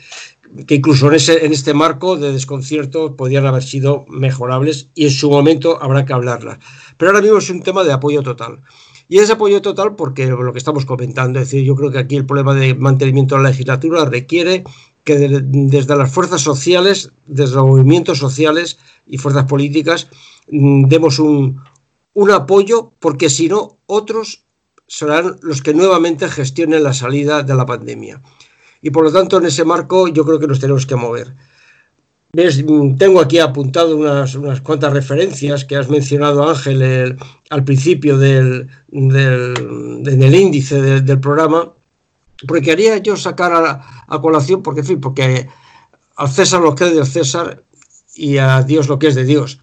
incluso 0.67 1.07
en, 1.09 1.53
este 1.53 1.73
marco 1.73 2.17
de 2.17 2.33
desconcierto 2.33 3.15
podrían 3.15 3.45
haber 3.45 3.63
sido 3.63 4.05
mejorables 4.09 4.89
y 4.93 5.05
en 5.05 5.11
su 5.11 5.29
momento 5.29 5.81
habrá 5.81 6.03
que 6.05 6.11
hablarlas. 6.11 6.59
Pero 6.97 7.11
ahora 7.11 7.21
mismo 7.21 7.37
es 7.37 7.49
un 7.49 7.63
tema 7.63 7.85
de 7.85 7.93
apoyo 7.93 8.21
total. 8.23 8.61
Y 9.07 9.19
es 9.19 9.29
apoyo 9.29 9.61
total 9.61 9.95
porque 9.95 10.27
lo 10.27 10.51
que 10.51 10.57
estamos 10.59 10.85
comentando, 10.85 11.39
es 11.39 11.49
decir, 11.49 11.63
yo 11.63 11.75
creo 11.75 11.91
que 11.91 11.99
aquí 11.99 12.17
el 12.17 12.25
problema 12.25 12.53
de 12.53 12.75
mantenimiento 12.75 13.35
de 13.37 13.43
la 13.43 13.49
legislatura 13.51 14.03
requiere 14.03 14.65
que 15.05 15.15
de- 15.17 15.41
desde 15.45 15.95
las 15.95 16.11
fuerzas 16.11 16.41
sociales, 16.41 17.13
desde 17.25 17.55
los 17.55 17.65
movimientos 17.67 18.17
sociales 18.17 18.79
y 19.07 19.17
fuerzas 19.17 19.45
políticas, 19.45 20.09
mm, 20.51 20.87
demos 20.89 21.19
un, 21.19 21.61
un 22.13 22.31
apoyo 22.31 22.91
porque 22.99 23.29
si 23.29 23.47
no, 23.47 23.77
otros 23.85 24.43
serán 24.91 25.37
los 25.41 25.61
que 25.61 25.73
nuevamente 25.73 26.27
gestionen 26.27 26.83
la 26.83 26.91
salida 26.93 27.43
de 27.43 27.55
la 27.55 27.65
pandemia. 27.65 28.21
Y 28.81 28.89
por 28.89 29.05
lo 29.05 29.11
tanto, 29.13 29.37
en 29.37 29.45
ese 29.45 29.63
marco 29.63 30.09
yo 30.09 30.25
creo 30.25 30.37
que 30.37 30.47
nos 30.47 30.59
tenemos 30.59 30.85
que 30.85 30.97
mover. 30.97 31.33
¿Ves? 32.33 32.61
Tengo 32.97 33.21
aquí 33.21 33.39
apuntado 33.39 33.95
unas, 33.95 34.35
unas 34.35 34.59
cuantas 34.59 34.91
referencias 34.91 35.63
que 35.63 35.77
has 35.77 35.89
mencionado, 35.89 36.47
Ángel, 36.49 36.81
el- 36.81 37.17
al 37.49 37.63
principio 37.63 38.17
del, 38.17 38.67
del, 38.89 40.03
en 40.07 40.21
el 40.23 40.35
índice 40.35 40.81
del- 40.81 41.05
del 41.05 41.19
programa, 41.21 41.71
porque 42.45 42.61
quería 42.63 42.97
yo 42.97 43.15
sacar 43.15 43.53
a, 43.53 44.03
a 44.07 44.19
colación, 44.21 44.61
porque, 44.61 44.81
en 44.81 44.87
fin, 44.87 44.99
porque 44.99 45.47
al 46.17 46.29
César 46.29 46.59
lo 46.59 46.75
que 46.75 46.87
es 46.89 46.95
del 46.95 47.05
César 47.05 47.63
y 48.13 48.37
a 48.39 48.61
Dios 48.63 48.89
lo 48.89 48.99
que 48.99 49.07
es 49.07 49.15
de 49.15 49.23
Dios. 49.23 49.59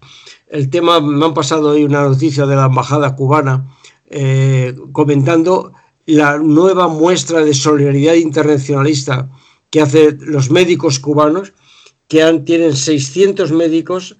El 0.47 0.71
tema, 0.71 0.99
me 1.01 1.23
han 1.23 1.35
pasado 1.35 1.69
hoy 1.69 1.83
una 1.83 2.01
noticia 2.01 2.47
de 2.47 2.55
la 2.55 2.65
embajada 2.65 3.15
cubana 3.15 3.67
eh, 4.09 4.75
comentando 4.91 5.73
la 6.05 6.39
nueva 6.39 6.87
muestra 6.87 7.41
de 7.41 7.53
solidaridad 7.53 8.15
internacionalista 8.15 9.29
que 9.69 9.81
hacen 9.81 10.17
los 10.21 10.49
médicos 10.49 10.99
cubanos, 10.99 11.53
que 12.07 12.41
tienen 12.43 12.75
600 12.75 13.51
médicos, 13.51 14.17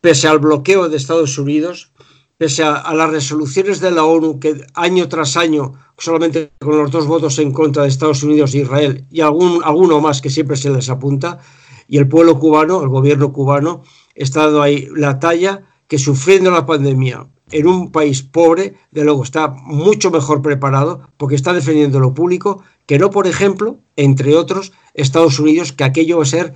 pese 0.00 0.28
al 0.28 0.38
bloqueo 0.38 0.88
de 0.88 0.96
Estados 0.96 1.36
Unidos, 1.38 1.90
pese 2.38 2.62
a, 2.62 2.74
a 2.76 2.94
las 2.94 3.10
resoluciones 3.10 3.80
de 3.80 3.90
la 3.90 4.04
ONU 4.04 4.38
que 4.38 4.64
año 4.74 5.08
tras 5.08 5.36
año, 5.36 5.72
solamente 5.98 6.52
con 6.60 6.76
los 6.76 6.92
dos 6.92 7.06
votos 7.08 7.40
en 7.40 7.52
contra 7.52 7.82
de 7.82 7.88
Estados 7.88 8.22
Unidos 8.22 8.54
e 8.54 8.58
Israel, 8.58 9.04
y 9.10 9.20
algún, 9.22 9.60
alguno 9.64 10.00
más 10.00 10.20
que 10.20 10.30
siempre 10.30 10.56
se 10.56 10.70
les 10.70 10.88
apunta, 10.88 11.40
y 11.88 11.98
el 11.98 12.06
pueblo 12.06 12.38
cubano, 12.38 12.82
el 12.82 12.88
gobierno 12.88 13.32
cubano, 13.32 13.82
está 14.14 14.44
dando 14.44 14.62
ahí 14.62 14.88
la 14.94 15.18
talla 15.18 15.62
que 15.88 15.98
sufriendo 15.98 16.52
la 16.52 16.64
pandemia 16.64 17.26
en 17.54 17.68
un 17.68 17.92
país 17.92 18.22
pobre, 18.22 18.74
de 18.90 19.04
luego 19.04 19.22
está 19.22 19.48
mucho 19.48 20.10
mejor 20.10 20.42
preparado 20.42 21.08
porque 21.16 21.36
está 21.36 21.52
defendiendo 21.52 22.00
lo 22.00 22.12
público 22.12 22.64
que 22.84 22.98
no, 22.98 23.10
por 23.10 23.28
ejemplo, 23.28 23.78
entre 23.94 24.34
otros, 24.36 24.72
Estados 24.92 25.38
Unidos, 25.38 25.72
que 25.72 25.84
aquello 25.84 26.16
va 26.16 26.24
a 26.24 26.26
ser 26.26 26.54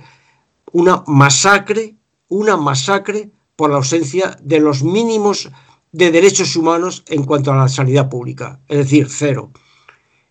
una 0.73 1.03
masacre, 1.07 1.95
una 2.27 2.57
masacre 2.57 3.31
por 3.55 3.69
la 3.69 3.77
ausencia 3.77 4.37
de 4.43 4.59
los 4.59 4.83
mínimos 4.83 5.49
de 5.93 6.11
derechos 6.11 6.53
humanos 6.57 7.03
en 7.07 7.23
cuanto 7.23 7.53
a 7.53 7.55
la 7.55 7.69
sanidad 7.69 8.09
pública, 8.09 8.59
es 8.67 8.79
decir, 8.79 9.07
cero. 9.09 9.51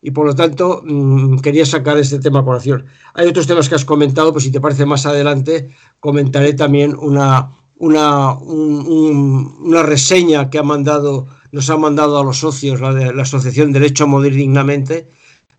Y 0.03 0.11
por 0.11 0.27
lo 0.27 0.35
tanto, 0.35 0.83
mmm, 0.85 1.39
quería 1.39 1.65
sacar 1.65 1.97
este 1.97 2.21
tema 2.21 2.41
a 2.41 2.45
colación. 2.45 2.85
Hay 3.15 3.27
otros 3.27 3.47
temas 3.47 3.71
que 3.71 3.75
has 3.75 3.87
comentado, 3.87 4.33
pues 4.33 4.45
si 4.45 4.53
te 4.53 4.61
parece 4.61 4.85
más 4.85 5.07
adelante, 5.07 5.71
comentaré 5.99 6.53
también 6.53 6.95
una, 6.95 7.58
una, 7.79 8.33
un, 8.37 8.87
un, 8.87 9.57
una 9.61 9.83
reseña 9.83 10.51
que 10.51 10.59
ha 10.59 10.63
mandado, 10.63 11.27
nos 11.53 11.71
ha 11.71 11.77
mandado 11.77 12.19
a 12.19 12.25
los 12.25 12.39
socios 12.39 12.81
la, 12.81 12.93
de, 12.93 13.15
la 13.15 13.23
Asociación 13.23 13.73
Derecho 13.73 14.05
a 14.05 14.07
Morir 14.09 14.35
Dignamente, 14.35 15.09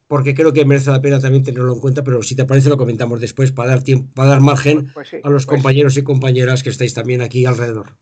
porque 0.08 0.34
creo 0.34 0.52
que 0.52 0.66
merece 0.66 0.92
la 0.92 1.02
pena 1.02 1.20
también 1.20 1.44
tenerlo 1.44 1.74
en 1.74 1.80
cuenta, 1.80 2.04
pero 2.04 2.22
si 2.24 2.36
te 2.36 2.46
parece 2.46 2.70
lo 2.70 2.78
comentamos 2.78 3.22
después 3.22 3.52
para 3.52 3.70
dar 3.70 3.84
tiempo, 3.84 4.12
para 4.16 4.30
dar 4.30 4.42
margen 4.42 4.92
Pues 4.94 5.10
sí, 5.10 5.18
a 5.24 5.30
los 5.30 5.46
pues- 5.46 5.56
compañeros 5.58 5.98
y 5.98 6.04
compañeras 6.04 6.64
que 6.64 6.70
estáis 6.70 6.94
también 6.94 7.22
aquí 7.22 7.46
alrededor. 7.46 7.96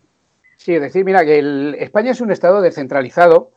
Sí, 0.56 0.74
es 0.74 0.80
decir, 0.82 1.04
mira, 1.04 1.24
que 1.24 1.38
el- 1.38 1.76
España 1.78 2.10
es 2.10 2.20
un 2.20 2.30
Estado 2.32 2.60
descentralizado 2.60 3.52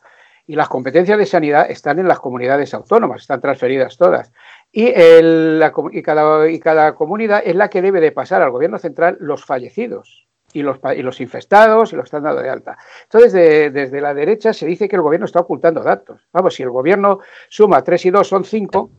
y 0.46 0.54
las 0.54 0.68
competencias 0.68 1.18
de 1.18 1.26
sanidad 1.26 1.70
están 1.70 1.98
en 1.98 2.08
las 2.08 2.20
comunidades 2.20 2.72
autónomas, 2.74 3.22
están 3.22 3.40
transferidas 3.40 3.96
todas. 3.96 4.32
Y, 4.70 4.86
el- 4.86 5.58
la 5.58 5.72
y 5.92 6.02
cada, 6.02 6.48
y 6.50 6.58
cada 6.60 6.94
comunidad 6.94 7.42
es 7.44 7.56
la 7.56 7.68
que 7.68 7.82
debe 7.82 8.00
de 8.00 8.12
pasar 8.12 8.42
al 8.42 8.50
gobierno 8.50 8.78
central 8.78 9.16
los 9.20 9.44
fallecidos 9.44 10.26
y 10.52 10.62
los, 10.62 10.78
y 10.96 11.02
los 11.02 11.20
infestados 11.20 11.92
y 11.92 11.96
los 11.96 12.04
están 12.04 12.22
dado 12.24 12.40
de 12.40 12.50
alta. 12.50 12.76
Entonces, 13.04 13.32
de- 13.32 13.70
desde 13.70 14.00
la 14.00 14.14
derecha 14.14 14.52
se 14.52 14.66
dice 14.66 14.88
que 14.88 14.96
el 14.96 15.02
gobierno 15.02 15.26
está 15.26 15.40
ocultando 15.40 15.82
datos. 15.82 16.28
Vamos, 16.32 16.54
si 16.54 16.62
el 16.62 16.70
gobierno 16.70 17.20
suma 17.48 17.82
3 17.82 18.06
y 18.06 18.10
2 18.10 18.26
son 18.28 18.44
5, 18.44 18.90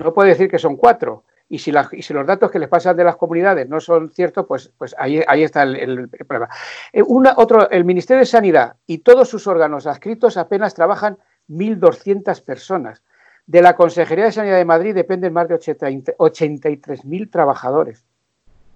no 0.00 0.12
puede 0.14 0.30
decir 0.30 0.48
que 0.50 0.58
son 0.58 0.76
4. 0.76 1.24
Y 1.48 1.58
si, 1.60 1.70
la- 1.70 1.88
y 1.92 2.02
si 2.02 2.12
los 2.12 2.26
datos 2.26 2.50
que 2.50 2.58
les 2.58 2.68
pasan 2.68 2.96
de 2.96 3.04
las 3.04 3.16
comunidades 3.16 3.68
no 3.68 3.78
son 3.80 4.10
ciertos, 4.10 4.46
pues, 4.46 4.72
pues 4.76 4.94
ahí, 4.98 5.22
ahí 5.28 5.44
está 5.44 5.62
el, 5.62 5.76
el- 5.76 6.08
problema. 6.08 6.48
Eh, 6.92 7.02
una- 7.02 7.34
otro, 7.36 7.70
el 7.70 7.84
Ministerio 7.84 8.18
de 8.20 8.26
Sanidad 8.26 8.74
y 8.86 8.98
todos 8.98 9.28
sus 9.28 9.46
órganos 9.46 9.86
adscritos 9.86 10.36
apenas 10.36 10.74
trabajan 10.74 11.18
1.200 11.48 12.40
personas. 12.42 13.02
De 13.46 13.62
la 13.62 13.76
Consejería 13.76 14.24
de 14.24 14.32
Sanidad 14.32 14.56
de 14.56 14.64
Madrid 14.64 14.92
dependen 14.92 15.32
más 15.32 15.46
de 15.46 15.54
80 15.54 15.86
83.000 16.18 17.30
trabajadores, 17.30 18.04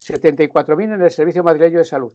74.000 0.01 0.94
en 0.94 1.03
el 1.03 1.11
Servicio 1.11 1.44
Madrileño 1.44 1.78
de 1.78 1.84
Salud 1.84 2.14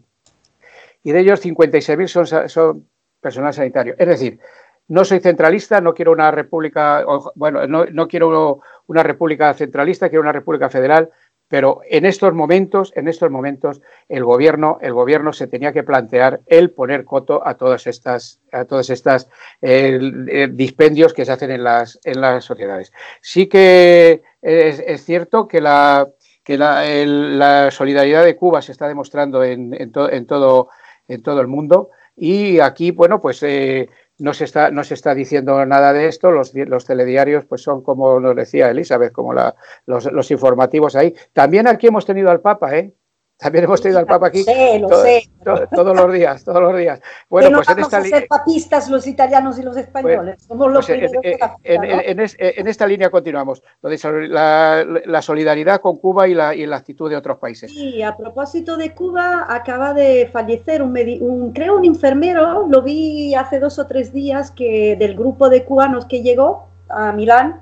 y 1.03 1.11
de 1.11 1.19
ellos 1.19 1.45
56.000 1.45 2.07
son, 2.07 2.49
son 2.49 2.87
personal 3.21 3.53
sanitario. 3.53 3.95
Es 3.97 4.07
decir, 4.07 4.39
no 4.87 5.05
soy 5.05 5.19
centralista, 5.19 5.81
no 5.81 5.93
quiero 5.93 6.11
una 6.11 6.31
república, 6.31 7.05
bueno, 7.35 7.65
no, 7.67 7.85
no 7.85 8.07
quiero 8.07 8.61
una 8.87 9.03
república 9.03 9.53
centralista, 9.53 10.09
quiero 10.09 10.21
una 10.21 10.31
república 10.31 10.69
federal, 10.69 11.09
pero 11.47 11.81
en 11.87 12.05
estos 12.05 12.33
momentos, 12.33 12.91
en 12.95 13.07
estos 13.07 13.29
momentos, 13.29 13.81
el 14.09 14.23
gobierno, 14.23 14.79
el 14.81 14.93
gobierno 14.93 15.31
se 15.31 15.45
tenía 15.47 15.71
que 15.71 15.83
plantear 15.83 16.41
el 16.47 16.71
poner 16.71 17.05
coto 17.05 17.47
a 17.47 17.55
todas 17.55 17.85
estas, 17.85 18.39
a 18.51 18.65
todas 18.65 18.89
estas 18.89 19.29
dispendios 19.61 21.13
que 21.13 21.25
se 21.25 21.31
hacen 21.31 21.51
en 21.51 21.63
las, 21.63 21.99
en 22.03 22.19
las 22.19 22.43
sociedades. 22.45 22.91
Sí 23.21 23.47
que 23.47 24.23
es 24.41 25.05
cierto 25.05 25.47
que 25.47 25.61
la 25.61 26.07
que 26.45 26.57
la, 26.57 26.85
el- 26.87 27.37
la 27.37 27.71
solidaridad 27.71 28.23
de 28.23 28.37
Cuba 28.37 28.61
se 28.61 28.71
está 28.71 28.87
demostrando 28.87 29.43
en, 29.43 29.73
en 29.73 29.91
to- 29.91 30.09
en 30.09 30.25
todo, 30.25 30.69
en 31.09 31.21
todo 31.21 31.41
el 31.41 31.47
mundo 31.47 31.89
y 32.15 32.59
aquí, 32.61 32.91
bueno, 32.91 33.19
pues 33.19 33.43
eh, 33.43 33.89
no, 34.19 34.33
se 34.33 34.45
está, 34.45 34.71
no 34.71 34.83
se 34.85 34.93
está 34.93 35.13
diciendo 35.13 35.65
nada 35.65 35.91
de 35.91 36.07
esto, 36.07 36.31
los, 36.31 36.53
los 36.55 36.85
telediarios 36.85 37.43
pues 37.45 37.61
son 37.63 37.81
como 37.83 38.19
nos 38.21 38.35
decía 38.37 38.69
Elizabeth, 38.69 39.11
como 39.11 39.33
la, 39.33 39.55
los, 39.85 40.05
los 40.13 40.31
informativos 40.31 40.95
ahí. 40.95 41.13
También 41.33 41.67
aquí 41.67 41.87
hemos 41.87 42.05
tenido 42.05 42.29
al 42.31 42.39
Papa, 42.39 42.77
¿eh? 42.77 42.93
También 43.37 43.65
hemos 43.65 43.81
tenido 43.81 43.99
al 43.99 44.05
Papa 44.05 44.27
aquí 44.27 44.39
Lo 44.39 44.45
sé, 44.45 44.79
lo 44.79 44.87
to- 44.87 45.03
sé. 45.03 45.29
to- 45.43 45.67
todos 45.75 45.93
los 45.93 46.13
días, 46.13 46.45
todos 46.45 46.61
los 46.61 46.77
días. 46.77 47.01
Bueno, 47.29 47.47
que 47.47 47.51
no 47.51 47.57
pues 47.57 47.67
en 47.69 47.75
vamos 47.75 47.93
esta, 47.93 47.97
a 47.97 48.19
ser 48.19 48.27
papistas 48.29 48.89
los 48.89 49.05
italianos 49.07 49.59
y 49.59 49.63
los 49.63 49.75
españoles. 49.75 50.41
Somos 50.47 50.71
los 50.71 50.85
pues 50.85 50.97
en, 51.01 51.09
primeros 51.11 51.39
la 51.41 51.55
en- 51.63 51.81
¿no? 51.81 51.87
en- 51.87 51.99
en 52.11 52.19
es- 52.21 52.37
en 52.39 52.67
esta 52.69 52.87
línea 52.87 53.09
continuamos, 53.09 53.61
sol- 53.97 54.31
la, 54.33 54.85
la 55.05 55.21
solidaridad 55.21 55.81
con 55.81 55.97
Cuba 55.97 56.29
y 56.29 56.33
la, 56.33 56.55
y 56.55 56.65
la 56.65 56.77
actitud 56.77 57.09
de 57.09 57.17
otros 57.17 57.37
países. 57.37 57.71
Sí, 57.71 58.01
a 58.01 58.15
propósito 58.15 58.77
de 58.77 58.93
Cuba, 58.93 59.45
acaba 59.49 59.93
de 59.93 60.29
fallecer 60.31 60.81
un, 60.81 60.97
un- 61.21 61.51
creo 61.51 61.75
un 61.75 61.83
enfermero, 61.83 62.65
lo 62.69 62.81
vi 62.83 63.35
hace 63.35 63.59
dos 63.59 63.77
o 63.79 63.85
tres 63.85 64.13
días 64.13 64.49
que 64.51 64.95
del 64.97 65.13
grupo 65.13 65.49
de 65.49 65.65
cubanos 65.65 66.05
que 66.05 66.21
llegó 66.23 66.69
a 66.87 67.11
Milán 67.11 67.59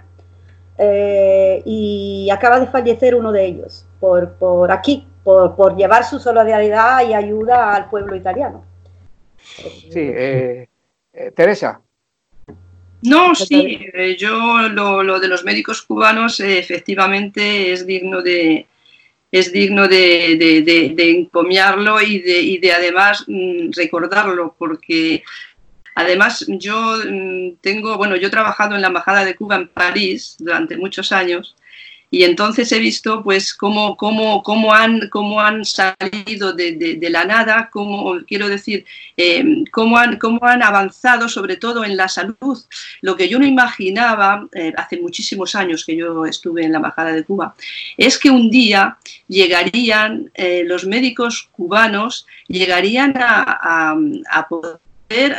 eh, 0.78 1.62
y 1.66 2.30
acaba 2.32 2.60
de 2.60 2.68
fallecer 2.68 3.16
uno 3.16 3.32
de 3.32 3.46
ellos 3.46 3.86
por, 4.00 4.34
por 4.34 4.72
aquí, 4.72 5.08
por, 5.24 5.56
por 5.56 5.76
llevar 5.76 6.04
su 6.06 6.20
solidaridad 6.20 7.08
y 7.08 7.14
ayuda 7.14 7.74
al 7.76 7.90
pueblo 7.90 8.16
italiano. 8.16 8.64
Sí, 9.90 10.00
eh, 10.00 10.68
eh, 11.14 11.32
Teresa. 11.36 11.80
No, 13.04 13.36
sí, 13.36 13.80
eh, 13.94 14.16
yo 14.18 14.70
lo, 14.70 15.04
lo 15.04 15.20
de 15.20 15.28
los 15.28 15.44
médicos 15.44 15.82
cubanos 15.82 16.40
eh, 16.40 16.58
efectivamente 16.58 17.72
es 17.74 17.86
digno 17.86 18.22
de 18.22 18.66
es 19.32 19.52
digno 19.52 19.88
de, 19.88 20.38
de- 20.38 20.62
de- 20.62 20.94
de 20.96 21.12
encomiarlo 21.12 22.00
y 22.02 22.20
de, 22.20 22.40
y 22.40 22.58
de 22.60 22.72
además 22.72 23.26
mm, 23.28 23.72
recordarlo 23.76 24.56
porque 24.58 25.24
además 25.96 26.46
yo 26.48 26.98
mm, 27.10 27.56
tengo, 27.60 27.98
bueno, 27.98 28.16
yo 28.16 28.28
he 28.28 28.32
trabajado 28.32 28.76
en 28.76 28.82
la 28.82 28.88
Embajada 28.88 29.26
de 29.26 29.36
Cuba 29.36 29.56
en 29.56 29.68
París 29.70 30.36
durante 30.40 30.78
muchos 30.78 31.12
años 31.12 31.56
y 32.16 32.24
entonces 32.26 32.72
he 32.72 32.78
visto 32.78 33.24
pues 33.24 33.56
cómo, 33.56 33.98
cómo, 33.98 34.44
cómo, 34.44 34.72
han, 34.72 35.10
cómo 35.10 35.42
han 35.42 35.66
salido 35.66 36.54
de, 36.54 36.74
de- 37.00 37.10
la 37.10 37.26
nada, 37.26 37.70
cómo, 37.72 38.20
quiero 38.28 38.48
decir, 38.50 38.86
eh, 39.18 39.44
cómo, 39.72 39.98
han, 39.98 40.20
cómo 40.20 40.40
han 40.46 40.62
avanzado 40.62 41.28
sobre 41.28 41.58
todo 41.58 41.84
en 41.84 41.98
la 41.98 42.08
salud. 42.08 42.58
Lo 43.02 43.16
que 43.16 43.28
yo 43.30 43.40
no 43.40 43.48
imaginaba 43.48 44.48
eh, 44.54 44.72
hace 44.78 44.98
muchísimos 45.02 45.56
años 45.56 45.86
que 45.86 45.96
yo 45.96 46.26
estuve 46.28 46.64
en 46.66 46.72
la 46.74 46.78
Embajada 46.78 47.14
de 47.14 47.24
Cuba, 47.24 47.56
es 47.98 48.20
que 48.20 48.30
un 48.30 48.52
día 48.52 48.98
llegarían 49.28 50.30
eh, 50.36 50.64
los 50.66 50.86
médicos 50.86 51.50
cubanos, 51.52 52.28
llegarían 52.48 53.14
a- 53.18 53.96
a 54.30 54.48
poder 54.48 54.83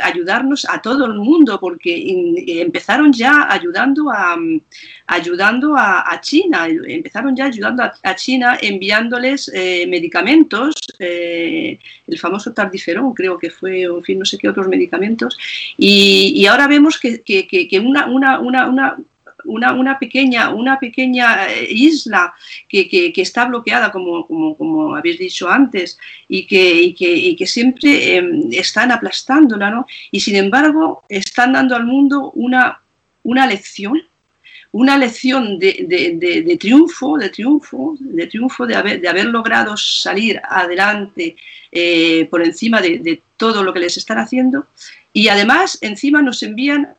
ayudarnos 0.03 0.65
a 0.69 0.81
todo 0.81 1.05
el 1.05 1.13
mundo, 1.15 1.59
porque 1.59 1.93
empezaron 2.61 3.11
ya 3.13 3.47
ayudando 3.51 4.09
a, 4.11 4.35
ayudando 5.07 5.75
a, 5.77 6.01
China, 6.21 6.67
empezaron 6.67 7.35
ya 7.35 7.45
ayudando 7.45 7.83
a, 7.83 8.15
China 8.15 8.57
enviándoles 8.61 9.51
eh, 9.53 9.85
medicamentos, 9.87 10.75
eh, 10.99 11.77
el 12.07 12.19
famoso 12.19 12.53
tardiferón 12.53 13.13
creo 13.13 13.37
que 13.37 13.49
fue, 13.49 13.83
en 13.83 14.03
fin, 14.03 14.19
no 14.19 14.25
sé 14.25 14.37
qué 14.37 14.49
otros 14.49 14.67
medicamentos, 14.67 15.37
y, 15.77 16.33
ahora 16.47 16.67
vemos 16.67 16.99
que, 16.99 17.21
que- 17.21 17.47
que- 17.47 17.67
una, 18.07 18.39
una, 18.39 18.67
una 18.69 18.97
una, 19.45 19.73
una 19.73 19.97
pequeña, 19.99 20.49
una 20.49 20.79
pequeña 20.79 21.47
eh, 21.51 21.67
isla 21.69 22.33
que, 22.67 22.87
que- 22.87 23.13
está 23.21 23.45
bloqueada, 23.45 23.91
como, 23.91 24.25
como, 24.27 24.55
como 24.57 24.95
habéis 24.95 25.19
dicho 25.19 25.49
antes, 25.49 25.97
y 26.27 26.45
que, 26.45 26.73
y 26.81 26.93
que, 26.93 27.11
y 27.13 27.35
que 27.35 27.47
siempre 27.47 28.17
eh, 28.17 28.23
están 28.51 28.91
aplastándola, 28.91 29.69
¿no? 29.71 29.85
Y 30.11 30.19
sin 30.19 30.35
embargo, 30.35 31.03
están 31.09 31.53
dando 31.53 31.75
al 31.75 31.85
mundo 31.85 32.31
una, 32.35 32.81
una 33.23 33.47
lección, 33.47 34.01
una 34.71 34.97
lección 34.97 35.57
de, 35.57 35.85
de- 35.87 36.57
triunfo, 36.57 37.17
de 37.17 37.29
triunfo, 37.29 37.95
de 37.99 38.27
triunfo 38.27 38.65
de 38.67 38.75
haber, 38.75 38.99
de 38.99 39.07
haber 39.07 39.25
logrado 39.25 39.77
salir 39.77 40.41
adelante 40.43 41.37
eh, 41.71 42.27
por 42.29 42.41
encima 42.43 42.81
de, 42.81 43.21
todo 43.37 43.63
lo 43.63 43.73
que 43.73 43.79
les 43.79 43.95
están 43.97 44.17
haciendo. 44.17 44.67
Y 45.13 45.29
además, 45.29 45.77
encima 45.81 46.21
nos 46.21 46.43
envían 46.43 46.93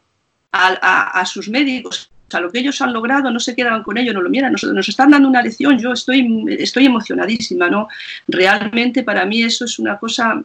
a- 0.53 1.21
a 1.21 1.27
sus 1.27 1.49
médicos 1.51 2.11
a 2.33 2.41
lo 2.41 2.51
que 2.51 2.59
ellos 2.59 2.81
han 2.83 2.93
logrado, 2.93 3.31
no 3.31 3.39
se 3.41 3.55
quedan 3.55 3.83
con 3.83 3.97
ello, 3.99 4.13
no 4.13 4.21
lo 4.23 4.29
miran, 4.31 4.53
nos, 4.53 4.65
nos 4.65 4.89
están 4.89 5.11
dando 5.11 5.29
una 5.29 5.43
lección, 5.43 5.79
yo 5.79 5.93
estoy, 5.93 6.45
estoy 6.59 6.87
emocionadísima, 6.87 7.69
¿no? 7.71 7.89
Realmente 8.27 9.03
para 9.05 9.25
mí 9.25 9.43
eso 9.43 9.65
es 9.65 9.79
una 9.79 9.99
cosa 9.99 10.43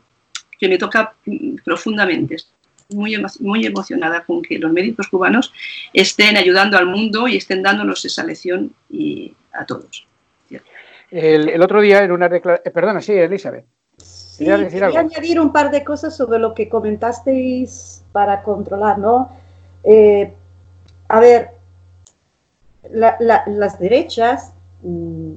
que 0.60 0.68
me 0.70 0.78
toca 0.78 1.14
mm, 1.26 1.56
profundamente. 1.66 2.36
Estoy 2.36 2.54
Muy, 2.96 3.16
emo- 3.16 3.40
muy 3.40 3.66
emocionada 3.66 4.24
con 4.26 4.42
que 4.42 4.60
los 4.60 4.72
médicos 4.72 5.08
cubanos 5.08 5.52
estén 5.94 6.38
ayudando 6.38 6.78
al 6.78 6.86
mundo 6.86 7.28
y 7.28 7.38
estén 7.38 7.64
dándonos 7.64 8.04
esa 8.06 8.24
lección 8.24 8.74
y 8.90 9.34
a 9.54 9.66
todos. 9.66 10.06
El, 11.10 11.50
el 11.50 11.62
otro 11.62 11.82
día 11.82 12.04
en 12.04 12.12
una 12.12 12.30
declaración. 12.30 12.74
perdona, 12.74 13.02
sí, 13.02 13.14
Elizabeth. 13.14 13.66
Sí, 13.98 14.46
¿Querías 14.46 14.60
decir 14.60 14.80
quería 14.82 15.00
algo? 15.00 15.00
añadir 15.00 15.40
un 15.40 15.52
par 15.52 15.72
de 15.72 15.84
cosas 15.84 16.16
sobre 16.16 16.40
lo 16.40 16.54
que 16.54 16.70
comentasteis 16.70 18.04
para 18.12 18.44
controlar, 18.44 18.98
¿no? 18.98 19.30
Eh, 19.84 20.32
a 21.10 21.20
ver, 21.20 21.50
la- 22.92 23.16
la- 23.20 23.44
las 23.48 23.80
derechas, 23.80 24.54
mm, 24.84 25.32
mm, 25.34 25.36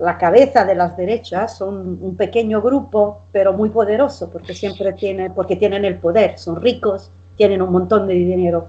la 0.00 0.18
cabeza 0.18 0.64
de 0.64 0.74
las 0.74 0.96
derechas 0.96 1.56
son 1.56 1.98
un 2.00 2.16
pequeño 2.16 2.60
grupo, 2.62 3.22
pero 3.32 3.52
muy 3.52 3.70
poderoso, 3.70 4.30
porque 4.30 4.54
siempre 4.54 4.92
tienen, 4.92 5.32
porque 5.34 5.56
tienen 5.56 5.84
el 5.84 5.98
poder, 5.98 6.38
son 6.38 6.56
ricos, 6.56 7.10
tienen 7.36 7.62
un 7.62 7.70
montón 7.72 8.06
de 8.06 8.14
dinero, 8.14 8.68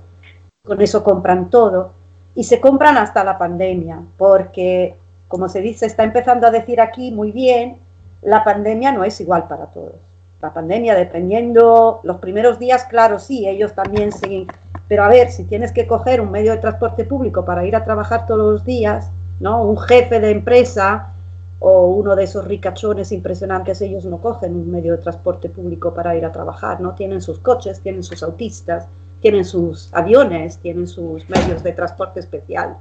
con 0.63 0.81
eso 0.81 1.03
compran 1.03 1.49
todo, 1.49 1.93
y 2.35 2.43
se 2.45 2.61
compran 2.61 2.97
hasta 2.97 3.23
la 3.23 3.37
pandemia, 3.37 4.01
porque, 4.17 4.95
como 5.27 5.49
se 5.49 5.61
dice, 5.61 5.85
está 5.85 6.03
empezando 6.03 6.47
a 6.47 6.51
decir 6.51 6.79
aquí 6.79 7.11
muy 7.11 7.31
bien, 7.31 7.77
la 8.21 8.43
pandemia 8.43 8.91
no 8.91 9.03
es 9.03 9.19
igual 9.19 9.47
para 9.47 9.65
todos. 9.67 9.95
La 10.41 10.53
pandemia, 10.53 10.95
dependiendo, 10.95 11.99
los 12.03 12.17
primeros 12.17 12.57
días, 12.57 12.85
claro, 12.85 13.19
sí, 13.19 13.47
ellos 13.47 13.73
también 13.73 14.11
siguen. 14.11 14.47
Pero 14.91 15.05
a 15.05 15.07
ver, 15.07 15.31
si 15.31 15.45
tienes 15.45 15.71
que 15.71 15.87
coger 15.87 16.19
un 16.19 16.31
medio 16.31 16.51
de 16.51 16.57
transporte 16.57 17.05
público 17.05 17.45
para 17.45 17.65
ir 17.65 17.77
a 17.77 17.83
trabajar 17.85 18.25
todos 18.25 18.39
los 18.41 18.65
días, 18.65 19.09
¿no? 19.39 19.63
Un 19.63 19.77
jefe 19.77 20.19
de 20.19 20.31
empresa 20.31 21.13
o 21.59 21.87
uno 21.87 22.13
de 22.13 22.25
esos 22.25 22.43
ricachones 22.43 23.13
impresionantes, 23.13 23.79
ellos 23.79 24.03
no 24.03 24.17
cogen 24.17 24.53
un 24.53 24.69
medio 24.69 24.91
de 24.91 24.97
transporte 24.97 25.47
público 25.47 25.93
para 25.93 26.13
ir 26.17 26.25
a 26.25 26.33
trabajar, 26.33 26.81
¿no? 26.81 26.93
Tienen 26.93 27.21
sus 27.21 27.39
coches, 27.39 27.79
tienen 27.79 28.03
sus 28.03 28.21
autistas, 28.21 28.85
tienen 29.21 29.45
sus 29.45 29.87
aviones, 29.93 30.57
tienen 30.57 30.87
sus 30.87 31.29
medios 31.29 31.63
de 31.63 31.71
transporte 31.71 32.19
especial. 32.19 32.75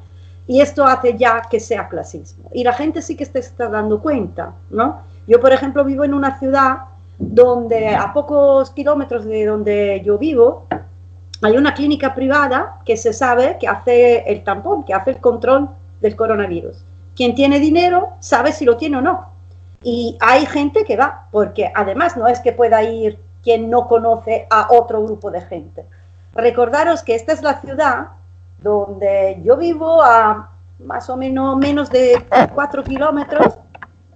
Y 0.49 0.63
esto 0.63 0.85
hace 0.85 1.17
ya 1.17 1.43
que 1.49 1.61
sea 1.61 1.89
clasismo. 1.89 2.51
Y 2.53 2.65
la 2.65 2.73
gente 2.73 3.03
sí 3.03 3.17
que 3.17 3.25
se 3.25 3.39
está 3.39 3.69
dando 3.69 4.03
cuenta, 4.03 4.53
¿no? 4.71 5.03
Yo, 5.29 5.39
por 5.39 5.53
ejemplo, 5.53 5.85
vivo 5.85 6.03
en 6.03 6.15
una 6.15 6.41
ciudad 6.41 6.79
donde 7.21 7.95
a 7.95 8.13
pocos 8.13 8.73
kilómetros 8.73 9.27
de 9.27 9.47
donde 9.47 10.03
yo 10.05 10.19
vivo 10.19 10.67
hay 11.43 11.57
una 11.57 11.75
clínica 11.75 12.15
privada 12.15 12.81
que 12.85 12.97
se 12.97 13.13
sabe 13.13 13.57
que 13.59 13.69
hace 13.69 14.31
el 14.31 14.45
tampón, 14.45 14.85
que 14.85 14.95
hace 14.95 15.11
el 15.11 15.19
control 15.19 15.71
del 16.01 16.17
coronavirus. 16.17 16.85
Quien 17.17 17.35
tiene 17.35 17.59
dinero 17.61 18.11
sabe 18.21 18.53
si 18.53 18.65
lo 18.65 18.77
tiene 18.77 18.99
o 18.99 19.01
no. 19.01 19.31
Y 19.83 20.19
hay 20.21 20.45
gente 20.47 20.85
que 20.85 20.97
va, 20.97 21.27
porque 21.31 21.73
además 21.75 22.17
no 22.17 22.29
es 22.29 22.41
que 22.41 22.53
pueda 22.53 22.83
ir 22.83 23.19
quien 23.43 23.71
no 23.71 23.89
conoce 23.89 24.47
a 24.51 24.69
otro 24.71 25.03
grupo 25.03 25.31
de 25.31 25.41
gente. 25.41 25.87
Recordaros 26.35 27.03
que 27.03 27.15
esta 27.15 27.33
es 27.33 27.43
la 27.43 27.61
ciudad 27.61 28.09
donde 28.59 29.41
yo 29.43 29.57
vivo 29.57 30.03
a 30.03 30.51
más 30.79 31.09
o 31.11 31.17
menos 31.17 31.57
menos 31.57 31.91
de 31.91 32.23
cuatro 32.55 32.83
kilómetros 32.85 33.59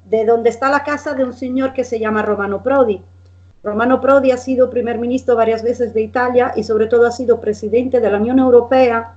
de 0.05 0.25
donde 0.25 0.51
está 0.51 0.69
la 0.69 0.85
casa 0.85 1.15
de 1.15 1.25
un 1.25 1.33
señor 1.33 1.73
que 1.73 1.85
se 1.85 1.99
llama 1.99 2.23
Romano 2.23 2.63
Prodi. 2.63 3.03
Romano 3.65 3.99
Prodi 3.99 4.31
ha 4.31 4.37
sido 4.37 4.69
primer 4.69 4.99
ministro 4.99 5.37
varias 5.37 5.63
veces 5.63 5.95
de 5.95 6.03
Italia 6.03 6.53
y 6.55 6.65
sobre 6.65 6.87
todo 6.87 7.07
ha 7.07 7.11
sido 7.11 7.41
presidente 7.41 7.99
de 7.99 8.11
la 8.11 8.19
Unión 8.19 8.39
Europea 8.39 9.15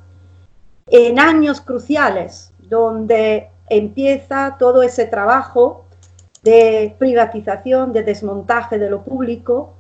en 0.88 1.20
años 1.20 1.60
cruciales, 1.60 2.54
donde 2.60 3.50
empieza 3.70 4.56
todo 4.58 4.84
ese 4.84 5.06
trabajo 5.06 5.86
de 6.44 6.96
privatización, 6.98 7.92
de 7.92 8.04
desmontaje 8.04 8.80
de 8.80 8.90
lo 8.90 9.04
público, 9.04 9.74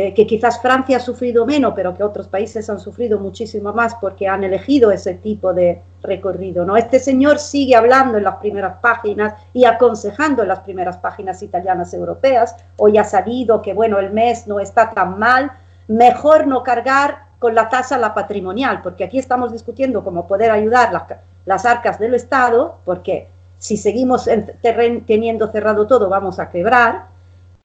eh, 0.00 0.14
que 0.14 0.28
quizás 0.28 0.62
Francia 0.62 0.98
ha 0.98 1.00
sufrido 1.00 1.44
menos, 1.44 1.72
pero 1.74 1.92
que 1.92 2.04
otros 2.04 2.28
países 2.28 2.70
han 2.70 2.78
sufrido 2.78 3.18
muchísimo 3.18 3.72
más 3.72 3.96
porque 3.96 4.28
han 4.28 4.44
elegido 4.44 4.92
ese 4.92 5.14
tipo 5.14 5.52
de, 5.52 5.82
recorrido. 6.04 6.64
¿no? 6.64 6.76
Este 6.76 7.00
señor 7.00 7.40
sigue 7.40 7.74
hablando 7.74 8.16
en 8.16 8.22
las 8.22 8.36
primeras 8.36 8.78
páginas 8.80 9.34
y 9.52 9.64
aconsejando 9.64 10.42
en 10.42 10.48
las 10.50 10.60
primeras 10.60 10.98
páginas 10.98 11.42
italianas 11.42 11.92
europeas. 11.94 12.54
Hoy 12.76 12.96
ha 12.96 13.02
salido 13.02 13.60
que 13.60 13.74
bueno, 13.74 13.98
el 13.98 14.12
mes 14.12 14.46
no 14.46 14.60
está 14.60 14.90
tan 14.90 15.18
mal, 15.18 15.50
mejor 15.88 16.46
no 16.46 16.62
cargar 16.62 17.24
con 17.40 17.56
la 17.56 17.68
tasa 17.68 17.98
la 17.98 18.14
patrimonial, 18.14 18.82
porque 18.82 19.02
aquí 19.02 19.18
estamos 19.18 19.50
discutiendo 19.50 20.04
cómo 20.04 20.28
poder 20.28 20.52
ayudar 20.52 20.92
las, 20.92 21.06
las 21.44 21.64
arcas 21.66 21.98
del 21.98 22.14
Estado, 22.14 22.78
porque 22.84 23.30
si 23.58 23.76
seguimos 23.76 24.30
teniendo 24.62 25.50
cerrado 25.50 25.88
todo 25.88 26.08
vamos 26.08 26.38
a 26.38 26.50
quebrar, 26.50 27.17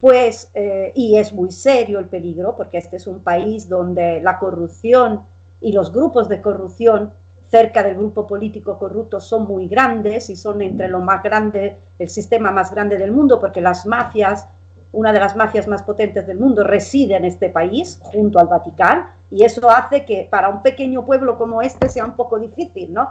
pues, 0.03 0.51
eh, 0.53 0.91
y 0.95 1.15
es 1.15 1.31
muy 1.31 1.49
serio 1.49 1.97
el 1.97 2.07
peligro, 2.07 2.57
porque 2.57 2.77
este 2.77 2.97
es 2.97 3.07
un 3.07 3.21
país 3.21 3.69
donde 3.69 4.19
la 4.19 4.37
corrupción 4.37 5.21
y 5.61 5.71
los 5.71 5.93
grupos 5.93 6.27
de 6.27 6.41
corrupción 6.41 7.13
cerca 7.49 7.81
del 7.83 7.95
grupo 7.95 8.27
político 8.27 8.77
corrupto 8.77 9.21
son 9.21 9.47
muy 9.47 9.69
grandes 9.69 10.29
y 10.29 10.35
son 10.35 10.61
entre 10.61 10.89
lo 10.89 10.99
más 10.99 11.23
grande, 11.23 11.77
el 11.99 12.09
sistema 12.09 12.51
más 12.51 12.69
grande 12.71 12.97
del 12.97 13.13
mundo, 13.13 13.39
porque 13.39 13.61
las 13.61 13.85
mafias, 13.85 14.49
una 14.91 15.13
de 15.13 15.21
las 15.21 15.37
mafias 15.37 15.69
más 15.69 15.83
potentes 15.83 16.27
del 16.27 16.37
mundo, 16.37 16.65
reside 16.65 17.15
en 17.15 17.23
este 17.23 17.47
país, 17.47 17.97
junto 18.01 18.39
al 18.39 18.47
Vaticano, 18.47 19.05
y 19.31 19.45
eso 19.45 19.69
hace 19.69 20.03
que 20.03 20.27
para 20.29 20.49
un 20.49 20.61
pequeño 20.61 21.05
pueblo 21.05 21.37
como 21.37 21.61
este 21.61 21.87
sea 21.87 22.03
un 22.03 22.17
poco 22.17 22.39
difícil, 22.39 22.91
¿no? 22.91 23.09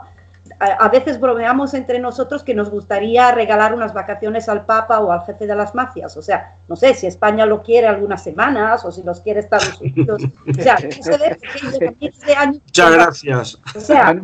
A, 0.63 0.89
veces 0.89 1.19
bromeamos 1.19 1.75
entre 1.75 1.99
nosotros 1.99 2.45
que 2.45 2.55
nos 2.55 2.71
gustaría 2.71 3.33
regalar 3.33 3.75
unas 3.75 3.93
vacaciones 3.93 4.49
al 4.49 4.65
Papa 4.65 5.01
o 5.01 5.11
al 5.11 5.23
jefe 5.25 5.49
de 5.49 5.57
las 5.57 5.75
mafias. 5.75 6.17
O 6.17 6.23
sea, 6.23 6.55
no 6.69 6.77
sé 6.77 6.95
si 6.95 7.09
España 7.09 7.47
lo 7.47 7.65
quiere 7.65 7.89
algunas 7.89 8.23
semanas 8.23 8.85
o 8.85 8.93
si 8.93 9.03
los 9.03 9.21
quiere 9.21 9.41
Estados 9.41 9.81
Unidos. 9.81 10.23
O 10.49 10.63
sea, 10.63 10.77
de 12.27 12.35
años- 12.37 12.61
Muchas 12.65 12.93
gracias. 12.93 13.59
O 13.75 13.81
sea, 13.81 14.15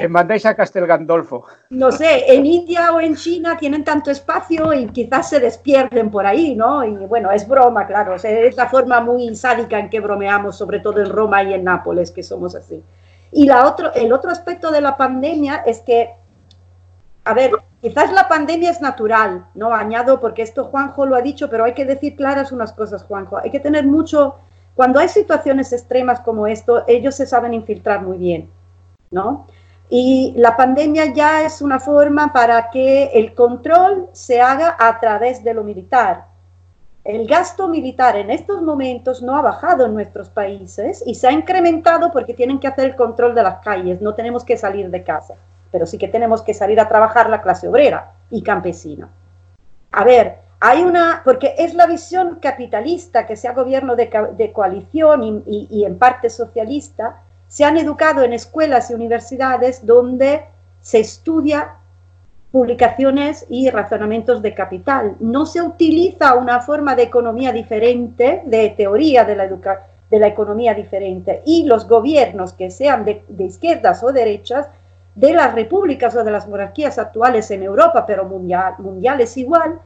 eh, 0.00 0.06
mandáis 0.08 0.44
a 0.44 0.54
Castel 0.54 0.86
Gandolfo. 0.86 1.46
no 1.70 1.90
sé, 1.90 2.30
en 2.34 2.44
India 2.44 2.92
o 2.92 3.00
en 3.00 3.16
China 3.16 3.56
tienen 3.58 3.82
tanto 3.82 4.10
espacio 4.10 4.74
y 4.74 4.86
quizás 4.88 5.30
se 5.30 5.40
despierden 5.40 6.10
por 6.10 6.26
ahí, 6.26 6.54
¿no? 6.54 6.84
Y 6.84 6.90
bueno, 7.06 7.30
es 7.30 7.48
broma, 7.48 7.86
claro, 7.86 8.16
o 8.16 8.18
sea, 8.18 8.30
es 8.30 8.54
la 8.54 8.68
forma 8.68 9.00
muy 9.00 9.34
sádica 9.34 9.78
en 9.78 9.88
que 9.88 10.00
bromeamos, 10.00 10.58
sobre 10.58 10.80
todo 10.80 11.00
en 11.00 11.08
Roma 11.08 11.42
y 11.42 11.54
en 11.54 11.64
Nápoles, 11.64 12.10
que 12.10 12.22
somos 12.22 12.54
así. 12.54 12.82
Y 13.32 13.46
la 13.46 13.66
otro, 13.66 13.92
el 13.94 14.12
otro 14.12 14.30
aspecto 14.30 14.70
de 14.70 14.80
la 14.80 14.96
pandemia 14.96 15.56
es 15.66 15.80
que, 15.80 16.10
a 17.24 17.34
ver, 17.34 17.52
quizás 17.80 18.12
la 18.12 18.28
pandemia 18.28 18.70
es 18.70 18.80
natural, 18.80 19.46
¿no? 19.54 19.72
Añado, 19.72 20.20
porque 20.20 20.42
esto 20.42 20.64
Juanjo 20.64 21.06
lo 21.06 21.16
ha 21.16 21.22
dicho, 21.22 21.48
pero 21.48 21.64
hay 21.64 21.74
que 21.74 21.84
decir 21.84 22.16
claras 22.16 22.52
unas 22.52 22.72
cosas, 22.72 23.04
Juanjo. 23.04 23.38
Hay 23.38 23.50
que 23.50 23.60
tener 23.60 23.86
mucho, 23.86 24.36
cuando 24.74 24.98
hay 24.98 25.08
situaciones 25.08 25.72
extremas 25.72 26.20
como 26.20 26.46
esto, 26.46 26.84
ellos 26.88 27.14
se 27.14 27.26
saben 27.26 27.54
infiltrar 27.54 28.02
muy 28.02 28.18
bien, 28.18 28.50
¿no? 29.10 29.46
Y 29.88 30.34
la 30.36 30.56
pandemia 30.56 31.12
ya 31.12 31.42
es 31.42 31.60
una 31.60 31.80
forma 31.80 32.32
para 32.32 32.70
que 32.70 33.06
el 33.12 33.34
control 33.34 34.08
se 34.12 34.40
haga 34.40 34.76
a 34.78 35.00
través 35.00 35.42
de 35.42 35.52
lo 35.54 35.64
militar. 35.64 36.29
El 37.10 37.26
gasto 37.26 37.66
militar 37.66 38.14
en 38.16 38.30
estos 38.30 38.62
momentos 38.62 39.20
no 39.20 39.36
ha 39.36 39.42
bajado 39.42 39.86
en 39.86 39.94
nuestros 39.94 40.30
países 40.30 41.02
y 41.04 41.16
se 41.16 41.26
ha 41.26 41.32
incrementado 41.32 42.12
porque 42.12 42.34
tienen 42.34 42.60
que 42.60 42.68
hacer 42.68 42.90
el 42.90 42.94
control 42.94 43.34
de 43.34 43.42
las 43.42 43.56
calles. 43.64 44.00
No 44.00 44.14
tenemos 44.14 44.44
que 44.44 44.56
salir 44.56 44.90
de 44.90 45.02
casa, 45.02 45.34
pero 45.72 45.86
sí 45.86 45.98
que 45.98 46.06
tenemos 46.06 46.40
que 46.42 46.54
salir 46.54 46.78
a 46.78 46.88
trabajar 46.88 47.28
la 47.28 47.42
clase 47.42 47.66
obrera 47.66 48.12
y 48.30 48.44
campesina. 48.44 49.08
A 49.90 50.04
ver, 50.04 50.38
hay 50.60 50.84
una, 50.84 51.22
porque 51.24 51.56
es 51.58 51.74
la 51.74 51.86
visión 51.86 52.38
capitalista, 52.40 53.26
que 53.26 53.34
sea 53.34 53.54
gobierno 53.54 53.96
de, 53.96 54.52
coalición 54.54 55.42
y 55.46 55.84
en 55.84 55.98
parte 55.98 56.30
socialista, 56.30 57.22
se 57.48 57.64
han 57.64 57.76
educado 57.76 58.22
en 58.22 58.34
escuelas 58.34 58.88
y 58.88 58.94
universidades 58.94 59.84
donde 59.84 60.44
se 60.80 61.00
estudia 61.00 61.79
publicaciones 62.52 63.46
y 63.48 63.70
razonamientos 63.70 64.42
de 64.42 64.54
capital. 64.54 65.16
No 65.20 65.46
se 65.46 65.62
utiliza 65.62 66.34
una 66.34 66.60
forma 66.60 66.96
de 66.96 67.04
economía 67.04 67.52
diferente, 67.52 68.42
de 68.44 68.70
teoría 68.70 69.24
de 69.24 69.36
la, 69.36 69.44
educa- 69.44 69.86
de 70.10 70.18
la 70.18 70.26
economía 70.26 70.74
diferente. 70.74 71.42
Y 71.46 71.64
los 71.66 71.86
gobiernos 71.86 72.52
que 72.52 72.70
sean 72.70 73.04
de, 73.04 73.22
de 73.28 73.44
izquierdas 73.44 74.02
o 74.02 74.12
derechas, 74.12 74.66
de 75.14 75.32
las 75.32 75.54
repúblicas 75.54 76.14
o 76.16 76.24
de 76.24 76.30
las 76.30 76.48
monarquías 76.48 76.98
actuales 76.98 77.50
en 77.50 77.62
Europa, 77.62 78.04
pero 78.06 78.24
mundial, 78.24 78.74
mundiales 78.78 79.36
igual, 79.36 79.78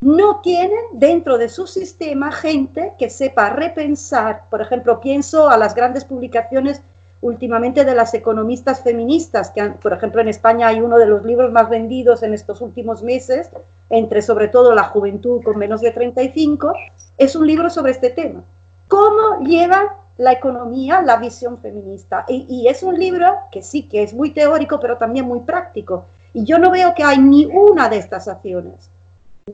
no 0.00 0.40
tienen 0.40 0.84
dentro 0.94 1.38
de 1.38 1.48
su 1.48 1.68
sistema 1.68 2.32
gente 2.32 2.94
que 2.98 3.10
sepa 3.10 3.50
repensar. 3.50 4.42
Por 4.50 4.60
ejemplo, 4.60 5.00
pienso 5.00 5.48
a 5.48 5.56
las 5.56 5.76
grandes 5.76 6.04
publicaciones 6.04 6.82
últimamente 7.22 7.84
de 7.84 7.94
las 7.94 8.12
economistas 8.14 8.82
feministas, 8.82 9.50
que 9.50 9.62
por 9.80 9.92
ejemplo 9.92 10.20
en 10.20 10.28
España 10.28 10.66
hay 10.66 10.80
uno 10.80 10.98
de 10.98 11.06
los 11.06 11.24
libros 11.24 11.52
más 11.52 11.70
vendidos 11.70 12.22
en 12.22 12.34
estos 12.34 12.60
últimos 12.60 13.02
meses, 13.02 13.50
entre 13.88 14.22
sobre 14.22 14.48
todo 14.48 14.74
la 14.74 14.84
juventud 14.84 15.42
con 15.42 15.56
menos 15.56 15.80
de 15.80 15.92
35, 15.92 16.74
es 17.16 17.36
un 17.36 17.46
libro 17.46 17.70
sobre 17.70 17.92
este 17.92 18.10
tema. 18.10 18.42
¿Cómo 18.88 19.38
lleva 19.44 19.98
la 20.18 20.32
economía 20.32 21.00
la 21.00 21.16
visión 21.16 21.58
feminista? 21.58 22.24
Y, 22.28 22.66
es 22.66 22.82
un 22.82 22.98
libro 22.98 23.26
que 23.52 23.62
sí, 23.62 23.84
que 23.84 24.02
es 24.02 24.12
muy 24.12 24.30
teórico, 24.32 24.80
pero 24.80 24.98
también 24.98 25.26
muy 25.26 25.40
práctico. 25.40 26.06
Y 26.34 26.44
yo 26.44 26.58
no 26.58 26.70
veo 26.70 26.92
que 26.94 27.04
hay 27.04 27.18
ni 27.18 27.46
una 27.46 27.88
de 27.88 27.98
estas 27.98 28.26
acciones. 28.26 28.90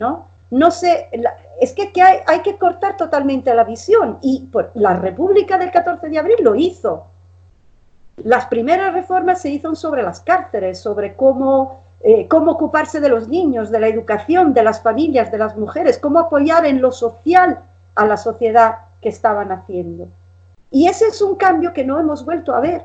¿no? 0.00 0.26
No 0.50 0.70
sé, 0.70 1.10
es 1.60 1.72
que, 1.74 1.92
que 1.92 2.00
hay, 2.00 2.18
hay 2.26 2.40
que 2.40 2.56
cortar 2.56 2.96
totalmente 2.96 3.54
la 3.54 3.64
visión 3.64 4.18
y 4.22 4.48
por, 4.50 4.70
la 4.74 4.94
República 4.94 5.58
del 5.58 5.70
14 5.70 6.08
de 6.08 6.18
abril 6.18 6.36
lo 6.40 6.54
hizo. 6.54 7.06
Las 8.24 8.46
primeras 8.46 8.92
reformas 8.92 9.40
se 9.40 9.50
hicieron 9.50 9.76
sobre 9.76 10.02
las 10.02 10.20
cárceles, 10.20 10.80
sobre 10.80 11.14
cómo, 11.14 11.82
eh, 12.00 12.26
cómo 12.28 12.52
ocuparse 12.52 13.00
de 13.00 13.08
los 13.08 13.28
niños, 13.28 13.70
de 13.70 13.80
la 13.80 13.88
educación, 13.88 14.54
de 14.54 14.62
las 14.62 14.82
familias, 14.82 15.30
de 15.30 15.38
las 15.38 15.56
mujeres, 15.56 15.98
cómo 15.98 16.18
apoyar 16.18 16.66
en 16.66 16.80
lo 16.80 16.90
social 16.90 17.60
a 17.94 18.06
la 18.06 18.16
sociedad 18.16 18.78
que 19.00 19.08
estaban 19.08 19.52
haciendo. 19.52 20.08
Y 20.70 20.88
ese 20.88 21.06
es 21.06 21.22
un 21.22 21.36
cambio 21.36 21.72
que 21.72 21.84
no 21.84 21.98
hemos 21.98 22.24
vuelto 22.24 22.54
a 22.54 22.60
ver. 22.60 22.82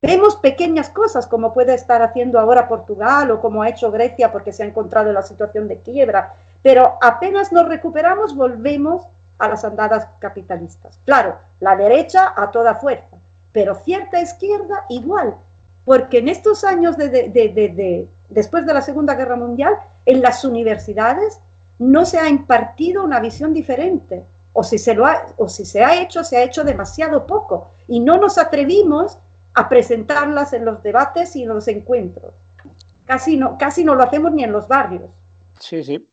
Vemos 0.00 0.36
pequeñas 0.36 0.90
cosas 0.90 1.26
como 1.26 1.52
puede 1.52 1.74
estar 1.74 2.02
haciendo 2.02 2.38
ahora 2.38 2.68
Portugal 2.68 3.30
o 3.30 3.40
como 3.40 3.62
ha 3.62 3.68
hecho 3.68 3.90
Grecia 3.90 4.30
porque 4.30 4.52
se 4.52 4.62
ha 4.62 4.66
encontrado 4.66 5.08
en 5.08 5.14
la 5.14 5.22
situación 5.22 5.66
de 5.66 5.78
quiebra, 5.78 6.34
pero 6.62 6.98
apenas 7.00 7.52
nos 7.52 7.66
recuperamos 7.66 8.36
volvemos 8.36 9.06
a 9.38 9.48
las 9.48 9.64
andadas 9.64 10.06
capitalistas. 10.18 10.98
Claro, 11.04 11.38
la 11.60 11.76
derecha 11.76 12.32
a 12.36 12.50
toda 12.50 12.76
fuerza, 12.76 13.16
pero 13.58 13.74
cierta 13.74 14.20
izquierda 14.20 14.84
igual, 14.88 15.34
porque 15.84 16.18
en 16.18 16.28
estos 16.28 16.62
años 16.62 16.96
de, 16.96 17.08
de- 17.08 17.28
de- 17.28 17.48
de- 17.48 17.68
de- 17.70 18.08
después 18.28 18.64
de 18.64 18.72
la 18.72 18.82
Segunda 18.82 19.16
Guerra 19.16 19.34
Mundial, 19.34 19.76
en 20.06 20.22
las 20.22 20.44
universidades 20.44 21.40
no 21.80 22.06
se 22.06 22.20
ha 22.20 22.28
impartido 22.28 23.02
una 23.02 23.18
visión 23.18 23.52
diferente, 23.52 24.22
o 24.52 24.62
si 24.62 24.78
se, 24.78 24.94
lo 24.94 25.06
ha, 25.06 25.26
o 25.38 25.48
si 25.48 25.64
se 25.64 25.82
ha 25.82 26.00
hecho, 26.00 26.22
se 26.22 26.36
ha 26.36 26.44
hecho 26.44 26.62
demasiado 26.62 27.26
poco, 27.26 27.72
y 27.88 27.98
no 27.98 28.16
nos 28.16 28.38
atrevimos 28.38 29.18
a 29.54 29.68
presentarlas 29.68 30.52
en 30.52 30.64
los 30.64 30.80
debates 30.84 31.34
y 31.34 31.42
en 31.42 31.48
los 31.48 31.66
encuentros. 31.66 32.32
Casi 33.06 33.36
no, 33.36 33.58
casi 33.58 33.82
no 33.82 33.96
lo 33.96 34.04
hacemos 34.04 34.30
ni 34.30 34.44
en 34.44 34.52
los 34.52 34.68
barrios. 34.68 35.10
Sí, 35.58 35.82
sí. 35.82 36.08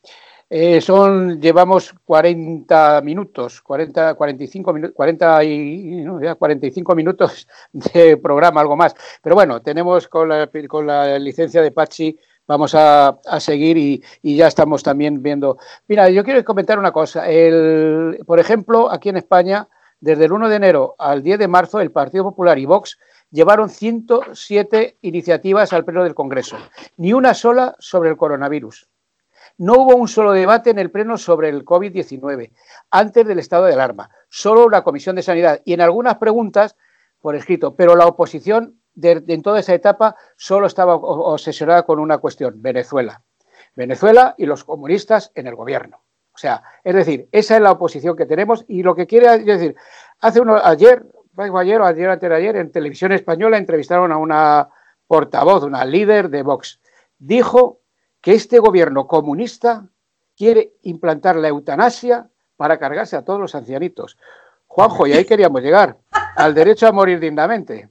Eh, 0.48 0.80
son, 0.80 1.42
llevamos 1.42 1.94
40 2.06 3.02
minutos, 3.02 3.62
40, 3.64 4.14
45 4.14 4.74
minutos, 4.74 4.96
40 4.96 5.44
y, 5.44 6.04
no, 6.04 6.22
ya 6.22 6.36
45 6.36 6.96
minutos 6.96 7.48
de 7.74 8.18
programa, 8.18 8.62
algo 8.62 8.76
más. 8.76 8.94
Pero 9.24 9.36
bueno, 9.36 9.62
tenemos 9.62 10.08
con 10.08 10.30
la, 10.30 10.50
con 10.68 10.86
la 10.86 11.18
licencia 11.18 11.64
de 11.64 11.72
Pachi, 11.72 12.18
vamos 12.48 12.76
a, 12.76 13.20
a 13.26 13.40
seguir 13.40 13.78
y, 13.78 14.04
y 14.22 14.36
ya 14.36 14.48
estamos 14.48 14.84
también 14.84 15.24
viendo. 15.24 15.58
Mira, 15.88 16.10
yo 16.12 16.24
quiero 16.24 16.44
comentar 16.46 16.78
una 16.78 16.92
cosa. 16.92 17.28
El, 17.28 18.20
por 18.28 18.40
ejemplo, 18.40 18.92
aquí 18.92 19.10
en 19.10 19.18
España, 19.18 19.68
desde 20.00 20.26
el 20.26 20.32
1 20.32 20.50
de 20.50 20.56
enero 20.56 20.96
al 21.00 21.24
10 21.24 21.40
de 21.40 21.48
marzo, 21.48 21.80
el 21.80 21.92
Partido 21.92 22.24
Popular 22.24 22.60
y 22.60 22.66
Vox 22.66 23.00
llevaron 23.32 23.70
107 23.70 25.00
iniciativas 25.02 25.74
al 25.74 25.86
Pleno 25.86 26.04
del 26.04 26.14
Congreso, 26.14 26.58
ni 26.98 27.14
una 27.14 27.34
sola 27.34 27.76
sobre 27.80 28.10
el 28.12 28.18
coronavirus. 28.18 28.88
No 29.58 29.74
hubo 29.74 29.96
un 29.96 30.08
solo 30.08 30.32
debate 30.34 30.70
en 30.70 30.80
el 30.80 30.92
Pleno 30.92 31.18
sobre 31.18 31.50
el 31.50 31.64
COVID-19 31.64 32.52
antes 32.92 33.26
del 33.26 33.40
estado 33.40 33.66
de 33.66 33.74
alarma, 33.74 34.10
solo 34.30 34.66
una 34.66 34.84
comisión 34.84 35.16
de 35.16 35.22
sanidad 35.22 35.62
y 35.64 35.74
en 35.74 35.82
algunas 35.82 36.18
preguntas 36.18 36.76
por 37.22 37.36
escrito, 37.36 37.76
pero 37.76 37.96
la 37.96 38.06
oposición 38.06 38.80
en 39.02 39.42
toda 39.42 39.60
esa 39.60 39.74
etapa 39.74 40.16
solo 40.36 40.68
estaba 40.68 40.96
obsesionada 40.96 41.84
con 41.84 42.00
una 42.00 42.18
cuestión, 42.18 42.62
Venezuela. 42.62 43.22
Venezuela 43.76 44.36
y 44.38 44.46
los 44.46 44.64
comunistas 44.64 45.32
en 45.36 45.48
el 45.48 45.56
gobierno. 45.56 46.02
O 46.34 46.38
sea, 46.38 46.64
es 46.84 46.94
decir, 46.94 47.30
esa 47.32 47.56
es 47.56 47.62
la 47.62 47.72
oposición 47.72 48.16
que 48.16 48.26
tenemos 48.26 48.66
y 48.68 48.84
lo 48.84 48.94
que 48.94 49.08
quiere 49.08 49.38
decir, 49.40 49.76
hace 50.20 50.42
uno, 50.42 50.58
ayer, 50.62 51.06
ayer 51.38 51.82
o 51.82 51.86
ayer 51.86 52.10
ayer, 52.10 52.56
en 52.58 52.72
televisión 52.72 53.14
española 53.14 53.58
entrevistaron 53.58 54.12
a 54.12 54.18
una 54.18 54.70
portavoz, 55.08 55.64
una 55.64 55.86
líder 55.86 56.30
de 56.30 56.44
Vox. 56.44 56.82
Dijo 57.18 57.80
que 58.26 58.34
este 58.34 58.58
gobierno 58.58 59.06
comunista 59.06 59.88
quiere 60.36 60.74
implantar 60.82 61.36
la 61.36 61.50
eutanasia 61.50 62.28
para 62.58 62.80
cargarse 62.80 63.16
a 63.16 63.22
todos 63.22 63.40
los 63.40 63.54
ancianitos. 63.54 64.18
Juanjo, 64.66 65.06
y 65.06 65.14
ahí 65.14 65.26
queríamos 65.30 65.62
llegar, 65.62 65.96
al 66.36 66.56
derecho 66.56 66.88
a 66.88 66.92
morir 66.92 67.20
dignamente. 67.20 67.88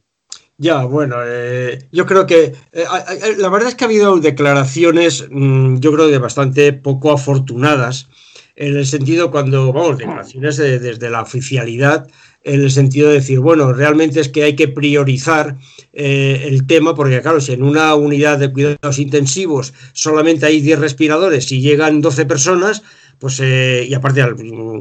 Ya, 0.59 0.87
bueno, 0.87 1.19
eh, 1.25 1.89
yo 1.93 2.05
creo 2.05 2.27
que 2.27 2.53
eh, 2.73 2.85
la 3.39 3.49
verdad 3.49 3.69
es 3.69 3.75
que 3.77 3.85
ha 3.85 3.87
habido 3.87 4.17
declaraciones, 4.19 5.25
mm, 5.31 5.77
yo 5.77 5.93
creo, 5.93 6.09
de 6.09 6.19
bastante 6.19 6.73
poco 6.73 7.13
afortunadas, 7.13 8.09
en 8.57 8.77
el 8.77 8.87
sentido 8.87 9.31
cuando, 9.31 9.73
vamos, 9.73 9.99
declaraciones 9.99 10.57
desde 10.57 11.11
la 11.11 11.23
oficialidad, 11.23 12.09
en 12.45 12.61
el 12.61 12.71
sentido 12.71 13.09
de 13.09 13.15
decir, 13.15 13.41
bueno, 13.41 13.73
realmente 13.73 14.21
es 14.21 14.29
que 14.29 14.45
hay 14.45 14.55
que 14.55 14.69
priorizar 14.69 15.57
eh, 15.95 16.45
el 16.47 16.67
tema, 16.67 16.95
porque 16.95 17.21
claro, 17.23 17.41
si 17.41 17.53
en 17.53 17.63
una 17.63 17.95
unidad 17.95 18.39
de 18.39 18.53
cuidados 18.53 18.99
intensivos 18.99 19.73
solamente 19.95 20.45
hay 20.45 20.61
10 20.61 20.79
respiradores 20.79 21.51
y 21.53 21.61
llegan 21.61 22.03
12 22.03 22.27
personas, 22.27 22.83
pues, 23.19 23.41
eh, 23.41 23.87
y 23.89 23.95
aparte 23.95 24.23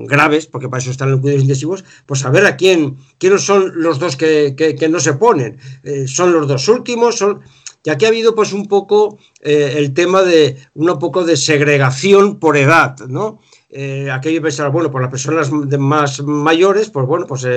graves, 0.05 0.47
porque 0.47 0.67
para 0.67 0.81
eso 0.81 0.91
están 0.91 1.11
los 1.11 1.21
cuidados 1.21 1.43
intensivos, 1.43 1.85
pues 2.05 2.25
a 2.25 2.29
ver 2.31 2.45
a 2.45 2.57
quién, 2.57 2.97
quiénes 3.17 3.43
son 3.43 3.71
los 3.75 3.97
dos 3.97 4.17
que, 4.17 4.87
no 4.89 4.99
se 4.99 5.13
ponen. 5.13 5.57
Eh, 5.83 6.05
son 6.07 6.33
los 6.33 6.47
dos 6.47 6.67
últimos, 6.67 7.15
son... 7.15 7.41
Y 7.85 7.89
aquí 7.89 8.05
ha 8.05 8.09
habido 8.09 8.33
pues 8.33 8.53
un 8.53 8.67
poco 8.67 9.19
el 9.41 9.93
tema 9.93 10.23
de 10.23 10.55
un 10.73 10.97
poco 10.99 11.25
de 11.25 11.35
segregación 11.35 12.39
por 12.39 12.55
edad, 12.55 12.97
¿no? 13.09 13.41
Eh, 13.75 14.11
aquello 14.11 14.41
pensar, 14.41 14.71
bueno, 14.71 14.91
por 14.91 15.01
las 15.01 15.09
personas 15.09 15.51
más 15.51 16.21
mayores, 16.21 16.91
pues 16.91 17.07
bueno, 17.07 17.25
pues 17.25 17.47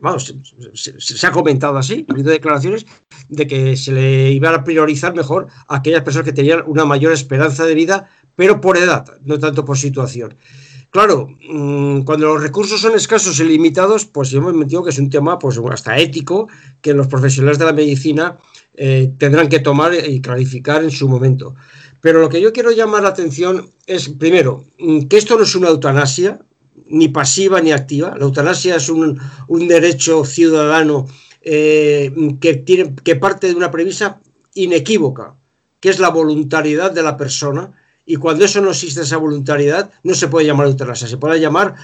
vamos, 0.00 0.34
se, 0.72 1.26
ha 1.26 1.30
comentado 1.30 1.76
así, 1.76 2.06
ha 2.08 2.12
habido 2.12 2.30
declaraciones 2.30 2.86
de 3.28 3.46
que 3.46 3.76
se 3.76 3.92
le 3.92 4.32
iba 4.32 4.48
a 4.48 4.64
priorizar 4.64 5.14
mejor 5.14 5.48
a 5.68 5.76
aquellas 5.76 6.02
personas 6.02 6.24
que 6.24 6.32
tenían 6.32 6.64
una 6.66 6.86
mayor 6.86 7.12
esperanza 7.12 7.66
de 7.66 7.74
vida 7.74 8.08
pero 8.36 8.60
por 8.60 8.76
edad, 8.76 9.04
no 9.24 9.38
tanto 9.38 9.64
por 9.64 9.78
situación. 9.78 10.36
Claro, 10.90 11.28
mm, 11.48 12.02
cuando 12.02 12.26
los 12.26 12.42
recursos 12.42 12.80
son 12.80 12.94
escasos 12.94 13.40
y 13.40 13.44
limitados, 13.44 14.04
pues 14.06 14.30
yo 14.30 14.40
me 14.40 14.52
metido 14.52 14.84
que 14.84 14.90
es 14.90 14.98
un 14.98 15.10
tema 15.10 15.38
pues, 15.38 15.58
hasta 15.70 15.98
ético 15.98 16.48
que 16.80 16.94
los 16.94 17.08
profesionales 17.08 17.58
de 17.58 17.64
la 17.64 17.72
medicina 17.72 18.38
eh, 18.76 19.12
tendrán 19.18 19.48
que 19.48 19.58
tomar 19.58 19.92
y 19.94 20.20
clarificar 20.20 20.84
en 20.84 20.90
su 20.90 21.08
momento. 21.08 21.54
Pero 22.00 22.20
lo 22.20 22.28
que 22.28 22.40
yo 22.40 22.52
quiero 22.52 22.70
llamar 22.70 23.02
la 23.02 23.10
atención 23.10 23.70
es, 23.86 24.08
primero, 24.08 24.64
mm, 24.78 25.06
que 25.06 25.16
esto 25.16 25.36
no 25.36 25.44
es 25.44 25.54
una 25.54 25.68
eutanasia, 25.68 26.40
ni 26.88 27.08
pasiva 27.08 27.60
ni 27.60 27.72
activa. 27.72 28.14
La 28.16 28.24
eutanasia 28.24 28.76
es 28.76 28.88
un, 28.88 29.18
derecho 29.48 30.24
ciudadano 30.24 31.06
eh, 31.42 32.12
que, 32.40 32.54
tiene, 32.54 32.94
que 33.02 33.16
parte 33.16 33.48
de 33.48 33.54
una 33.54 33.70
premisa 33.70 34.20
inequívoca, 34.54 35.36
que 35.80 35.88
es 35.88 35.98
la 35.98 36.10
voluntariedad 36.10 36.92
de 36.92 37.02
la 37.02 37.16
persona 37.16 37.72
y 38.06 38.16
cuando 38.16 38.44
eso 38.44 38.60
no 38.60 38.70
existe, 38.70 39.00
esa 39.00 39.16
voluntariedad, 39.16 39.90
no 40.04 40.14
se 40.14 40.28
puede 40.28 40.46
llamar 40.46 40.68
eutanasia, 40.68 41.08
se 41.08 41.16
puede 41.16 41.40
llamar 41.40 41.74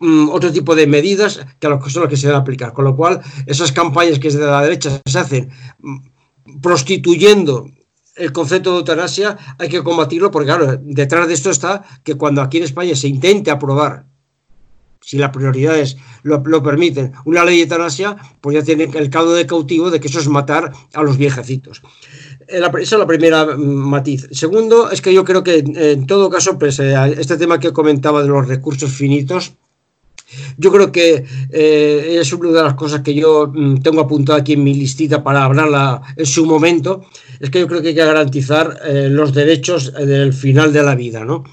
mm, 0.00 0.30
otro 0.30 0.50
tipo 0.50 0.74
de 0.74 0.86
medidas 0.86 1.40
que 1.60 1.68
son 1.90 2.02
las 2.02 2.10
que 2.10 2.16
se 2.16 2.26
deben 2.26 2.40
aplicar. 2.40 2.72
Con 2.72 2.86
lo 2.86 2.96
cual, 2.96 3.20
esas 3.46 3.70
campañas 3.70 4.18
que 4.18 4.28
desde 4.28 4.46
la 4.46 4.62
derecha 4.62 4.98
se 5.04 5.18
hacen 5.18 5.50
mm, 5.78 6.60
prostituyendo 6.62 7.70
el 8.18 8.32
concepto 8.32 8.72
de 8.72 8.78
eutanasia, 8.78 9.36
hay 9.58 9.68
que 9.68 9.82
combatirlo 9.82 10.30
porque, 10.30 10.46
claro, 10.46 10.78
detrás 10.80 11.28
de 11.28 11.34
esto 11.34 11.50
está 11.50 11.84
que 12.04 12.14
cuando 12.14 12.42
aquí 12.42 12.58
en 12.58 12.64
España 12.64 12.94
se 12.94 13.08
intente 13.08 13.50
aprobar 13.50 14.06
si 15.00 15.16
las 15.16 15.30
prioridades 15.30 15.96
lo, 16.22 16.42
permiten, 16.62 17.12
una 17.24 17.44
ley 17.44 17.56
de 17.56 17.62
eutanasia, 17.62 18.16
pues 18.40 18.56
ya 18.56 18.62
tiene 18.62 18.90
el 18.94 19.08
caldo 19.08 19.32
de 19.32 19.46
cautivo 19.46 19.90
de 19.90 20.00
que 20.00 20.08
eso 20.08 20.20
es 20.20 20.28
matar 20.28 20.72
a 20.92 21.02
los 21.02 21.16
viejecitos. 21.16 21.82
Eh, 22.46 22.60
esa 22.80 22.96
es 22.96 22.98
la 22.98 23.06
primera 23.06 23.46
mm, 23.46 23.60
matiz. 23.60 24.28
Segundo, 24.32 24.90
es 24.90 25.00
que 25.00 25.14
yo 25.14 25.24
creo 25.24 25.42
que 25.42 25.64
en 25.64 26.06
todo 26.06 26.28
caso, 26.28 26.58
pues, 26.58 26.78
eh, 26.80 26.94
este 27.16 27.36
tema 27.36 27.58
que 27.58 27.72
comentaba 27.72 28.22
de 28.22 28.28
los 28.28 28.46
recursos 28.46 28.92
finitos, 28.92 29.54
yo 30.56 30.70
creo 30.70 30.92
que 30.92 31.24
eh, 31.50 32.18
es 32.20 32.32
una 32.32 32.50
de 32.50 32.62
las 32.62 32.74
cosas 32.74 33.02
que 33.02 33.14
yo 33.14 33.50
mm, 33.54 33.78
tengo 33.78 34.00
apuntado 34.00 34.38
aquí 34.38 34.54
en 34.54 34.64
mi 34.64 34.74
listita 34.74 35.22
para 35.22 35.44
hablarla 35.44 36.02
en 36.16 36.26
su 36.26 36.46
momento, 36.46 37.04
es 37.40 37.50
que 37.50 37.60
yo 37.60 37.68
creo 37.68 37.82
que 37.82 37.88
hay 37.88 37.94
que 37.94 38.04
garantizar 38.04 38.78
los 39.10 39.32
derechos 39.32 39.92
del 39.94 40.32
final 40.32 40.72
de 40.72 40.82
la 40.82 40.94
vida, 40.94 41.24
¿no? 41.24 41.44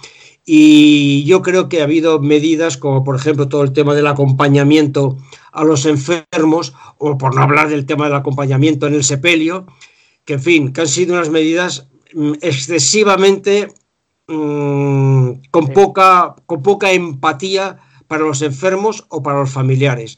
Y 0.45 1.23
yo 1.23 1.41
creo 1.41 1.69
que 1.69 1.81
ha 1.81 1.85
habido 1.85 2.19
medidas 2.19 2.77
como, 2.77 3.03
por 3.03 3.15
ejemplo, 3.15 3.49
todo 3.49 3.63
el 3.63 3.73
tema 3.73 3.95
del 3.95 4.05
acompañamiento 4.05 5.17
a 5.51 5.63
los 5.63 5.87
enfermos, 5.87 6.73
o 6.99 7.17
por 7.17 7.33
no 7.33 7.41
hablar 7.41 7.69
del 7.69 7.87
tema 7.87 8.05
del 8.05 8.13
acompañamiento 8.13 8.85
en 8.85 8.93
el 8.93 9.03
sepelio, 9.03 9.65
que 10.23 10.33
en 10.33 10.41
fin, 10.41 10.73
que 10.73 10.81
han 10.81 10.87
sido 10.87 11.15
unas 11.15 11.29
medidas 11.29 11.87
mm, 12.13 12.33
excesivamente 12.41 13.69
mm, 14.27 15.31
con, 15.49 15.67
poca, 15.69 16.35
con 16.45 16.61
poca 16.61 16.91
empatía 16.91 17.77
para 18.07 18.23
los 18.23 18.41
enfermos 18.41 19.05
o 19.09 19.23
para 19.23 19.39
los 19.39 19.49
familiares. 19.49 20.17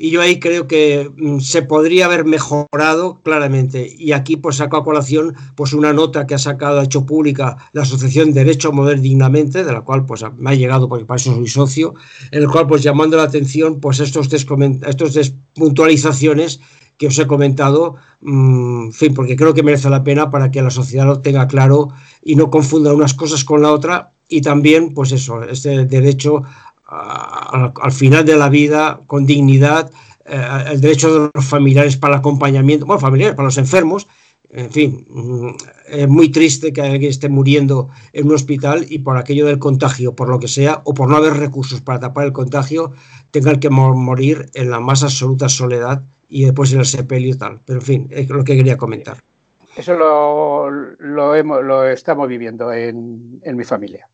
Y 0.00 0.10
yo 0.10 0.22
ahí 0.22 0.38
creo 0.38 0.68
que 0.68 1.10
mm, 1.16 1.40
se 1.40 1.62
podría 1.62 2.06
haber 2.06 2.24
mejorado 2.24 3.20
claramente. 3.22 3.92
Y 3.98 4.12
aquí 4.12 4.36
pues 4.36 4.56
saco 4.56 4.76
a 4.76 4.84
colación 4.84 5.34
pues 5.56 5.72
una 5.72 5.92
nota 5.92 6.26
que 6.26 6.36
ha 6.36 6.38
sacado, 6.38 6.78
ha 6.78 6.84
hecho 6.84 7.04
pública 7.04 7.56
la 7.72 7.82
Asociación 7.82 8.32
Derecho 8.32 8.68
a 8.68 8.72
Mover 8.72 9.00
Dignamente, 9.00 9.64
de 9.64 9.72
la 9.72 9.80
cual 9.80 10.06
pues 10.06 10.24
me 10.36 10.50
ha 10.50 10.54
llegado 10.54 10.88
porque 10.88 11.04
para 11.04 11.16
eso 11.16 11.34
soy 11.34 11.48
socio, 11.48 11.94
en 12.30 12.42
el 12.42 12.48
cual 12.48 12.68
pues 12.68 12.82
llamando 12.84 13.16
la 13.16 13.24
atención 13.24 13.80
pues 13.80 13.98
estos, 13.98 14.32
estos 14.32 15.34
puntualizaciones 15.54 16.60
que 16.96 17.08
os 17.08 17.18
he 17.18 17.26
comentado, 17.26 17.96
mm, 18.20 18.86
en 18.86 18.92
fin, 18.92 19.14
porque 19.14 19.36
creo 19.36 19.54
que 19.54 19.62
merece 19.64 19.90
la 19.90 20.04
pena 20.04 20.30
para 20.30 20.50
que 20.50 20.62
la 20.62 20.70
sociedad 20.70 21.06
lo 21.06 21.20
tenga 21.20 21.48
claro 21.48 21.90
y 22.22 22.36
no 22.36 22.50
confunda 22.50 22.92
unas 22.92 23.14
cosas 23.14 23.44
con 23.44 23.62
la 23.62 23.72
otra 23.72 24.12
y 24.28 24.42
también, 24.42 24.92
pues 24.92 25.12
eso, 25.12 25.42
este 25.42 25.86
derecho 25.86 26.42
al 26.88 27.92
final 27.92 28.24
de 28.24 28.36
la 28.36 28.48
vida 28.48 29.00
con 29.06 29.26
dignidad, 29.26 29.90
eh, 30.24 30.40
el 30.70 30.80
derecho 30.80 31.12
de 31.12 31.30
los 31.34 31.44
familiares 31.44 31.96
para 31.96 32.14
el 32.14 32.20
acompañamiento, 32.20 32.86
bueno, 32.86 33.00
familiares, 33.00 33.36
para 33.36 33.46
los 33.46 33.58
enfermos, 33.58 34.08
en 34.50 34.70
fin, 34.70 35.06
mm, 35.08 35.48
es 35.88 36.08
muy 36.08 36.30
triste 36.30 36.72
que 36.72 36.80
alguien 36.80 37.10
esté 37.10 37.28
muriendo 37.28 37.88
en 38.14 38.26
un 38.26 38.34
hospital 38.34 38.86
y 38.88 39.00
por 39.00 39.18
aquello 39.18 39.46
del 39.46 39.58
contagio, 39.58 40.14
por 40.14 40.28
lo 40.28 40.38
que 40.38 40.48
sea, 40.48 40.80
o 40.84 40.94
por 40.94 41.08
no 41.08 41.16
haber 41.16 41.34
recursos 41.34 41.82
para 41.82 42.00
tapar 42.00 42.24
el 42.24 42.32
contagio, 42.32 42.92
tengan 43.30 43.60
que 43.60 43.68
morir 43.68 44.46
en 44.54 44.70
la 44.70 44.80
más 44.80 45.02
absoluta 45.02 45.48
soledad 45.50 46.02
y 46.28 46.44
después 46.44 46.72
en 46.72 46.80
el 46.80 46.86
sepelio 46.86 47.34
y 47.34 47.38
tal. 47.38 47.60
Pero 47.66 47.80
en 47.80 47.84
fin, 47.84 48.08
es 48.10 48.28
lo 48.30 48.42
que 48.44 48.56
quería 48.56 48.78
comentar. 48.78 49.22
Eso 49.76 49.94
lo, 49.94 50.70
lo, 50.70 51.84
estamos 51.86 52.26
viviendo 52.26 52.72
en, 52.72 53.40
en, 53.44 53.56
mi 53.56 53.64
familia. 53.64 54.08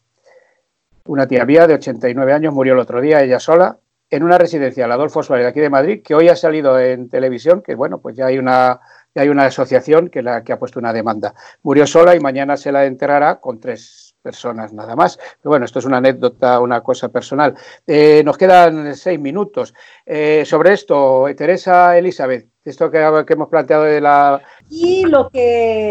Una 1.07 1.27
tía 1.27 1.45
mía 1.45 1.67
de 1.67 1.75
89 1.75 2.33
años 2.33 2.55
murió 2.55 2.73
el 2.73 2.79
otro 2.79 2.99
día, 2.99 3.23
ella 3.23 3.39
sola, 3.39 3.79
en 4.09 4.23
una 4.23 4.39
residencia, 4.39 4.87
la 4.87 4.95
Adolfo 4.95 5.23
Suárez, 5.23 5.47
aquí 5.47 5.61
de 5.61 5.69
Madrid, 5.69 6.03
que 6.03 6.15
hoy 6.15 6.29
ha 6.29 6.37
salido 6.37 6.81
en 6.81 7.11
televisión, 7.11 7.61
que 7.61 7.75
bueno, 7.75 8.01
pues 8.01 8.17
ya 8.17 8.25
hay 8.27 8.39
una, 8.39 8.81
hay 9.15 9.29
una 9.29 9.45
asociación 9.45 10.09
que, 10.09 10.23
la, 10.23 10.43
que 10.43 10.55
ha 10.55 10.59
puesto 10.59 10.79
una 10.79 10.95
demanda. 10.95 11.35
Murió 11.63 11.87
sola 11.87 12.17
y 12.17 12.21
mañana 12.21 12.57
se 12.57 12.73
la 12.73 12.87
enterrará 12.87 13.39
con 13.39 13.61
tres 13.61 14.15
personas 14.23 14.73
nada 14.73 14.97
más. 14.97 15.19
Pero 15.19 15.51
bueno, 15.51 15.67
esto 15.67 15.79
es 15.79 15.85
una 15.85 15.99
anécdota, 15.99 16.59
una 16.61 16.81
cosa 16.81 17.11
personal. 17.11 17.55
Eh, 17.87 18.23
nos 18.25 18.39
quedan 18.39 18.97
seis 18.97 19.21
minutos. 19.21 19.75
Eh, 20.07 20.45
sobre 20.47 20.73
esto, 20.73 21.27
Teresa 21.37 21.99
Elizabeth, 21.99 22.49
esto 22.65 22.91
que, 22.91 22.99
hemos 22.99 23.49
planteado 23.49 23.85
de 23.85 24.01
la... 24.01 24.41
Y 24.71 25.05
lo 25.05 25.29
que 25.29 25.91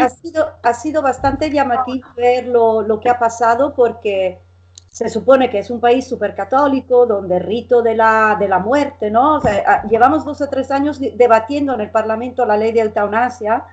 ha, 0.00 0.08
sido, 0.08 0.52
ha 0.62 0.74
sido 0.74 1.02
bastante 1.02 1.50
llamativo 1.50 2.08
ver 2.16 2.46
lo, 2.46 3.00
que 3.00 3.08
ha 3.08 3.18
pasado 3.18 3.74
porque 3.74 4.40
se 4.90 5.08
supone 5.08 5.50
que 5.50 5.60
es 5.60 5.70
un 5.70 5.80
país 5.80 6.06
súper 6.06 6.34
católico, 6.34 7.06
donde 7.06 7.36
el 7.36 7.42
rito 7.42 7.82
de 7.82 7.94
la, 7.94 8.36
de 8.38 8.48
la 8.48 8.58
muerte, 8.58 9.10
¿no? 9.10 9.40
llevamos 9.88 10.24
dos 10.24 10.40
o 10.40 10.48
tres 10.48 10.70
años 10.70 11.00
debatiendo 11.00 11.74
en 11.74 11.80
el 11.80 11.90
Parlamento 11.90 12.44
la 12.44 12.56
ley 12.56 12.72
de 12.72 12.80
eutanasia 12.80 13.64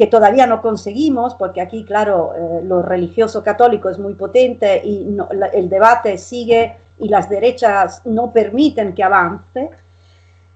que 0.00 0.06
todavía 0.06 0.46
no 0.46 0.62
conseguimos, 0.62 1.34
porque 1.34 1.60
aquí, 1.60 1.84
claro, 1.84 2.32
eh, 2.34 2.64
lo 2.64 2.80
religioso 2.80 3.42
católico 3.42 3.90
es 3.90 3.98
muy 3.98 4.14
potente 4.14 4.80
y 4.82 5.06
el 5.52 5.68
debate 5.68 6.16
sigue 6.16 6.74
y 6.98 7.08
las 7.08 7.28
derechas 7.28 8.00
no 8.06 8.32
permiten 8.32 8.94
que 8.94 9.02
avance. 9.02 9.70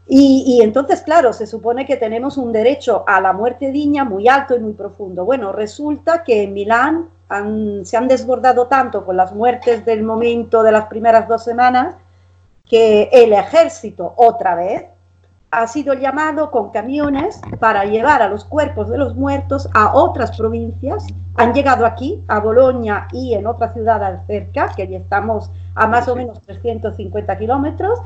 Y, 0.06 0.60
entonces, 0.62 1.00
claro, 1.00 1.32
se 1.32 1.46
supone 1.46 1.86
que 1.86 1.96
tenemos 1.96 2.36
un 2.36 2.52
derecho 2.52 3.04
a 3.06 3.20
la 3.20 3.32
muerte 3.32 3.70
digna 3.70 4.04
muy 4.04 4.28
alto 4.28 4.54
y 4.54 4.60
muy 4.60 4.74
profundo. 4.74 5.24
Bueno, 5.24 5.50
resulta 5.50 6.22
que 6.24 6.42
en 6.42 6.52
Milán 6.52 7.08
se 7.84 7.96
han 7.96 8.06
desbordado 8.06 8.66
tanto 8.66 9.04
con 9.04 9.16
las 9.16 9.32
muertes 9.32 9.84
del 9.84 10.02
momento 10.02 10.62
de 10.62 10.72
las 10.72 10.86
primeras 10.86 11.26
dos 11.26 11.42
semanas 11.42 11.96
que 12.68 13.08
el 13.12 13.32
ejército 13.32 14.12
otra 14.16 14.54
vez 14.54 14.84
ha 15.50 15.66
sido 15.68 15.94
llamado 15.94 16.50
con 16.50 16.70
camiones 16.70 17.40
para 17.60 17.84
llevar 17.84 18.22
a 18.22 18.28
los 18.28 18.44
cuerpos 18.44 18.90
de 18.90 18.98
los 18.98 19.14
muertos 19.14 19.68
a 19.72 19.94
otras 19.94 20.36
provincias. 20.36 21.06
Han 21.36 21.54
llegado 21.54 21.86
aquí, 21.86 22.22
a 22.28 22.40
Bolonia 22.40 23.08
y 23.12 23.34
en 23.34 23.46
otra 23.46 23.72
ciudad 23.72 24.22
cerca, 24.26 24.72
que 24.76 24.86
ya 24.88 24.98
estamos 24.98 25.50
a 25.74 25.86
más 25.86 26.08
o 26.08 26.16
menos 26.16 26.40
350 26.42 27.38
kilómetros, 27.38 28.00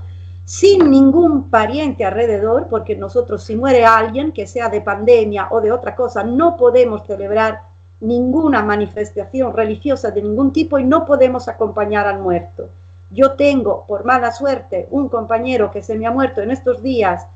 sin 0.49 0.91
ningún 0.91 1.51
pariente 1.51 2.07
alrededor, 2.07 2.69
porque 2.69 2.97
nosotros 2.97 3.45
si 3.45 3.55
muere 3.55 3.85
alguien, 3.85 4.33
que 4.33 4.47
sea 4.47 4.71
de 4.71 4.81
pandemia 4.81 5.49
o 5.51 5.61
de 5.61 5.71
otra 5.71 5.95
cosa, 5.95 6.25
no 6.25 6.57
podemos 6.57 7.03
celebrar 7.07 7.65
ninguna 8.01 8.63
manifestación 8.63 9.53
religiosa 9.53 10.11
de 10.11 10.23
ningún 10.23 10.51
tipo 10.55 10.79
y 10.79 10.85
no 10.85 11.05
podemos 11.05 11.49
acompañar 11.49 12.07
al 12.07 12.21
muerto. 12.21 12.71
Yo 13.11 13.33
tengo, 13.33 13.85
por 13.87 14.07
mala 14.07 14.33
suerte, 14.33 14.89
un 14.91 15.11
compañero 15.11 15.71
que 15.71 15.83
se 15.83 15.97
me 15.97 16.07
ha 16.07 16.11
muerto 16.11 16.41
en 16.41 16.51
estos 16.51 16.81
días 16.81 17.27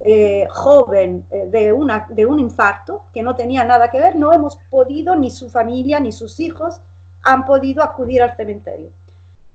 eh, 0.00 0.46
joven 0.48 1.26
eh, 1.30 1.48
de, 1.50 1.74
un 1.74 2.40
infarto 2.40 3.02
que 3.12 3.22
no 3.22 3.36
tenía 3.36 3.64
nada 3.64 3.90
que 3.90 4.00
ver, 4.00 4.16
no 4.16 4.32
hemos 4.32 4.56
podido, 4.70 5.14
ni 5.14 5.30
su 5.30 5.50
familia, 5.50 6.00
ni 6.00 6.10
sus 6.10 6.40
hijos 6.40 6.80
han 7.22 7.44
podido 7.44 7.82
acudir 7.82 8.22
al 8.22 8.34
cementerio. 8.34 8.88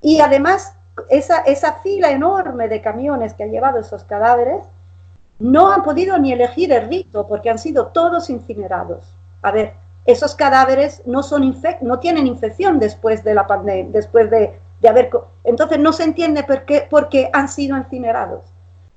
Y 0.03 0.19
además, 0.19 0.76
esa, 1.09 1.39
esa 1.39 1.73
fila 1.75 2.11
enorme 2.11 2.67
de 2.67 2.81
camiones 2.81 3.33
que 3.33 3.43
han 3.43 3.51
llevado 3.51 3.79
esos 3.79 4.03
cadáveres, 4.03 4.65
no 5.39 5.71
han 5.71 5.83
podido 5.83 6.17
ni 6.17 6.31
elegir 6.33 6.71
el 6.71 6.87
rito 6.87 7.27
porque 7.27 7.49
han 7.49 7.59
sido 7.59 7.87
todos 7.87 8.29
incinerados. 8.29 9.15
A 9.41 9.51
ver, 9.51 9.73
esos 10.05 10.35
cadáveres 10.35 11.03
no, 11.05 11.21
son 11.21 11.55
no 11.81 11.99
tienen 11.99 12.27
infección 12.27 12.79
después 12.79 13.23
de 13.23 13.33
la 13.35 13.45
pandemia, 13.45 13.91
después 13.91 14.29
de, 14.31 14.59
de 14.81 14.89
haber... 14.89 15.09
Entonces 15.43 15.79
no 15.79 15.93
se 15.93 16.03
entiende 16.03 16.43
por 16.43 16.65
qué, 16.65 16.87
por 16.89 17.09
qué 17.09 17.29
han 17.33 17.47
sido 17.49 17.77
incinerados. 17.77 18.45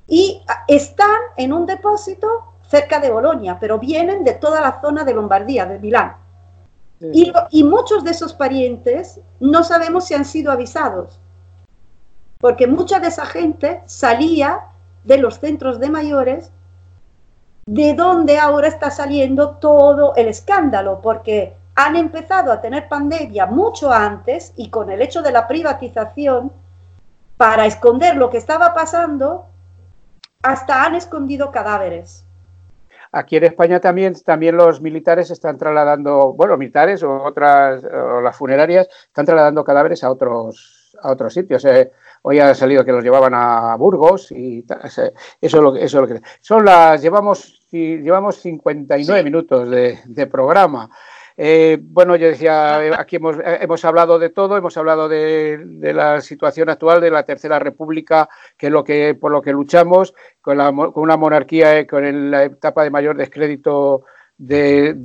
Y 0.07 0.43
están 0.67 1.11
en 1.37 1.53
un 1.53 1.67
depósito 1.67 2.27
cerca 2.63 3.01
de 3.01 3.11
Bolonia, 3.11 3.59
pero 3.61 3.79
vienen 3.79 4.25
de 4.25 4.35
toda 4.35 4.61
la 4.61 4.81
zona 4.81 5.05
de 5.05 5.15
Lombardía, 5.15 5.67
de 5.67 5.79
Milán. 5.79 6.17
Y, 7.01 7.33
y, 7.51 7.65
muchos 7.65 8.05
de 8.05 8.11
esos 8.11 8.35
parientes 8.35 9.21
no 9.41 9.65
sabemos 9.65 10.05
si 10.05 10.13
han 10.13 10.27
sido 10.27 10.53
avisados, 10.53 11.19
porque 12.41 12.67
mucha 12.67 12.99
de 13.01 13.09
esa 13.09 13.27
gente 13.27 13.83
salía 13.87 14.61
de 15.05 15.19
los 15.19 15.39
centros 15.39 15.79
de 15.79 15.91
mayores, 15.91 16.51
de 17.67 17.95
donde 17.95 18.39
ahora 18.39 18.69
está 18.69 18.91
saliendo 18.91 19.51
todo 19.57 20.15
el 20.17 20.29
escándalo, 20.29 21.01
porque 21.01 21.55
han 21.75 21.97
empezado 21.97 22.51
a 22.51 22.61
tener 22.61 22.89
pandemia 22.89 23.47
mucho 23.47 23.93
antes 23.93 24.53
y 24.57 24.71
con 24.71 24.91
el 24.91 25.03
hecho 25.03 25.23
de 25.23 25.33
la 25.33 25.47
privatización, 25.47 26.53
para 27.37 27.65
esconder 27.65 28.17
lo 28.17 28.29
que 28.29 28.37
estaba 28.37 28.75
pasando, 28.75 29.47
hasta 30.43 30.85
han 30.85 30.95
escondido 30.95 31.51
cadáveres. 31.51 32.27
Aquí 33.13 33.37
en 33.37 33.45
España 33.45 33.81
también, 33.81 34.15
también 34.23 34.57
los 34.57 34.81
militares 34.81 35.31
están 35.31 35.59
trasladando, 35.59 36.33
bueno, 36.35 36.57
militares 36.57 37.03
o 37.03 37.23
otras, 37.23 37.83
o 37.85 38.21
las 38.21 38.37
funerarias, 38.37 38.89
están 39.07 39.27
trasladando 39.27 39.65
cadáveres 39.65 40.05
a 40.05 40.11
otros, 40.11 40.97
a 41.03 41.11
otros 41.11 41.35
sitios. 41.35 41.65
Eh, 41.65 41.91
hoy 42.23 42.39
ha 42.39 42.55
salido 42.55 42.85
que 42.85 42.93
los 42.93 43.05
llevaban 43.05 43.35
a 43.35 43.75
Burgos 43.77 44.31
y 44.33 44.65
eso 44.91 45.13
es 45.41 45.53
lo 45.55 45.73
que, 45.73 45.85
eso 45.85 46.03
es 46.03 46.09
lo 46.09 46.15
que 46.15 46.23
son 46.41 46.65
las 46.65 47.01
llevamos 47.01 47.61
llevamos 47.71 48.37
59 48.37 49.21
sí. 49.21 49.25
minutos 49.25 49.71
de, 49.71 49.99
de 50.05 50.27
programa. 50.27 50.91
Eh, 51.43 51.79
bueno, 51.81 52.17
yo 52.17 52.27
decía, 52.27 53.01
aquí 53.01 53.17
hemos, 53.17 53.37
hemos, 53.43 53.85
hablado 53.87 54.19
de 54.19 54.29
todo, 54.29 54.59
hemos 54.59 54.77
hablado 54.77 55.09
de, 55.09 55.59
de, 55.65 55.95
la 55.95 56.21
situación 56.21 56.69
actual 56.69 57.01
de 57.01 57.11
la 57.11 57.23
Tercera 57.23 57.59
República, 57.59 58.29
que 58.59 58.67
es 58.67 58.73
lo 58.73 58.85
que, 58.85 59.15
por 59.15 59.33
lo 59.33 59.41
que 59.41 59.53
luchamos, 59.53 60.13
con, 60.43 60.59
la, 60.59 60.71
con 60.71 61.03
una 61.03 61.17
monarquía, 61.17 61.79
eh, 61.79 61.87
con 61.87 62.05
el, 62.05 62.31
la 62.31 62.45
etapa 62.45 62.85
de 62.85 62.91
mayor 62.91 63.17
descrédito 63.17 64.05
de, 64.37 64.97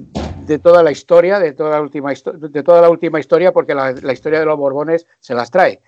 de, 0.46 0.60
toda 0.60 0.84
la 0.84 0.92
historia, 0.92 1.40
de 1.40 1.54
toda 1.54 1.78
la 1.78 1.82
última, 1.82 2.12
de 2.12 2.64
toda 2.64 2.82
la 2.82 2.90
última 2.90 3.20
historia, 3.20 3.54
porque 3.54 3.74
la, 3.74 3.94
la 3.94 4.12
historia 4.12 4.40
de 4.40 4.46
los 4.46 4.58
Borbones 4.58 5.08
se 5.22 5.36
las 5.36 5.50
trae. 5.50 5.82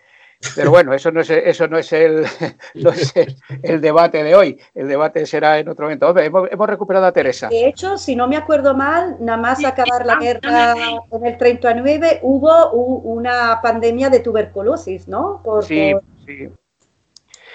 Pero 0.55 0.69
bueno, 0.69 0.93
eso 0.93 1.11
no 1.11 1.21
es, 1.21 1.29
eso 1.29 1.67
no 1.67 1.77
es, 1.77 1.91
el, 1.93 2.25
no 2.75 2.91
es 2.91 3.15
el, 3.15 3.35
el, 3.63 3.81
debate 3.81 4.23
de 4.23 4.35
hoy. 4.35 4.59
El 4.75 4.87
debate 4.87 5.25
será 5.25 5.57
en 5.57 5.67
otro 5.67 5.85
momento. 5.85 6.07
Hombre, 6.07 6.25
hemos, 6.25 6.47
hemos, 6.51 6.67
recuperado 6.67 7.05
a 7.07 7.11
Teresa. 7.11 7.49
De 7.49 7.67
hecho, 7.67 7.97
si 7.97 8.15
no 8.15 8.27
me 8.27 8.37
acuerdo 8.37 8.75
mal, 8.75 9.17
nada 9.19 9.37
más 9.37 9.65
acabar 9.65 10.05
la 10.05 10.17
guerra 10.17 10.75
en 11.11 11.25
el 11.25 11.37
39 11.37 12.19
hubo 12.21 12.71
una 12.71 13.59
pandemia 13.61 14.09
de 14.09 14.19
tuberculosis, 14.19 15.07
¿no? 15.07 15.41
Por, 15.43 15.65
sí, 15.65 15.93
sí. 16.25 16.49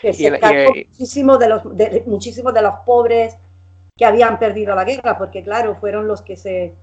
Que 0.01 0.13
se 0.13 0.25
y, 0.25 0.27
y, 0.27 0.85
muchísimo, 0.89 1.39
de 1.39 1.49
los, 1.49 1.77
de, 1.77 2.03
muchísimo 2.07 2.51
de 2.51 2.63
los 2.63 2.75
pobres 2.85 3.37
que 3.97 4.05
habían 4.05 4.41
perdido 4.41 4.75
la 4.75 4.85
guerra, 4.85 5.17
porque 5.17 5.45
claro, 5.45 5.77
fueron 5.77 6.09
los 6.09 6.23
que 6.23 6.37
se 6.37 6.75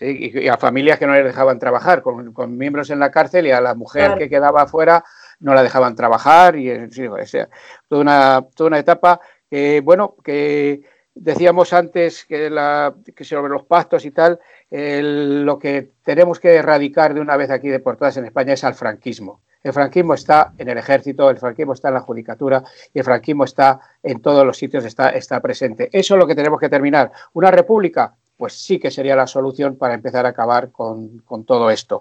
¿sí? 0.00 0.32
y, 0.34 0.48
a 0.48 0.56
familias 0.56 0.98
que 0.98 1.06
no 1.06 1.12
les 1.12 1.24
dejaban 1.24 1.58
trabajar, 1.58 2.02
con, 2.02 2.32
con, 2.32 2.56
miembros 2.56 2.90
en 2.90 2.98
la 2.98 3.10
cárcel 3.10 3.46
y 3.46 3.52
a 3.52 3.60
la 3.60 3.74
mujer 3.74 4.06
claro. 4.06 4.18
que 4.18 4.30
quedaba 4.30 4.62
afuera 4.62 5.04
no 5.40 5.54
la 5.54 5.62
dejaban 5.62 5.94
trabajar 5.94 6.56
y 6.56 6.90
sí, 6.90 7.06
o 7.06 7.26
sea, 7.26 7.48
toda, 7.88 8.00
una, 8.00 8.46
toda 8.54 8.68
una 8.68 8.78
etapa 8.78 9.20
que, 9.48 9.80
bueno, 9.80 10.16
que 10.24 10.82
decíamos 11.14 11.72
antes 11.72 12.24
que, 12.24 12.50
la, 12.50 12.94
que 13.14 13.24
sobre 13.24 13.52
los 13.52 13.64
pactos 13.64 14.04
y 14.04 14.10
tal, 14.10 14.38
el, 14.70 15.44
lo 15.44 15.58
que 15.58 15.92
tenemos 16.02 16.38
que 16.40 16.54
erradicar 16.54 17.14
de 17.14 17.20
una 17.20 17.36
vez 17.36 17.50
aquí 17.50 17.68
de 17.68 17.80
por 17.80 17.96
todas 17.96 18.16
en 18.16 18.26
España 18.26 18.54
es 18.54 18.64
al 18.64 18.74
franquismo. 18.74 19.40
El 19.62 19.74
franquismo 19.74 20.14
está 20.14 20.54
en 20.56 20.70
el 20.70 20.78
ejército, 20.78 21.28
el 21.28 21.36
franquismo 21.36 21.74
está 21.74 21.88
en 21.88 21.94
la 21.94 22.00
judicatura 22.00 22.62
y 22.94 22.98
el 22.98 23.04
franquismo 23.04 23.44
está 23.44 23.80
en 24.02 24.22
todos 24.22 24.46
los 24.46 24.56
sitios, 24.56 24.84
está, 24.86 25.10
está 25.10 25.40
presente. 25.40 25.90
Eso 25.92 26.14
es 26.14 26.18
lo 26.18 26.26
que 26.26 26.34
tenemos 26.34 26.58
que 26.58 26.70
terminar. 26.70 27.12
Una 27.34 27.50
república, 27.50 28.14
pues 28.40 28.54
sí 28.54 28.78
que 28.78 28.90
sería 28.90 29.14
la 29.14 29.26
solución 29.26 29.76
para 29.76 29.92
empezar 29.92 30.24
a 30.24 30.30
acabar 30.30 30.72
con, 30.72 31.18
con 31.18 31.44
todo 31.44 31.68
esto. 31.70 32.00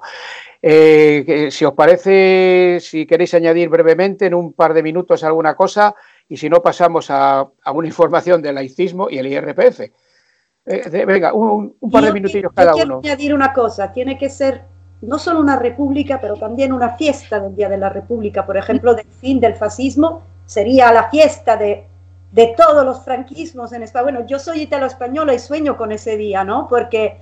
Eh, 0.62 1.50
si 1.52 1.66
os 1.66 1.74
parece, 1.74 2.80
si 2.80 3.06
queréis 3.06 3.34
añadir 3.34 3.68
brevemente 3.68 4.26
en 4.26 4.34
un 4.34 4.54
par 4.54 4.74
de 4.74 4.82
minutos 4.82 5.26
alguna 5.26 5.54
cosa, 5.54 5.94
y 6.30 6.38
si 6.38 6.50
no 6.50 6.62
pasamos 6.62 7.12
a, 7.12 7.42
a 7.42 7.72
una 7.74 7.88
información 7.88 8.42
del 8.42 8.56
laicismo 8.56 9.10
y 9.10 9.18
el 9.18 9.28
IRPF. 9.28 9.82
Eh, 9.82 10.90
de, 10.90 11.06
venga, 11.06 11.34
un, 11.34 11.76
un, 11.78 11.92
par 11.92 12.04
yo, 12.04 12.08
de 12.08 12.14
minutillos 12.14 12.54
cada 12.56 12.72
quiero 12.72 13.00
uno. 13.00 13.02
añadir 13.04 13.34
una 13.34 13.52
cosa, 13.52 13.92
tiene 13.92 14.18
que 14.18 14.30
ser 14.30 14.64
no 15.02 15.20
solo 15.20 15.42
una 15.42 15.58
república, 15.58 16.22
pero 16.22 16.36
también 16.36 16.72
una 16.72 16.96
fiesta 16.96 17.42
del 17.42 17.54
Día 17.54 17.68
de 17.68 17.78
la 17.78 17.90
República. 17.90 18.46
Por 18.46 18.56
ejemplo, 18.56 18.96
del 18.96 19.08
fin 19.20 19.42
del 19.42 19.56
fascismo 19.56 20.24
sería 20.46 20.94
la 20.94 21.10
fiesta 21.10 21.58
de 21.58 21.89
de 22.32 22.54
todos 22.56 22.86
los 22.86 23.04
franquismos 23.04 23.74
en 23.74 23.84
España. 23.84 24.04
Bueno, 24.04 24.26
yo 24.26 24.40
soy 24.40 24.62
italo-española 24.62 25.34
y 25.34 25.40
sueño 25.40 25.78
con 25.78 25.92
ese 25.92 26.18
día, 26.18 26.44
¿no? 26.44 26.68
Porque 26.68 27.20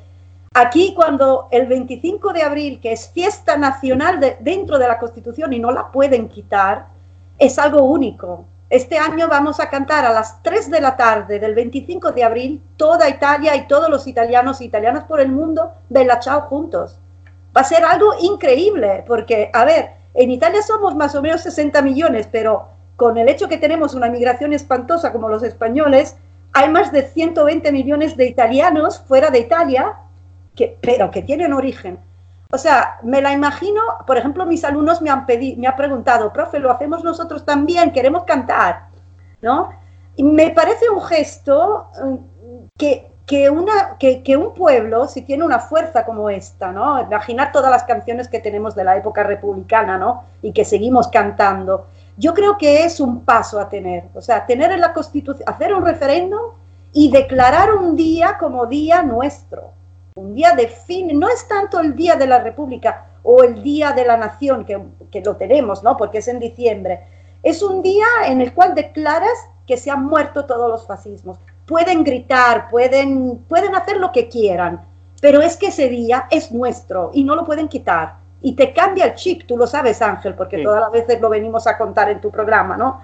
aquí 0.53 0.93
cuando 0.93 1.47
el 1.51 1.67
25 1.67 2.33
de 2.33 2.43
abril, 2.43 2.79
que 2.81 2.91
es 2.91 3.09
fiesta 3.09 3.57
nacional 3.57 4.19
de, 4.19 4.37
dentro 4.39 4.77
de 4.77 4.87
la 4.87 4.99
Constitución 4.99 5.53
y 5.53 5.59
no 5.59 5.71
la 5.71 5.91
pueden 5.91 6.27
quitar, 6.29 6.87
es 7.37 7.57
algo 7.57 7.83
único. 7.83 8.45
Este 8.69 8.97
año 8.97 9.29
vamos 9.29 9.61
a 9.61 9.69
cantar 9.69 10.03
a 10.03 10.11
las 10.11 10.43
3 10.43 10.69
de 10.69 10.81
la 10.81 10.97
tarde 10.97 11.39
del 11.39 11.55
25 11.55 12.11
de 12.11 12.23
abril 12.23 12.61
toda 12.75 13.07
Italia 13.07 13.55
y 13.55 13.65
todos 13.65 13.89
los 13.89 14.07
italianos 14.07 14.59
y 14.59 14.65
italianas 14.65 15.05
por 15.05 15.21
el 15.21 15.29
mundo 15.29 15.71
Bella 15.87 16.19
Ciao 16.19 16.41
juntos. 16.41 16.99
Va 17.55 17.61
a 17.61 17.63
ser 17.63 17.85
algo 17.85 18.13
increíble 18.19 19.05
porque, 19.07 19.49
a 19.53 19.63
ver, 19.63 19.91
en 20.13 20.31
Italia 20.31 20.61
somos 20.61 20.95
más 20.95 21.15
o 21.15 21.21
menos 21.21 21.41
60 21.41 21.81
millones, 21.81 22.27
pero 22.29 22.67
con 22.97 23.17
el 23.17 23.29
hecho 23.29 23.47
que 23.47 23.57
tenemos 23.57 23.93
una 23.93 24.09
migración 24.09 24.51
espantosa 24.51 25.13
como 25.13 25.29
los 25.29 25.43
españoles, 25.43 26.17
hay 26.51 26.67
más 26.69 26.91
de 26.91 27.03
120 27.03 27.71
millones 27.71 28.17
de 28.17 28.25
italianos 28.25 28.99
fuera 29.07 29.29
de 29.29 29.39
Italia, 29.39 29.93
que, 30.55 30.77
pero 30.81 31.11
que 31.11 31.21
tienen 31.21 31.53
origen. 31.53 31.99
O 32.51 32.57
sea, 32.57 32.97
me 33.03 33.21
la 33.21 33.31
imagino, 33.33 33.81
por 34.07 34.17
ejemplo, 34.17 34.47
mis 34.47 34.63
alumnos 34.63 35.01
me 35.01 35.11
han, 35.11 35.27
pedido, 35.27 35.59
me 35.61 35.71
preguntado, 35.73 36.33
profe, 36.33 36.57
lo 36.57 36.71
hacemos 36.71 37.03
nosotros 37.03 37.45
también, 37.45 37.91
queremos 37.91 38.23
cantar, 38.23 38.87
¿no? 39.41 39.69
Me 40.17 40.49
parece 40.49 40.89
un 40.89 41.01
gesto 41.01 41.89
eh, 42.03 42.17
que, 42.77 43.11
que, 43.27 43.51
una, 43.51 43.97
que, 43.99 44.23
que, 44.23 44.37
un 44.37 44.55
pueblo, 44.55 45.07
si 45.07 45.21
tiene 45.21 45.43
una 45.43 45.59
fuerza 45.59 46.03
como 46.03 46.31
esta, 46.31 46.71
¿no? 46.71 46.99
Imaginar 46.99 47.51
todas 47.51 47.69
las 47.69 47.83
canciones 47.83 48.27
que 48.27 48.39
tenemos 48.39 48.73
de 48.73 48.85
la 48.85 48.97
época 48.97 49.21
republicana, 49.21 49.99
¿no? 49.99 50.23
Y 50.41 50.53
que 50.53 50.65
seguimos 50.65 51.09
cantando 51.09 51.85
yo 52.17 52.33
creo 52.33 52.57
que 52.57 52.83
es 52.83 52.99
un 52.99 53.23
paso 53.23 53.59
a 53.59 53.69
tener, 53.69 54.05
o 54.15 54.21
sea, 54.21 54.45
tener 54.45 54.71
en 54.71 54.81
la 54.81 54.91
Constitución, 54.91 55.47
hacer 55.47 55.73
un 55.73 55.85
referéndum 55.85 56.41
y 56.91 57.11
declarar 57.11 57.75
un 57.75 57.95
día 57.95 58.37
como 58.39 58.65
día 58.65 59.03
nuestro, 59.03 59.71
un 60.15 60.33
día 60.33 60.53
de 60.53 60.67
fin, 60.67 61.17
no 61.19 61.29
es 61.29 61.47
tanto 61.47 61.79
el 61.79 61.95
día 61.95 62.15
de 62.15 62.25
la 62.25 62.39
República 62.39 63.05
o 63.21 63.43
el 63.43 63.61
día 63.61 63.91
de 63.91 64.03
la 64.03 64.17
Nación, 64.17 64.65
que, 64.65 64.81
que 65.11 65.21
lo 65.21 65.35
tenemos, 65.35 65.83
¿no? 65.83 65.95
Porque 65.95 66.17
es 66.17 66.27
en 66.27 66.39
diciembre, 66.39 67.05
es 67.43 67.61
un 67.61 67.83
día 67.83 68.07
en 68.25 68.41
el 68.41 68.53
cual 68.53 68.73
declaras 68.73 69.37
que 69.67 69.77
se 69.77 69.91
han 69.91 70.05
muerto 70.05 70.45
todos 70.45 70.71
los 70.71 70.87
fascismos. 70.87 71.37
Pueden 71.67 72.03
gritar, 72.03 72.67
pueden, 72.69 73.43
pueden 73.47 73.75
hacer 73.75 73.97
lo 73.97 74.11
que 74.11 74.27
quieran, 74.27 74.81
pero 75.21 75.41
es 75.41 75.55
que 75.55 75.67
ese 75.67 75.87
día 75.89 76.25
es 76.31 76.51
nuestro 76.51 77.11
y 77.13 77.23
no 77.23 77.35
lo 77.35 77.45
pueden 77.45 77.67
quitar 77.67 78.15
y 78.41 78.55
te 78.55 78.73
cambia 78.73 79.05
el 79.05 79.15
chip, 79.15 79.47
tú 79.47 79.57
lo 79.57 79.65
sabes 79.65 80.01
Ángel, 80.01 80.35
porque 80.35 80.57
sí. 80.57 80.63
todas 80.63 80.81
las 80.81 80.91
veces 80.91 81.19
lo 81.19 81.29
venimos 81.29 81.65
a 81.67 81.77
contar 81.77 82.09
en 82.09 82.21
tu 82.21 82.31
programa, 82.31 82.77
¿no? 82.77 83.01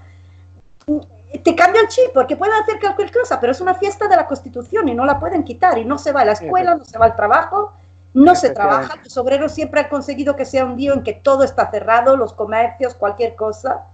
Te 1.44 1.56
cambia 1.56 1.82
el 1.82 1.88
chip 1.88 2.12
porque 2.14 2.36
pueden 2.36 2.54
hacer 2.56 2.80
cualquier 2.80 3.12
cosa, 3.12 3.40
pero 3.40 3.52
es 3.52 3.60
una 3.60 3.74
fiesta 3.74 4.08
de 4.08 4.16
la 4.16 4.28
Constitución 4.28 4.88
y 4.90 4.94
no 4.94 5.06
la 5.06 5.20
pueden 5.20 5.44
quitar 5.44 5.78
y 5.78 5.86
no 5.86 5.98
se 5.98 6.12
va 6.12 6.22
a 6.22 6.26
la 6.26 6.34
escuela, 6.34 6.76
no 6.76 6.86
se 6.86 6.98
va 7.00 7.06
al 7.06 7.16
trabajo, 7.16 7.74
no 8.14 8.36
se 8.36 8.52
trabaja. 8.52 8.96
Los 9.04 9.18
obreros 9.18 9.52
siempre 9.52 9.82
han 9.82 9.90
conseguido 9.90 10.36
que 10.36 10.46
sea 10.46 10.66
un 10.66 10.76
día 10.76 10.94
en 10.94 11.02
que 11.02 11.14
todo 11.14 11.44
está 11.44 11.72
cerrado, 11.72 12.16
los 12.16 12.34
comercios, 12.34 12.94
cualquier 12.94 13.36
cosa. 13.36 13.86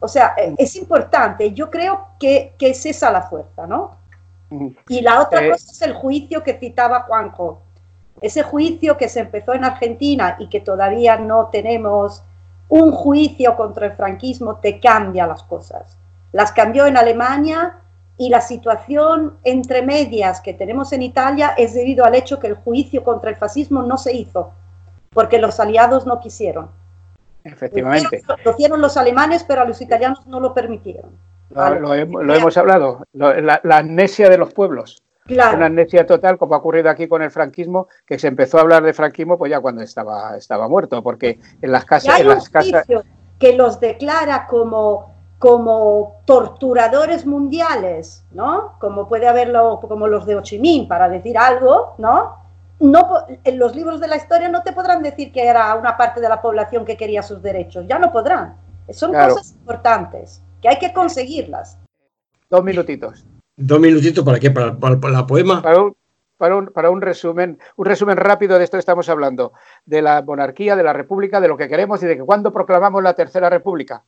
O 0.00 0.08
sea, 0.08 0.34
es 0.58 0.74
importante. 0.74 1.52
Yo 1.52 1.70
creo 1.70 2.08
que, 2.18 2.54
que 2.58 2.70
es 2.70 2.84
esa 2.84 3.12
la 3.12 3.22
fuerza, 3.22 3.66
¿no? 3.68 3.96
Y 4.88 5.00
la 5.00 5.20
otra 5.22 5.44
eh. 5.44 5.50
cosa 5.50 5.70
es 5.70 5.82
el 5.82 5.94
juicio 5.94 6.42
que 6.42 6.54
citaba 6.54 7.02
Juanjo 7.02 7.62
ese 8.20 8.42
juicio 8.42 8.96
que 8.96 9.08
se 9.08 9.20
empezó 9.20 9.54
en 9.54 9.64
Argentina 9.64 10.36
y 10.38 10.48
que 10.48 10.60
todavía 10.60 11.16
no 11.18 11.48
tenemos 11.52 12.22
un 12.68 12.92
juicio 12.92 13.56
contra 13.56 13.86
el 13.86 13.92
franquismo, 13.92 14.56
te 14.56 14.80
cambia 14.80 15.26
las 15.26 15.42
cosas. 15.42 15.96
Las 16.32 16.52
cambió 16.52 16.86
en 16.86 16.96
Alemania 16.96 17.76
y 18.18 18.28
la 18.30 18.40
situación 18.40 19.36
entre 19.44 19.82
medias 19.82 20.40
que 20.40 20.54
tenemos 20.54 20.92
en 20.92 21.02
Italia 21.02 21.54
es 21.56 21.74
debido 21.74 22.04
al 22.04 22.14
hecho 22.14 22.40
que 22.40 22.48
el 22.48 22.54
juicio 22.54 23.04
contra 23.04 23.30
el 23.30 23.36
fascismo 23.36 23.82
no 23.82 23.98
se 23.98 24.14
hizo, 24.14 24.52
porque 25.10 25.38
los 25.38 25.60
aliados 25.60 26.06
no 26.06 26.18
quisieron. 26.20 26.70
Efectivamente. 27.44 28.08
Lo 28.10 28.18
hicieron, 28.18 28.40
lo 28.44 28.50
hicieron 28.52 28.80
los 28.80 28.96
alemanes, 28.96 29.44
pero 29.44 29.60
a 29.60 29.64
los 29.64 29.80
italianos 29.80 30.26
no 30.26 30.40
lo 30.40 30.52
permitieron. 30.52 31.10
Lo, 31.50 31.74
lo 31.78 31.94
hemos, 31.94 32.24
lo 32.24 32.34
hemos 32.34 32.56
hablado, 32.56 33.04
la, 33.12 33.60
la 33.62 33.76
amnesia 33.76 34.28
de 34.28 34.38
los 34.38 34.52
pueblos. 34.52 35.02
Claro. 35.26 35.56
Una 35.56 35.66
amnesia 35.66 36.06
total, 36.06 36.38
como 36.38 36.54
ha 36.54 36.58
ocurrido 36.58 36.88
aquí 36.88 37.08
con 37.08 37.22
el 37.22 37.30
franquismo, 37.30 37.88
que 38.06 38.18
se 38.18 38.28
empezó 38.28 38.58
a 38.58 38.60
hablar 38.60 38.82
de 38.82 38.94
franquismo 38.94 39.36
pues 39.36 39.50
ya 39.50 39.60
cuando 39.60 39.82
estaba, 39.82 40.36
estaba 40.36 40.68
muerto, 40.68 41.02
porque 41.02 41.40
en 41.60 41.72
las 41.72 41.84
casas, 41.84 42.20
en 42.20 42.28
las 42.28 42.48
que 43.38 43.56
los 43.56 43.80
declara 43.80 44.46
como, 44.46 45.12
como 45.38 46.20
torturadores 46.24 47.26
mundiales, 47.26 48.24
¿no? 48.30 48.74
Como 48.78 49.08
puede 49.08 49.26
haberlo, 49.28 49.80
como 49.80 50.06
los 50.06 50.26
de 50.26 50.36
Ho 50.36 50.42
Chi 50.42 50.58
Minh, 50.58 50.88
para 50.88 51.08
decir 51.08 51.36
algo, 51.36 51.94
¿no? 51.98 52.36
No, 52.78 53.24
en 53.42 53.58
los 53.58 53.74
libros 53.74 54.00
de 54.00 54.08
la 54.08 54.16
historia 54.16 54.48
no 54.48 54.62
te 54.62 54.72
podrán 54.72 55.02
decir 55.02 55.32
que 55.32 55.46
era 55.46 55.74
una 55.74 55.96
parte 55.96 56.20
de 56.20 56.28
la 56.28 56.40
población 56.40 56.84
que 56.84 56.96
quería 56.96 57.22
sus 57.22 57.42
derechos, 57.42 57.86
ya 57.88 57.98
no 57.98 58.12
podrán. 58.12 58.56
Son 58.90 59.10
Claro. 59.10 59.34
cosas 59.34 59.52
importantes, 59.52 60.42
que 60.62 60.68
hay 60.68 60.78
que 60.78 60.92
conseguirlas. 60.92 61.78
dos 62.48 62.62
minutitos. 62.62 63.26
Dos 63.56 63.80
minutitos 63.80 64.24
para 64.24 64.38
qué, 64.38 64.50
para, 64.50 64.78
para- 64.78 65.00
para 65.00 65.12
la 65.14 65.26
poema. 65.26 65.62
Para 65.62 65.82
un, 65.82 65.96
para, 66.36 66.56
un, 66.56 66.66
para 66.66 66.90
un 66.90 67.00
resumen, 67.00 67.58
un 67.76 67.86
resumen 67.86 68.16
rápido 68.16 68.58
de 68.58 68.64
esto 68.64 68.76
que 68.76 68.80
estamos 68.80 69.08
hablando, 69.08 69.52
de 69.86 70.02
la 70.02 70.22
monarquía, 70.22 70.76
de 70.76 70.82
la 70.82 70.92
república, 70.92 71.40
de 71.40 71.48
lo 71.48 71.56
que 71.56 71.68
queremos 71.68 72.02
y 72.02 72.06
de 72.06 72.16
que 72.16 72.22
cuando 72.22 72.52
proclamamos 72.52 73.02
la 73.02 73.14
tercera 73.14 73.48
república. 73.48 74.04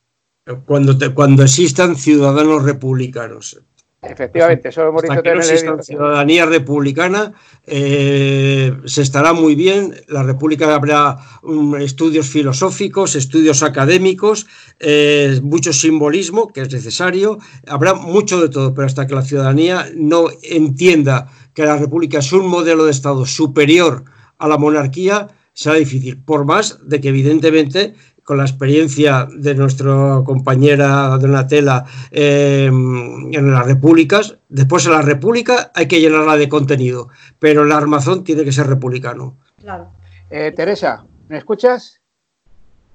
Cuando, 0.65 0.97
te- 0.97 1.13
cuando 1.13 1.43
existan 1.43 1.95
ciudadanos 1.95 2.63
republicanos. 2.63 3.61
Efectivamente, 4.01 4.69
eso 4.69 4.83
lo 4.83 4.89
hemos 4.89 5.03
Hasta 5.03 5.15
dicho 5.15 5.23
que 5.23 5.65
no 5.65 5.73
el 5.75 5.83
ciudadanía 5.83 6.45
republicana, 6.45 7.33
eh, 7.67 8.73
se 8.85 9.01
estará 9.01 9.33
muy 9.33 9.55
bien. 9.55 9.93
La 10.07 10.23
República 10.23 10.73
habrá 10.73 11.17
um, 11.43 11.75
estudios 11.75 12.29
filosóficos, 12.29 13.15
estudios 13.15 13.61
académicos, 13.61 14.47
eh, 14.79 15.41
mucho 15.43 15.73
simbolismo, 15.73 16.47
que 16.47 16.61
es 16.61 16.71
necesario. 16.71 17.39
Habrá 17.67 17.93
mucho 17.93 18.39
de 18.39 18.47
todo, 18.47 18.73
pero 18.73 18.87
hasta 18.87 19.05
que 19.05 19.15
la 19.15 19.21
ciudadanía 19.21 19.87
no 19.93 20.27
entienda 20.43 21.29
que 21.53 21.65
la 21.65 21.75
República 21.75 22.19
es 22.19 22.31
un 22.31 22.47
modelo 22.47 22.85
de 22.85 22.91
Estado 22.91 23.25
superior 23.25 24.05
a 24.37 24.47
la 24.47 24.57
monarquía, 24.57 25.27
será 25.51 25.75
difícil. 25.75 26.17
Por 26.23 26.45
más 26.45 26.79
de 26.87 27.01
que, 27.01 27.09
evidentemente, 27.09 27.95
con 28.29 28.37
la 28.37 28.43
experiencia 28.43 29.27
de 29.27 29.55
nuestra 29.55 30.21
compañera 30.23 31.17
Donatella 31.17 31.85
eh, 32.11 32.67
en 32.67 33.51
las 33.51 33.65
repúblicas, 33.65 34.37
después 34.49 34.85
en 34.85 34.91
la 34.91 35.01
república 35.01 35.71
hay 35.73 35.87
que 35.87 35.99
llenarla 35.99 36.37
de 36.37 36.47
contenido, 36.47 37.09
pero 37.39 37.63
el 37.63 37.71
armazón 37.71 38.23
tiene 38.23 38.43
que 38.43 38.51
ser 38.51 38.67
republicano. 38.67 39.35
Claro. 39.59 39.89
Eh, 40.29 40.51
Teresa, 40.55 41.03
¿me 41.27 41.39
escuchas? 41.39 42.01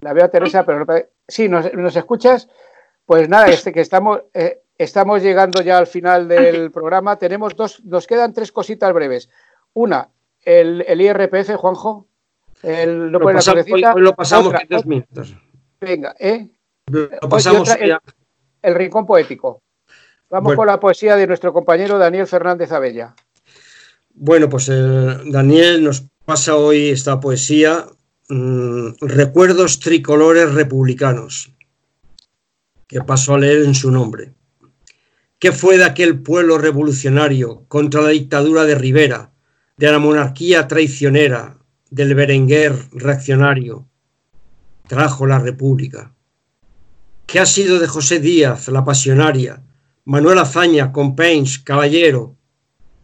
La 0.02 0.12
veo 0.12 0.26
a 0.26 0.28
Teresa, 0.28 0.64
pero 0.64 0.86
sí, 1.26 1.48
¿nos, 1.48 1.74
nos 1.74 1.96
escuchas? 1.96 2.48
Pues 3.04 3.28
nada, 3.28 3.48
este 3.48 3.72
que 3.72 3.80
estamos, 3.80 4.20
eh, 4.34 4.62
estamos 4.78 5.20
llegando 5.20 5.62
ya 5.62 5.78
al 5.78 5.88
final 5.88 6.28
del 6.28 6.70
programa. 6.70 7.18
Tenemos 7.18 7.56
dos, 7.56 7.82
nos 7.84 8.06
quedan 8.06 8.32
tres 8.34 8.52
cositas 8.52 8.92
breves. 8.92 9.28
Una, 9.72 10.10
el, 10.42 10.84
el 10.86 11.00
IRPF, 11.00 11.56
Juanjo. 11.56 12.06
El, 12.64 13.08
Lo 13.10 13.20
pasamos, 13.20 13.58
hoy, 13.58 13.64
crucecita. 13.64 13.94
hoy 13.94 14.02
lo 14.02 14.14
pasamos 14.14 14.46
Otra, 14.48 14.60
en 14.62 14.68
dos 14.68 14.86
minutos. 14.86 15.36
venga, 15.80 16.14
¿eh? 16.18 16.48
Lo 16.86 17.28
pasamos 17.28 17.68
otra, 17.70 18.00
El 18.62 18.74
rincón 18.74 19.06
poético. 19.06 19.62
Vamos 20.30 20.46
Bueno. 20.48 20.56
con 20.56 20.66
la 20.66 20.80
poesía 20.80 21.16
de 21.16 21.26
nuestro 21.26 21.52
compañero 21.52 21.98
Daniel 21.98 22.26
Fernández 22.26 22.72
Abella. 22.72 23.14
Bueno, 24.14 24.48
pues 24.48 24.68
eh, 24.70 25.18
Daniel 25.26 25.84
nos 25.84 26.04
pasa 26.24 26.56
hoy 26.56 26.88
esta 26.90 27.20
poesía, 27.20 27.84
mm, 28.28 28.88
Recuerdos 29.00 29.80
tricolores 29.80 30.52
republicanos, 30.54 31.52
que 32.86 33.00
paso 33.02 33.34
a 33.34 33.38
leer 33.38 33.64
en 33.64 33.74
su 33.74 33.90
nombre. 33.90 34.32
¿Qué 35.38 35.52
fue 35.52 35.76
de 35.76 35.84
aquel 35.84 36.22
pueblo 36.22 36.56
revolucionario 36.58 37.64
contra 37.68 38.00
la 38.00 38.08
dictadura 38.10 38.64
de 38.64 38.74
Rivera, 38.76 39.32
de 39.76 39.90
la 39.92 39.98
monarquía 39.98 40.66
traicionera, 40.68 41.58
del 41.94 42.16
Berenguer 42.16 42.74
reaccionario? 42.90 43.86
Trajo 44.88 45.28
la 45.28 45.38
república. 45.38 46.12
¿Qué 47.24 47.38
ha 47.38 47.46
sido 47.46 47.78
de 47.78 47.86
José 47.86 48.18
Díaz, 48.18 48.66
la 48.66 48.84
pasionaria, 48.84 49.62
Manuel 50.04 50.40
Azaña, 50.40 50.90
Companys, 50.90 51.60
caballero, 51.60 52.36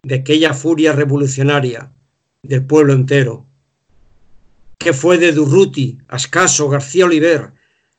de 0.03 0.17
aquella 0.17 0.55
furia 0.55 0.93
revolucionaria 0.93 1.93
del 2.43 2.67
pueblo 2.67 2.93
entero. 2.93 3.47
¿Qué 4.77 4.93
fue 4.93 5.19
de 5.19 5.31
Durruti, 5.31 5.99
Ascaso, 6.09 6.69
García 6.69 7.05
Oliver, 7.05 7.53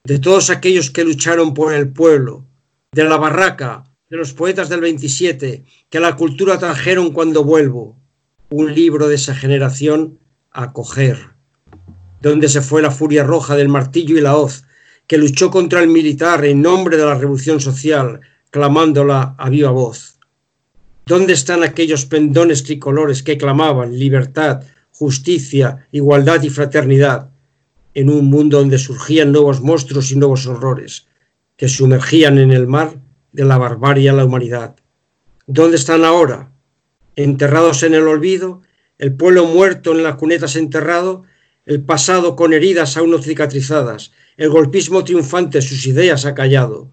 de 0.04 0.20
todos 0.20 0.50
aquellos 0.50 0.92
que 0.92 1.06
lucharon 1.06 1.54
por 1.54 1.74
el 1.74 1.94
pueblo, 1.94 2.46
de 2.92 3.06
la 3.06 3.16
barraca, 3.16 3.86
de 4.10 4.18
los 4.18 4.34
poetas 4.34 4.68
del 4.68 4.82
27, 4.82 5.64
que 5.90 5.98
a 5.98 6.02
la 6.02 6.18
cultura 6.18 6.60
trajeron 6.60 7.14
cuando 7.14 7.46
vuelvo? 7.46 7.98
Un 8.50 8.76
libro 8.76 9.08
de 9.08 9.16
esa 9.16 9.34
generación 9.34 10.20
a 10.52 10.74
coger. 10.74 11.18
¿Dónde 12.22 12.50
se 12.50 12.62
fue 12.62 12.82
la 12.82 12.92
furia 12.92 13.24
roja 13.24 13.56
del 13.56 13.70
martillo 13.70 14.18
y 14.18 14.22
la 14.22 14.38
hoz, 14.38 14.66
que 15.08 15.18
luchó 15.18 15.50
contra 15.50 15.82
el 15.82 15.88
militar 15.88 16.46
en 16.46 16.62
nombre 16.62 16.98
de 16.98 17.06
la 17.06 17.16
revolución 17.16 17.60
social, 17.60 18.22
clamándola 18.50 19.36
a 19.38 19.50
viva 19.50 19.72
voz? 19.72 20.20
¿Dónde 21.06 21.34
están 21.34 21.64
aquellos 21.64 22.06
pendones 22.06 22.64
tricolores 22.64 23.24
que 23.24 23.38
clamaban 23.38 23.98
libertad, 23.98 24.64
justicia, 24.92 25.88
igualdad 25.92 26.44
y 26.44 26.50
fraternidad 26.50 27.32
en 27.94 28.10
un 28.10 28.30
mundo 28.30 28.60
donde 28.60 28.78
surgían 28.78 29.32
nuevos 29.32 29.62
monstruos 29.62 30.12
y 30.12 30.16
nuevos 30.16 30.46
horrores 30.46 31.08
que 31.58 31.68
sumergían 31.68 32.38
en 32.38 32.52
el 32.52 32.68
mar 32.68 32.96
de 33.32 33.46
la 33.46 33.58
barbarie 33.58 34.10
a 34.10 34.14
la 34.14 34.26
humanidad? 34.26 34.76
¿Dónde 35.48 35.78
están 35.78 36.06
ahora? 36.06 36.52
Enterrados 37.16 37.84
en 37.84 37.96
el 37.96 38.08
olvido, 38.08 38.62
el 39.02 39.14
pueblo 39.14 39.46
muerto 39.46 39.92
en 39.92 40.04
las 40.04 40.16
cunetas 40.16 40.56
enterrado, 40.56 41.24
el 41.66 41.84
pasado 41.84 42.38
con 42.38 42.54
heridas 42.54 42.96
aún 42.96 43.12
no 43.12 43.22
cicatrizadas, 43.22 44.14
el 44.38 44.50
golpismo 44.50 45.04
triunfante 45.04 45.62
sus 45.62 45.86
ideas 45.86 46.26
ha 46.26 46.34
callado, 46.34 46.88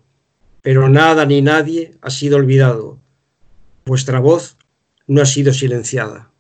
pero 0.61 0.89
nada 0.89 1.25
ni 1.25 1.41
nadie 1.41 1.93
ha 2.01 2.11
sido 2.11 2.39
olvidado 2.39 2.99
vuestra 3.89 4.21
voz 4.21 4.57
no 5.07 5.23
ha 5.23 5.27
sido 5.27 5.53
silenciada. 5.53 6.31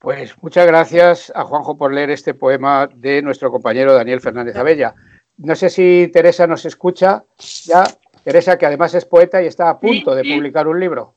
Pues 0.00 0.34
muchas 0.42 0.66
gracias 0.66 1.32
a 1.34 1.44
Juanjo 1.44 1.78
por 1.78 1.94
leer 1.94 2.10
este 2.10 2.34
poema 2.34 2.90
de 2.94 3.22
nuestro 3.22 3.50
compañero 3.50 3.94
Daniel 3.94 4.20
Fernández 4.20 4.56
Abella. 4.56 4.94
No 5.38 5.54
sé 5.54 5.70
si 5.70 6.10
Teresa 6.12 6.46
nos 6.46 6.66
escucha 6.66 7.24
ya. 7.64 7.84
Teresa, 8.22 8.58
que 8.58 8.66
además 8.66 8.94
es 8.94 9.04
poeta 9.04 9.42
y 9.42 9.46
está 9.46 9.68
a 9.70 9.78
punto 9.78 10.14
de 10.14 10.22
publicar 10.22 10.66
un 10.66 10.80
libro. 10.80 11.14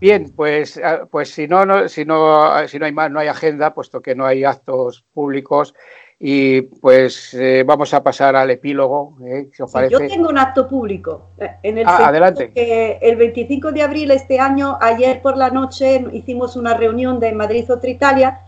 Bien, 0.00 0.32
pues, 0.34 0.80
ah, 0.82 1.06
pues 1.10 1.30
si 1.30 1.46
no, 1.46 1.64
no- 1.66 1.88
si 1.88 2.04
no, 2.04 2.66
si 2.68 2.78
no 2.78 2.86
hay 2.86 2.92
más, 2.92 3.10
no 3.10 3.20
hay 3.20 3.28
agenda, 3.28 3.74
puesto 3.74 4.00
que 4.00 4.14
no 4.14 4.24
hay 4.24 4.44
actos 4.44 5.04
públicos, 5.12 5.74
y 6.18 6.62
pues 6.62 7.32
eh, 7.34 7.64
vamos 7.66 7.92
a 7.94 8.02
pasar 8.02 8.36
al 8.36 8.50
epílogo, 8.50 9.16
¿eh? 9.24 9.48
si 9.52 9.62
os 9.62 9.72
parece. 9.72 9.92
yo 9.92 10.06
tengo 10.06 10.28
un 10.28 10.38
acto 10.38 10.68
público. 10.68 11.30
eh, 11.38 11.50
En 11.62 11.78
el 11.78 11.86
Ah, 11.88 12.08
adelante. 12.08 12.50
que 12.52 12.98
el 13.00 13.16
25 13.16 13.72
de 13.72 13.82
abril 13.82 14.10
este 14.10 14.38
año, 14.38 14.76
ayer 14.80 15.22
por 15.22 15.36
la 15.36 15.50
noche, 15.50 16.04
hicimos 16.12 16.56
una 16.56 16.74
reunión 16.74 17.18
de 17.20 17.32
Madrid 17.32 17.70
Otra 17.70 17.88
Italia 17.88 18.40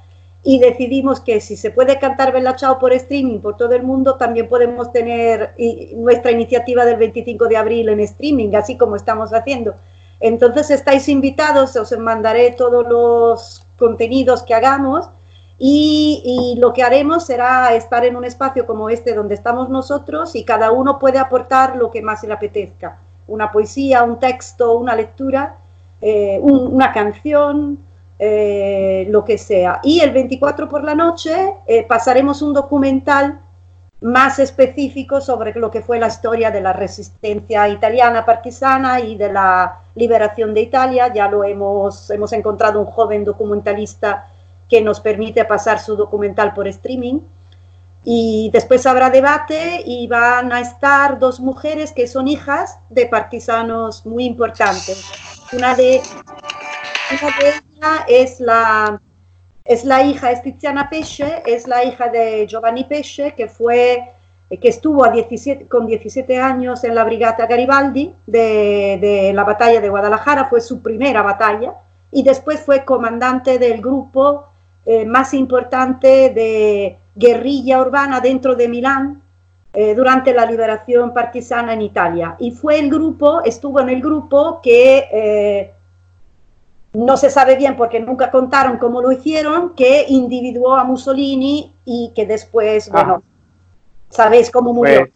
y 0.43 0.59
decidimos 0.59 1.21
que 1.21 1.41
si 1.41 1.57
se 1.57 1.71
puede 1.71 1.99
cantar 1.99 2.33
Bella 2.33 2.57
Ciao 2.57 2.79
por 2.79 2.93
streaming 2.93 3.41
por 3.41 3.57
todo 3.57 3.75
el 3.75 3.83
mundo, 3.85 4.17
también 4.17 4.49
podemos 4.49 4.93
tener 4.93 5.55
nuestra 5.97 6.31
iniciativa 6.31 6.85
del 6.85 6.97
25 6.97 7.47
de 7.47 7.57
abril 7.57 7.89
en 7.89 8.01
streaming, 8.01 8.55
así 8.55 8.77
como 8.77 8.97
estamos 8.97 9.33
haciendo. 9.33 9.75
Entonces 10.23 10.71
estáis 10.71 11.09
invitados, 11.09 11.75
os 11.77 11.99
mandaré 11.99 12.53
todos 12.53 12.87
los 12.87 13.67
contenidos 13.77 14.45
que 14.45 14.55
hagamos 14.55 15.09
y, 15.59 16.57
lo 16.59 16.73
que 16.73 16.83
haremos 16.83 17.27
será 17.27 17.75
estar 17.75 18.05
en 18.05 18.17
un 18.17 18.25
espacio 18.25 18.65
como 18.67 18.89
este 18.89 19.15
donde 19.15 19.35
estamos 19.35 19.69
nosotros 19.69 20.35
y 20.35 20.45
cada 20.45 20.71
uno 20.71 20.99
puede 20.99 21.19
aportar 21.19 21.77
lo 21.77 21.91
que 21.91 22.03
más 22.03 22.23
le 22.23 22.33
apetezca. 22.33 22.99
Una 23.29 23.51
poesía, 23.51 24.03
un 24.05 24.19
texto, 24.19 24.79
una 24.79 24.95
lectura, 24.95 25.57
eh, 26.01 26.39
un- 26.41 26.75
una 26.75 26.93
canción, 26.93 27.79
eh, 28.19 29.07
lo 29.11 29.25
que 29.25 29.39
sea. 29.39 29.81
Y 29.83 30.01
el 30.01 30.11
24 30.13 30.69
por 30.69 30.85
la 30.85 30.95
noche 30.95 31.55
eh, 31.67 31.85
pasaremos 31.85 32.43
un 32.43 32.53
documental 32.53 33.41
más 34.03 34.41
específico 34.41 35.21
sobre 35.21 35.55
lo 35.55 35.71
que 35.71 35.81
fue 35.81 35.99
la 35.99 36.09
historia 36.09 36.51
de 36.51 36.61
la 36.61 36.73
resistencia 36.73 37.69
italiana 37.69 38.27
partisana 38.27 39.01
y 39.01 39.17
de 39.17 39.33
la 39.33 39.81
liberación 39.95 40.53
de 40.55 40.63
Italia. 40.63 41.13
Ya 41.15 41.29
lo 41.29 41.45
hemos, 41.45 42.11
hemos 42.11 42.33
encontrado 42.33 42.81
un 42.81 42.87
joven 42.87 43.25
documentalista 43.25 44.29
que 44.69 44.83
nos 44.83 45.01
permite 45.01 45.45
pasar 45.45 45.79
su 45.79 45.97
documental 45.97 46.53
por 46.55 46.67
streaming. 46.69 47.21
y 48.05 48.51
después 48.53 48.85
habrá 48.87 49.11
debate 49.11 49.81
y 49.87 50.09
van 50.09 50.53
a 50.53 50.61
estar 50.61 51.21
dos 51.21 51.39
mujeres 51.39 51.93
que 51.93 52.09
son 52.09 52.27
hijas 52.27 52.81
de 52.91 53.07
partisanos 53.07 54.05
muy 54.05 54.25
importantes. 54.25 55.05
Una 55.53 55.77
de, 55.77 56.03
una 57.13 57.31
de 57.39 57.49
ellas 57.49 58.05
es 58.09 58.41
la, 58.41 59.01
es 59.65 59.85
la 59.85 60.03
hija, 60.03 60.31
es 60.31 60.43
Tiziana 60.43 60.91
Pesce, 60.91 61.43
es 61.47 61.67
la 61.69 61.85
hija 61.85 62.09
de 62.09 62.47
Giovanni 62.47 62.85
Pesce, 62.85 63.35
que 63.37 63.49
fue 63.49 64.13
que 64.61 64.69
estuvo 64.69 65.05
a 65.05 65.11
17, 65.11 65.67
con 65.67 65.87
17 65.87 66.39
años 66.39 66.85
en 66.85 66.95
la 66.95 67.05
Brigata 67.05 67.47
Garibaldi 67.47 68.15
de, 68.27 69.33
la 69.35 69.45
batalla 69.45 69.81
de 69.81 69.89
Guadalajara, 69.89 70.47
fue 70.47 70.61
su 70.61 70.83
primera 70.83 71.23
batalla, 71.23 71.75
y 72.11 72.23
después 72.23 72.61
fue 72.61 72.85
comandante 72.85 73.59
del 73.59 73.81
grupo 73.81 74.49
eh, 74.85 75.07
más 75.07 75.33
importante 75.33 76.31
de 76.31 76.99
guerrilla 77.15 77.81
urbana 77.81 78.21
dentro 78.21 78.55
de 78.55 78.69
Milán 78.69 79.23
eh, 79.73 79.95
durante 79.95 80.35
la 80.35 80.45
liberación 80.45 81.15
partisana 81.15 81.73
en 81.73 81.81
Italia. 81.81 82.37
Y 82.39 82.51
fue 82.51 82.79
el 82.79 82.91
grupo, 82.91 83.43
estuvo 83.43 83.81
en 83.81 83.89
el 83.89 84.03
grupo 84.03 84.61
que 84.63 85.09
eh, 85.11 85.73
no 86.93 87.17
se 87.17 87.31
sabe 87.31 87.57
bien 87.57 87.77
porque 87.77 88.01
nunca 88.01 88.31
contaron 88.31 88.79
cómo 88.79 89.01
lo 89.01 89.13
hicieron, 89.13 89.75
que 89.75 90.05
individuó 90.09 90.75
a 90.75 90.85
Mussolini 90.85 91.75
y 91.85 92.13
que 92.15 92.27
después, 92.27 92.89
Ajá. 92.89 93.05
bueno, 93.05 93.23
sabéis 94.11 94.51
cómo 94.51 94.75
murió. 94.75 95.09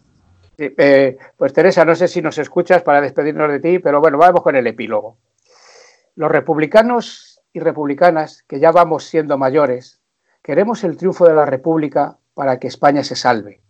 Pues, 0.57 0.71
eh, 0.77 1.17
pues 1.37 1.53
Teresa, 1.53 1.85
no 1.85 1.95
sé 1.95 2.07
si 2.07 2.21
nos 2.21 2.37
escuchas 2.39 2.81
para 2.81 2.99
despedirnos 2.99 3.49
de 3.51 3.59
ti, 3.59 3.79
pero 3.79 4.01
bueno, 4.01 4.17
vamos 4.17 4.41
con 4.41 4.55
el 4.55 4.65
epílogo. 4.65 5.17
Los 6.15 6.31
republicanos 6.31 7.41
y 7.53 7.59
republicanas, 7.59 8.43
que 8.47 8.59
ya 8.59 8.71
vamos 8.71 9.05
siendo 9.05 9.37
mayores, 9.37 10.01
queremos 10.41 10.83
el 10.83 10.97
triunfo 10.97 11.27
de 11.27 11.35
la 11.35 11.45
República 11.45 12.17
para 12.33 12.59
que 12.59 12.67
España 12.67 13.03
se 13.03 13.15
salve, 13.15 13.61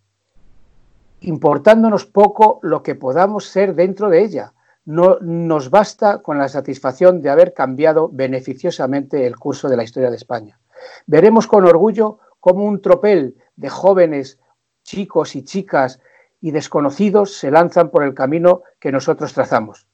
importándonos 1.21 2.05
poco 2.05 2.59
lo 2.63 2.84
que 2.84 2.95
podamos 2.95 3.45
ser 3.47 3.75
dentro 3.75 4.09
de 4.09 4.23
ella. 4.23 4.53
No 4.88 5.18
nos 5.19 5.69
basta 5.69 6.22
con 6.22 6.38
la 6.38 6.47
satisfacción 6.47 7.22
de 7.22 7.30
haber 7.30 7.53
cambiado 7.53 8.07
beneficiosamente 8.07 9.27
el 9.27 9.35
curso 9.35 9.68
de 9.68 9.76
la 9.76 9.84
historia 9.84 10.09
de 10.09 10.15
España. 10.15 10.57
Veremos 11.05 11.45
con 11.45 11.65
orgullo 11.65 12.19
cómo 12.39 12.64
un 12.64 12.81
tropel 12.81 13.35
de 13.57 13.68
jóvenes, 13.68 14.39
chicos 14.84 15.35
y 15.35 15.43
chicas 15.43 15.99
y 16.39 16.51
desconocidos 16.51 17.34
se 17.34 17.51
lanzan 17.51 17.89
por 17.89 18.03
el 18.03 18.14
camino 18.14 18.61
que 18.80 18.93
nosotros 18.93 19.34
trazamos. 19.34 19.88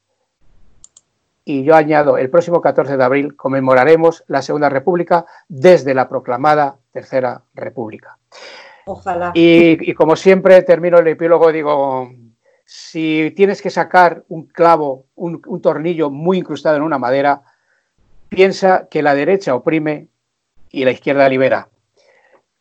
Y 1.44 1.64
yo 1.64 1.76
añado, 1.76 2.20
el 2.20 2.30
próximo 2.30 2.62
14 2.62 2.96
de 2.96 3.04
abril 3.04 3.36
conmemoraremos 3.36 4.24
la 4.28 4.44
Segunda 4.44 4.70
República 4.70 5.26
desde 5.48 5.96
la 5.96 6.08
proclamada 6.08 6.78
Tercera 6.92 7.42
República. 7.56 8.20
Ojalá. 8.86 9.32
Y, 9.34 9.90
y 9.90 9.96
como 9.96 10.16
siempre 10.16 10.62
termino 10.62 11.00
el 11.00 11.08
epílogo, 11.08 11.52
digo, 11.52 12.12
si 12.76 13.32
tienes 13.36 13.62
que 13.62 13.70
sacar 13.70 14.24
un 14.30 14.48
clavo, 14.48 15.06
un, 15.14 15.40
un 15.46 15.62
tornillo 15.62 16.10
muy 16.10 16.40
incrustado 16.40 16.76
en 16.76 16.82
una 16.82 16.98
madera, 16.98 17.44
piensa 18.30 18.88
que 18.90 19.04
la 19.04 19.14
derecha 19.14 19.54
oprime 19.54 20.08
y 20.72 20.84
la 20.84 20.90
izquierda 20.90 21.30
libera. 21.30 21.70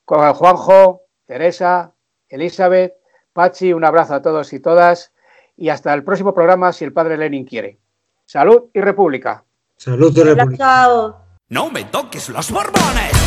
Con 0.04 0.30
Juanjo, 0.34 1.04
Teresa, 1.24 1.94
Elizabeth, 2.28 2.92
Pachi, 3.32 3.72
un 3.72 3.86
abrazo 3.86 4.12
a 4.12 4.20
todos 4.20 4.52
y 4.52 4.60
todas 4.60 5.14
y 5.56 5.70
hasta 5.70 5.94
el 5.94 6.04
próximo 6.04 6.34
programa 6.34 6.74
si 6.74 6.84
el 6.84 6.92
padre 6.92 7.16
Lenin 7.16 7.46
quiere. 7.46 7.78
Salud 8.26 8.64
y 8.74 8.82
República. 8.82 9.42
Salud 9.78 10.12
Hola, 10.14 10.34
República. 10.34 11.16
No 11.48 11.70
me 11.70 11.84
toques 11.84 12.28
los 12.28 12.52
borbones. 12.52 13.21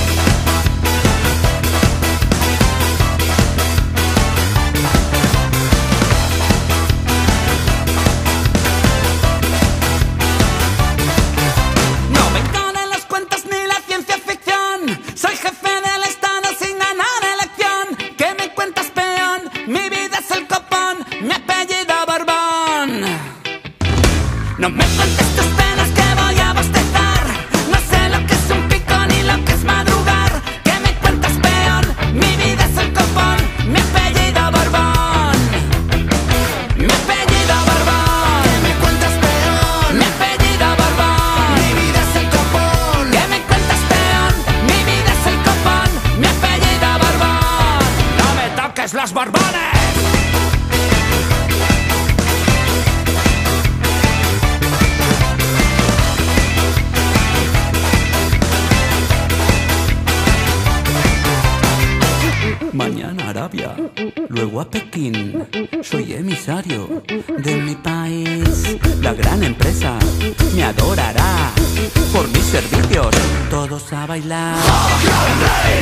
Todos 73.67 73.93
a 73.93 74.05
bailar. 74.05 74.55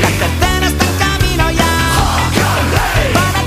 La 0.02 0.08
tercera 0.08 0.68
está 0.68 0.86
en 0.86 0.96
camino 1.00 1.52
ya. 1.52 1.74
Para 3.14 3.43